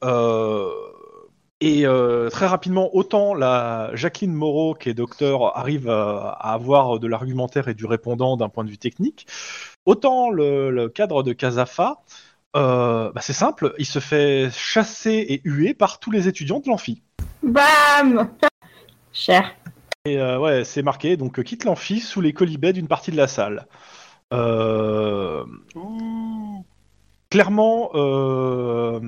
[1.64, 6.98] et euh, très rapidement, autant la Jacqueline Moreau, qui est docteur, arrive à, à avoir
[6.98, 9.28] de l'argumentaire et du répondant d'un point de vue technique,
[9.86, 12.02] autant le, le cadre de Casafa,
[12.56, 16.68] euh, bah, c'est simple, il se fait chasser et huer par tous les étudiants de
[16.68, 17.00] l'amphi.
[17.44, 18.28] Bam
[19.12, 19.54] Cher.
[20.04, 23.16] Et euh, ouais, c'est marqué, donc euh, quitte l'amphi sous les colibets d'une partie de
[23.16, 23.68] la salle.
[24.32, 25.44] Euh,
[27.30, 29.00] clairement, euh,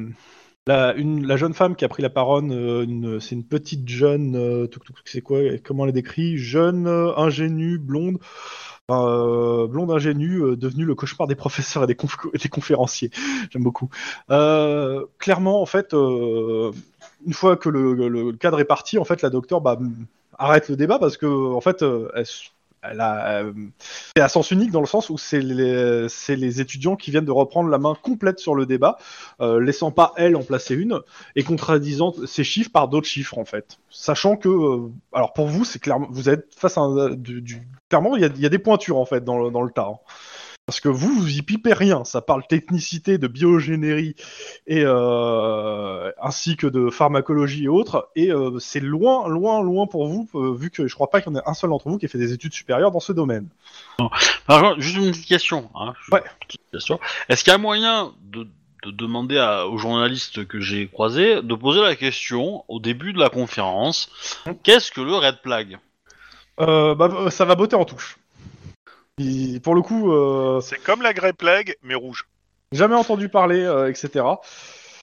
[0.67, 4.35] la, une- la jeune femme qui a pris la parole, euh, c'est une petite jeune,
[4.37, 4.67] euh,
[5.05, 8.19] c'est quoi, comment elle est décrit Jeune, euh, ingénue, blonde,
[8.91, 11.95] euh, blonde ingénue, devenue le cauchemar des professeurs et des,
[12.49, 13.11] conférenciers.
[13.51, 13.89] J'aime beaucoup.
[14.29, 19.79] Clairement, en fait, une fois que le, cadre est parti, en fait, la docteure bah,
[20.39, 21.85] arrête le débat parce que, en fait,
[22.93, 23.53] euh,
[24.17, 27.69] c'est à sens unique dans le sens où c'est les, étudiants qui viennent de reprendre
[27.69, 28.99] la main complète sur le débat,
[29.41, 31.01] euh, laissant pas elle en placer une
[31.37, 33.79] et contradisant ces chiffres par d'autres chiffres en fait.
[33.91, 37.63] Sachant que, euh, alors pour vous, c'est clairement, vous êtes face à un, du, du-
[37.89, 39.99] clairement, il y a, des pointures en fait dans le, dans le hein.
[40.67, 42.05] Parce que vous, vous y pipez rien.
[42.05, 44.15] Ça parle technicité, de biogénérie
[44.67, 48.09] et euh, ainsi que de pharmacologie et autres.
[48.17, 51.33] Et euh, c'est loin, loin, loin pour vous, euh, vu que je crois pas qu'il
[51.33, 53.13] y en ait un seul d'entre vous qui ait fait des études supérieures dans ce
[53.13, 53.49] domaine.
[54.47, 55.69] Par contre, juste une petite question.
[55.75, 56.23] Hein, Ouais.
[56.73, 56.99] question.
[57.29, 58.49] Est-ce qu'il y a moyen de,
[58.85, 63.19] de demander à, aux journalistes que j'ai croisés de poser la question au début de
[63.19, 64.09] la conférence?
[64.63, 65.79] Qu'est-ce que le red flag?
[66.61, 68.17] Euh, bah, ça va botter en touche.
[69.19, 72.27] Il- pour le coup, euh, C'est comme la Grey Plague, mais rouge.
[72.73, 74.25] jamais entendu parler, euh, etc.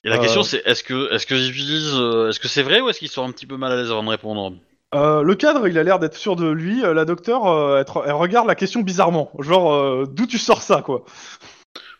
[0.04, 0.18] Et la Euh.
[0.20, 3.08] question c'est est-ce que est-ce qu'ils utilisent euh, est-ce que c'est vrai ou est-ce qu'ils
[3.08, 4.56] sont un petit peu mal à l'aise avant de répondre
[4.94, 6.84] Euh, le cadre, il a l'air d'être sûr de lui.
[6.84, 9.30] Euh, la docteure, euh, elle, elle regarde la question bizarrement.
[9.38, 11.04] Genre, euh, d'où tu sors ça, quoi?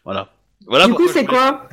[0.05, 0.29] Voilà.
[0.67, 0.87] Voilà.
[0.89, 1.67] du coup, c'est voulais- quoi?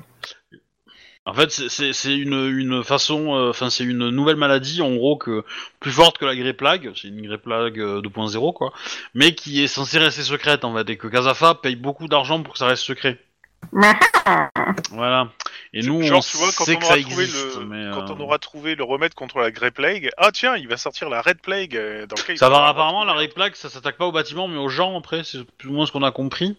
[1.26, 5.44] En fait, c'est- une, une façon, euh, enfin c'est une nouvelle maladie en gros que
[5.80, 8.74] plus forte que la grippe plague, c'est une grippe plague euh, 2.0 quoi,
[9.14, 12.54] mais qui est censée rester secrète en fait et que Casafa paye beaucoup d'argent pour
[12.54, 13.20] que ça reste secret.
[14.91, 15.30] Voilà.
[15.74, 17.66] Et nous, Genre, on tu vois, quand sait on que ça aura trouvé existe, le,
[17.66, 20.68] mais quand euh, on aura trouvé le remède contre la Grey Plague, ah tiens, il
[20.68, 21.74] va sortir la Red Plague
[22.08, 24.70] dans lequel ça va apparemment la grippe plague, ça s'attaque pas aux bâtiments mais aux
[24.70, 26.58] gens après, c'est plus ou moins ce qu'on a compris.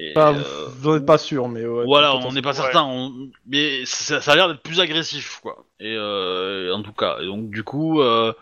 [0.00, 2.54] Et, Enfin, euh, Vous n'en êtes pas sûr, mais ouais, voilà, on n'est pas Ouais.
[2.54, 5.64] certain, on- mais ça, ça a l'air d'être plus agressif, quoi.
[5.80, 8.32] Et euh, en tout cas, et donc du coup, euh,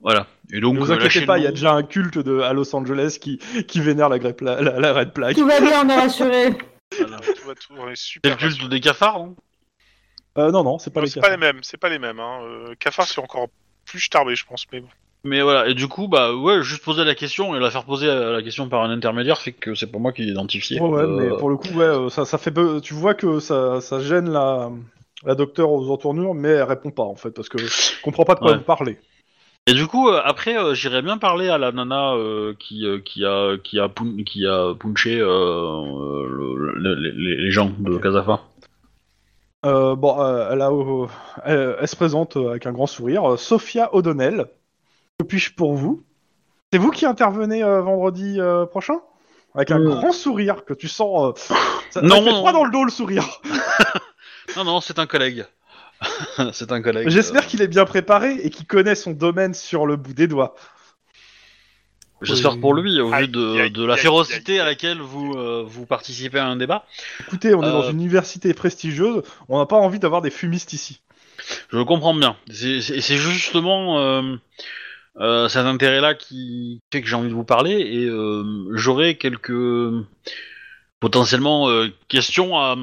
[0.00, 0.26] voilà.
[0.52, 2.52] Et donc, Ne vous euh, inquiétez pas, il y a déjà un culte de, à
[2.52, 3.38] Los Angeles qui,
[3.68, 5.36] qui vénère la, grippe, la, la, la Red Plague.
[5.36, 6.50] Tout va bien, on est rassuré.
[6.98, 7.16] Voilà.
[7.18, 8.32] Tout va tout- on est C'est super.
[8.32, 9.34] le culte des cafards, hein
[10.38, 11.26] Euh, non, non, c'est pas Non, les c'est cas.
[11.26, 12.20] pas les mêmes, c'est pas les mêmes.
[12.20, 12.40] Hein.
[12.42, 13.48] Euh, Cafard, c'est encore
[13.84, 14.64] plus starbé, je pense.
[14.72, 14.88] Mais bon.
[15.24, 18.08] Mais voilà, et du coup, bah ouais, juste poser la question et la faire poser
[18.08, 20.80] euh, la question par un intermédiaire fait que c'est pas moi qui l'ai identifié.
[20.80, 23.14] Ouais, ouais, Euh, mais pour le coup, ouais, euh, ça, ça fait peu- tu vois
[23.14, 24.70] que ça, ça gêne la,
[25.24, 28.34] la docteure aux entournures, mais elle répond pas en fait, parce que je comprends pas
[28.34, 28.58] de quoi Ouais.
[28.58, 28.98] vous parlez.
[29.66, 33.24] Et du coup, euh, après, euh, j'irais bien parler à la nana euh, qui, qui
[33.24, 38.02] a qui a pun- qui a punché le- le- le- les, les gens de Ok.
[38.02, 38.42] Casafa.
[39.62, 40.16] Bon,
[40.50, 40.70] elle, a,
[41.44, 43.38] elle, elle se présente avec un grand sourire.
[43.38, 44.46] Sophia O'Donnell,
[45.18, 46.04] que puis-je pour vous?
[46.72, 49.00] C'est vous qui intervenez euh, vendredi euh, prochain?
[49.54, 49.88] Avec un Euh.
[49.94, 51.36] grand sourire que tu sens.
[51.38, 51.54] euh,
[51.90, 52.36] ça, Non, ça fait non.
[52.38, 53.40] froid dans le dos le sourire.
[54.56, 55.46] Non, non, c'est un collègue.
[56.52, 57.08] c'est un collègue.
[57.08, 60.28] J'espère euh, qu'il est bien préparé et qu'il connaît son domaine sur le bout des
[60.28, 60.54] doigts.
[62.22, 64.98] J'espère pour lui, au vu Aïe, de, aïe, de la aïe, férocité aïe, à laquelle
[65.00, 66.84] vous euh, vous participez à un débat.
[67.26, 67.90] Écoutez, on est dans Euh.
[67.90, 71.00] une université prestigieuse, on n'a pas envie d'avoir des fumistes ici.
[71.70, 72.36] Je le comprends bien.
[72.52, 74.36] C'est c'est- c'est justement euh,
[75.20, 78.42] euh, cet intérêt-là qui fait que j'ai envie de vous parler et euh,
[78.72, 79.52] j'aurai quelques
[81.00, 82.76] potentiellement euh, questions à,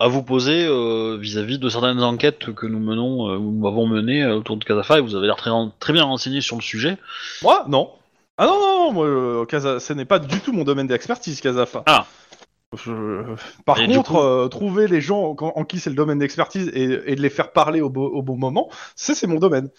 [0.00, 4.26] à vous poser euh, vis-à-vis de certaines enquêtes que nous menons ou nous avons menées
[4.26, 5.50] autour de Casafa et vous avez l'air très,
[5.80, 6.96] très bien renseigné sur le sujet.
[7.42, 7.90] Moi, non.
[8.36, 8.92] Ah non, non, non,
[9.36, 11.84] moi, Casa- ce n'est pas du tout mon domaine d'expertise, Casafa.
[11.86, 12.06] Ah.
[12.76, 16.18] Je- Par Et contre, coup- euh, trouver les gens en, en qui c'est le domaine
[16.18, 19.70] d'expertise et, et de les faire parler au, bon moment, c'est mon domaine.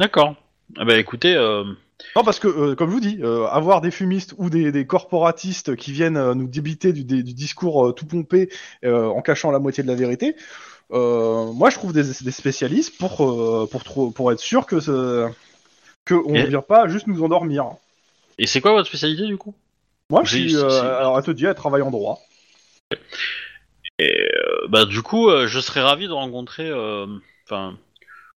[0.00, 0.34] D'accord.
[0.80, 1.64] Eh ben écoutez, euh,
[2.16, 4.86] Non, parce que, euh, comme je vous dis, euh, avoir des fumistes ou des, des
[4.86, 8.48] corporatistes qui viennent euh, nous débiter du, des- du discours tout pompé
[8.84, 10.34] en cachant la moitié de la vérité,
[10.90, 13.16] moi je trouve des, des spécialistes pour,
[13.70, 15.28] pour, pour être sûr que, ce-
[16.04, 17.66] que on ne vient pas juste nous endormir.
[18.38, 19.54] et c'est quoi votre spécialité du coup?
[20.10, 20.56] Moi, je suis.
[20.56, 22.20] alors, elle te dit, elle travaille en droit.
[23.98, 24.28] Et
[24.68, 26.70] bah du coup, je serais ravi de rencontrer.
[27.44, 27.76] Enfin,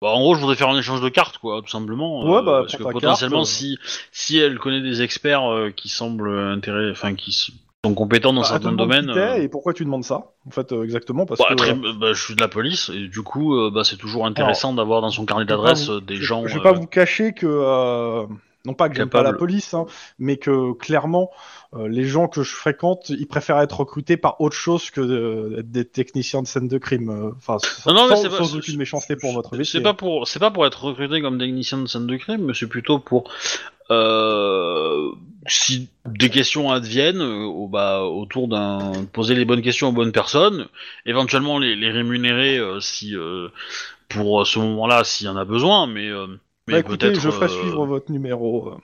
[0.01, 2.23] bah, en gros, je voudrais faire un échange de cartes, quoi, tout simplement.
[2.23, 3.51] Ouais, euh, bah, parce que potentiellement, carte, euh.
[3.51, 3.79] si
[4.11, 7.53] si elle connaît des experts euh, qui semblent intéressés, enfin qui sont
[7.95, 9.09] compétents dans Bah, certains domaines.
[9.09, 11.53] euh, et pourquoi tu demandes ça En fait, euh, exactement parce bah, que.
[11.55, 14.73] très- euh, bah, je suis de la police et du coup, bah, c'est toujours intéressant
[14.73, 16.45] d'avoir dans son carnet d'adresse des je, gens.
[16.47, 18.25] Je vais pas vous cacher que.
[18.65, 19.85] Euh, non pas que j'aime pas la police, hein,
[20.19, 21.29] mais que clairement,
[21.75, 25.01] euh, les gens que je fréquente, ils préfèrent être recrutés par autre chose que
[25.55, 27.09] d'être des techniciens de scène de crime.
[27.09, 29.51] euh, Enfin, sans, Non, non, mais sans- c'est pas- sans c'est- aucune méchanceté pour votre
[29.51, 29.81] C'est métier.
[29.81, 32.67] pas pour, c'est pas pour être recruté comme technicien de scène de crime, mais c'est
[32.67, 33.29] plutôt pour
[33.91, 35.11] euh,
[35.47, 40.67] si des questions adviennent euh, bah, autour d'un poser les bonnes questions aux bonnes personnes,
[41.05, 43.49] éventuellement les, les rémunérer euh, si euh,
[44.09, 46.25] pour ce moment-là s'il y en a besoin, mais euh,
[46.67, 48.69] mais Bah, écoutez, peut-être je ferai euh, suivre votre numéro.
[48.69, 48.75] euh.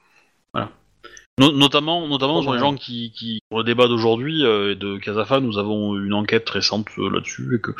[1.39, 4.75] no- notamment notamment Oh, sur les gens qui qui pour le débat d'aujourd'hui euh, et
[4.75, 7.71] de Casafa, nous avons une enquête récente euh, là-dessus et que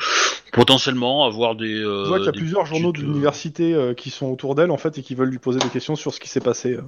[0.53, 4.09] potentiellement avoir des Je vois qu'il y a plusieurs journaux de euh, l'université euh, qui
[4.09, 6.29] sont autour d'elle en fait et qui veulent lui poser des questions sur ce qui
[6.29, 6.73] s'est passé.
[6.73, 6.81] euh.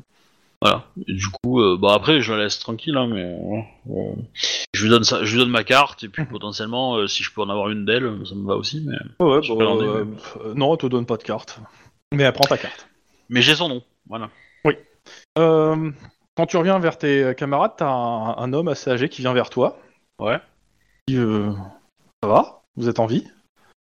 [0.61, 0.85] Voilà.
[1.07, 3.63] Et du coup, euh, bah après, je la laisse tranquille, hein, mais voilà.
[3.89, 4.15] Euh,
[4.73, 7.33] je lui donne ça, je lui donne ma carte et puis potentiellement, euh, si je
[7.33, 8.81] peux en avoir une d'elle, ça me va aussi.
[8.85, 10.05] Mais, Ouais, Je bah, euh,
[10.45, 11.59] euh, non, elle te donne pas de carte.
[12.13, 12.87] Mais elle prend ta carte.
[13.29, 13.81] Mais j'ai son nom.
[14.07, 14.29] Voilà.
[15.37, 15.91] Euh,
[16.35, 19.49] quand tu reviens vers tes camarades, t'as un, un homme assez âgé qui vient vers
[19.49, 19.77] toi.
[20.19, 20.39] Ouais.
[21.07, 21.51] Dit, euh,
[22.21, 23.27] ça va Vous êtes en vie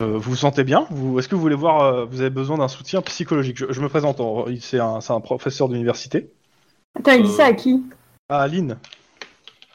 [0.02, 2.58] Euh, Vous vous sentez bien vous, Est-ce que vous voulez voir euh, Vous avez besoin
[2.58, 3.58] d'un soutien psychologique?
[3.58, 4.20] Je, je me présente.
[4.20, 6.32] en- C'est un, c'est un professeur d'université.
[6.98, 7.34] Attends, il dit Euh.
[7.34, 7.84] ça à qui?
[8.30, 8.78] Ah, Aline.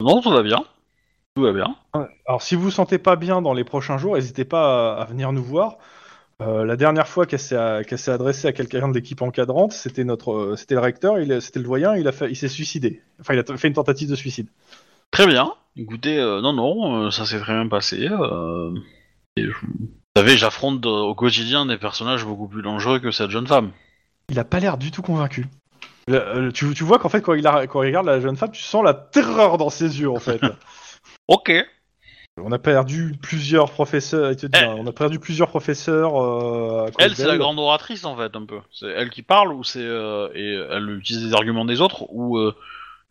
[0.00, 0.64] Non, tout va bien.
[1.36, 1.76] Tout va bien.
[2.26, 5.04] Alors, si vous vous sentez pas bien dans les prochains jours, n'hésitez pas à, à
[5.04, 5.78] venir nous voir.
[6.46, 10.04] Euh, la dernière fois qu'elle s'est, qu'elle s'est adressée à quelqu'un de l'équipe encadrante, c'était
[10.04, 13.02] notre, euh, c'était le recteur, c'était le doyen, il a fait, il s'est suicidé.
[13.20, 14.48] Enfin, il a fait une tentative de suicide.
[15.10, 15.52] Très bien.
[15.76, 18.08] Écoutez, euh, non, non, euh, ça s'est très bien passé.
[18.10, 18.74] euh,
[19.36, 23.46] et Vous savez, j'affronte euh, au quotidien des personnages beaucoup plus dangereux que cette jeune
[23.46, 23.70] femme.
[24.28, 25.46] Il a pas l'air du tout convaincu.
[26.08, 28.36] Le- euh, tu, tu vois qu'en fait, quand il, a- quand il regarde la jeune
[28.36, 30.40] femme, tu sens la terreur dans ses yeux, en fait.
[31.28, 31.52] Ok.
[32.40, 34.34] On a perdu plusieurs professeurs.
[34.36, 34.64] te dit, Eh.
[34.64, 36.20] hein, on a perdu plusieurs professeurs.
[36.20, 37.38] euh, à cause Elle, c'est la d'elle.
[37.38, 38.58] grande oratrice en fait, un peu.
[38.72, 42.38] C'est elle qui parle ou c'est euh, et elle utilise des arguments des autres ou
[42.38, 42.54] euh,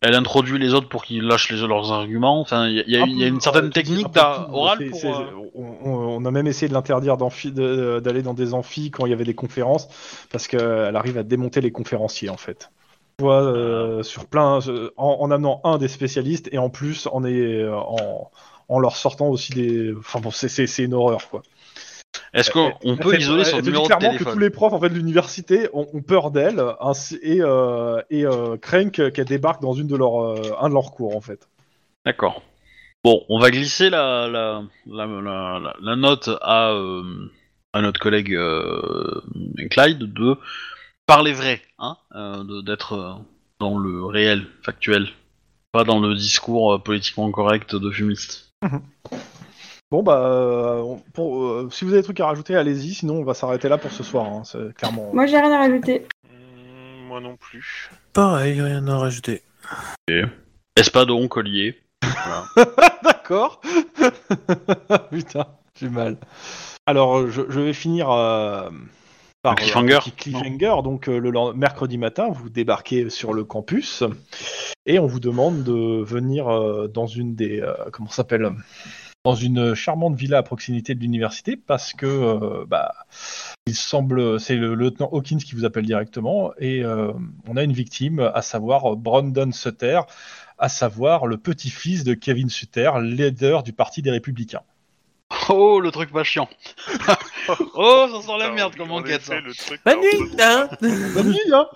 [0.02, 2.38] elle introduit les autres pour qu'ils lâchent les, leurs arguments.
[2.40, 4.10] Enfin, il y, a- il y a Un il y a peu, une certaine technique
[4.12, 5.00] d'a- orale c'est- pour.
[5.00, 5.24] c'est- euh,
[5.54, 9.06] on, on- on a même essayé de l'interdire d'amphi- de- d'aller dans des amphis quand
[9.06, 9.88] il y avait des conférences,
[10.30, 12.70] parce qu'elle arrive à démonter les conférenciers en fait.
[13.18, 17.08] Tu vois, euh, sur plein, euh, en, en amenant un des spécialistes et en plus
[17.12, 18.30] en, est, en,
[18.68, 19.94] en leur sortant aussi des.
[19.98, 20.48] Enfin bon, c'est-
[20.84, 21.42] une horreur quoi.
[22.32, 24.72] Est-ce qu'on on peut isoler son dit numéro de clairement que téléphone tous les profs
[24.72, 29.08] en fait de l'université ont, ont peur d'elle ainsi- et euh, et euh, craignent que-
[29.08, 31.48] qu'elle débarque dans une de leurs euh, un de leurs cours en fait.
[32.06, 32.42] D'accord.
[33.04, 37.02] Bon, on va glisser la la, la, la, la- la note à, euh,
[37.72, 38.36] à notre collègue
[39.70, 40.36] Clyde de
[41.06, 43.20] parler vrai, hein, de- d'être
[43.60, 45.08] dans le réel, factuel,
[45.72, 48.43] pas dans le discours politiquement correct de fumiste.
[49.90, 52.94] Bon bah euh, on- pour, euh, si vous avez des trucs à rajouter, allez-y.
[52.94, 54.26] Sinon on va s'arrêter là pour ce soir.
[54.26, 55.10] hein, c'est clairement.
[55.12, 56.06] Moi, j'ai rien à rajouter.
[56.28, 57.90] Hmm, moi non plus.
[58.12, 59.42] Pareil, rien à rajouter.
[60.76, 61.78] Espadon, collier.
[63.04, 63.60] D'accord.
[65.10, 65.46] Putain,
[65.78, 66.16] j'ai mal.
[66.86, 68.68] Alors, je, je vais finir euh,
[69.44, 69.94] par Le cliffhanger.
[69.94, 70.82] un petit cliffhanger.
[70.82, 74.02] Donc, euh, le mercredi matin, vous débarquez sur le campus
[74.86, 78.50] et on vous demande de venir euh, dans une des euh, comment s'appelle
[79.24, 82.92] dans une charmante villa à proximité de l'université parce que euh, bah
[83.66, 87.12] il semble c'est le lieutenant Hawkins qui vous appelle directement et euh,
[87.46, 90.00] on a une victime à savoir Brandon Sutter
[90.58, 94.62] à savoir le petit-fils de Kevin Sutter, leader du Parti des Républicains.
[95.48, 96.48] Oh, le truc pas chiant.
[97.74, 99.40] oh, ça sent la merde comme en enquête, ça.
[99.40, 101.66] le truc, Bonne nuit, hein Bonne nuit, hein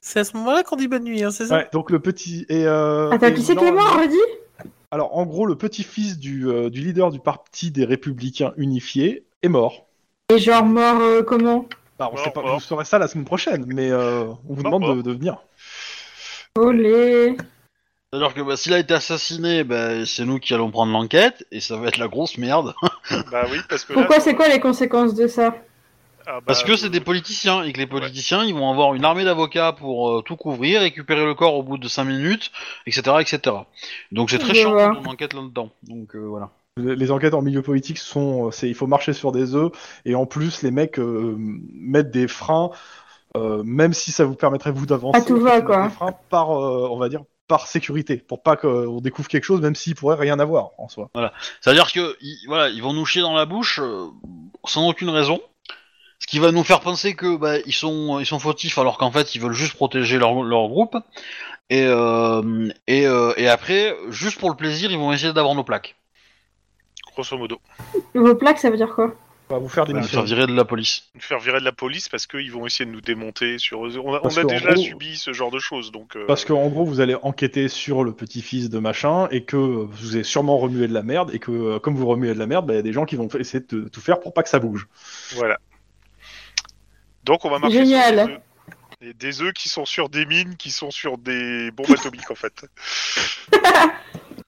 [0.00, 2.46] C'est à ce moment-là qu'on dit bonne nuit, hein, c'est ça Ouais, donc le petit...
[2.48, 4.00] Et, euh, Attends, et qui c'est non, Clément, non.
[4.02, 4.16] redis
[4.90, 9.48] Alors, en gros, le petit-fils du, euh, du leader du Parti des Républicains unifiés est
[9.48, 9.86] mort.
[10.30, 11.66] Et genre mort euh, comment
[11.98, 12.54] Bah, on Mort, sait pas, mort.
[12.54, 15.02] vous saurez ça la semaine prochaine, mais euh, on vous Mort, demande de, mort.
[15.02, 15.36] de venir.
[16.56, 17.36] Olé
[18.12, 21.60] C'est-à-dire que bah, s'il a été assassiné, bah, c'est nous qui allons prendre l'enquête et
[21.60, 22.74] ça va être la grosse merde.
[23.30, 25.56] Bah oui, parce que là, Pourquoi c'est quoi les conséquences de ça?
[26.26, 28.94] Ah, bah, Parce que c'est euh, des politiciens et que les politiciens ils vont avoir
[28.94, 32.52] une armée d'avocats pour euh, tout couvrir, récupérer le corps au bout de 5 minutes,
[32.86, 33.16] etc.
[33.20, 33.56] etc.
[34.12, 35.70] Donc c'est très chiant qu'on enquête là-dedans.
[35.82, 36.50] Donc euh, voilà.
[36.78, 39.72] Les enquêtes en milieu politique sont, c'est, il faut marcher sur des œufs,
[40.06, 42.70] et en plus, les mecs euh, mettent des freins,
[43.36, 45.18] euh, même si ça vous permettrait vous d'avancer.
[45.18, 45.82] À tout en fait, va, quoi.
[45.88, 49.60] Des freins par, euh, on va dire, par sécurité, pour pas qu'on découvre quelque chose,
[49.60, 51.10] même s'il pourrait rien avoir en soi.
[51.60, 54.06] C'est-à-dire que ils, voilà, ils vont nous chier dans la bouche euh,
[54.64, 55.38] sans aucune raison.
[56.18, 59.10] Ce qui va nous faire penser que bah, ils sont ils sont fautifs alors qu'en
[59.10, 60.96] fait ils veulent juste protéger leur, leur groupe.
[61.68, 65.64] Et, euh, et, euh, et après, juste pour le plaisir, ils vont essayer d'avoir nos
[65.64, 65.96] plaques.
[67.12, 67.60] Grosso modo.
[68.14, 69.14] Vos plaques, ça veut dire quoi?
[69.50, 71.10] On va vous faire des Nous faire virer de la police.
[71.14, 73.98] Nous faire virer de la police parce qu'ils vont essayer de nous démonter sur eux.
[74.02, 76.16] On a, on a déjà gros- subi ce genre de choses, donc.
[76.16, 80.14] euh, Parce qu'en gros, vous allez enquêter sur le petit-fils de machin et que vous
[80.14, 82.66] avez sûrement remué de la merde et que euh, comme vous remuez de la merde,
[82.66, 84.48] bah, il y a des gens qui vont essayer de tout faire pour pas que
[84.48, 84.86] ça bouge.
[85.34, 85.58] Voilà.
[87.24, 88.14] Donc on va marcher Génial.
[88.16, 88.40] sur des œufs.
[89.18, 92.64] Des œufs qui sont sur des mines, qui sont sur des bombes atomiques en fait.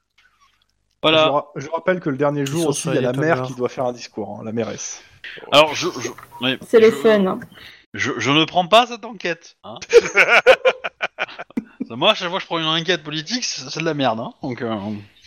[1.04, 1.28] Je, Voilà.
[1.28, 3.68] ra- je rappelle que le dernier jour aussi, il y a la mère qui doit
[3.68, 5.02] faire un discours, hein, la mairesse.
[5.52, 6.08] Alors, je, je,
[6.44, 7.26] ouais, C'est les je- fun.
[7.26, 7.40] hein.
[7.92, 9.56] Je, je ne prends pas cette enquête.
[9.64, 9.78] Hein.
[11.90, 14.20] Moi, à chaque fois que je prends une enquête politique, c'est de la merde.
[14.20, 14.32] Hein.
[14.42, 14.74] Donc, euh,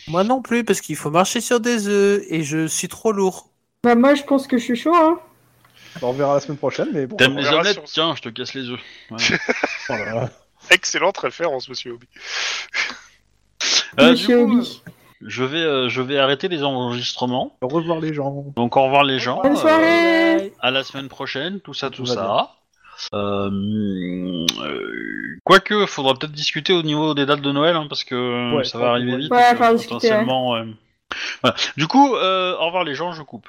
[0.08, 3.50] Moi non plus, parce qu'il faut marcher sur des œufs et je suis trop lourd.
[3.84, 4.94] Bah, moi, je pense que je suis chaud.
[4.94, 5.18] Hein.
[6.02, 7.16] On verra la semaine prochaine, mais bon.
[7.16, 8.80] t'aimes les omelettes sur- Tiens, je te casse les œufs.
[9.10, 9.18] Ouais.
[9.88, 10.30] voilà.
[10.70, 12.06] Excellente référence, monsieur Obi.
[13.98, 14.82] Euh, du Monsieur coup, Obi.
[15.26, 17.56] Je vais, euh, je vais arrêter les enregistrements.
[17.62, 18.44] Au revoir les gens.
[18.56, 19.40] Donc, au revoir les gens.
[19.42, 22.50] Bonne Euh, soirée à la semaine prochaine, tout ça, tout, ça.
[23.14, 23.50] Euh,
[24.60, 28.64] euh, quoique, faudra peut-être discuter au niveau des dates de Noël, hein, parce que Ouais,
[28.64, 29.30] ça va arriver vite.
[29.30, 30.64] Ouais, que faudra discuter, potentiellement, euh,
[31.42, 31.56] voilà.
[31.76, 33.48] Du coup, euh, au revoir les gens, je coupe.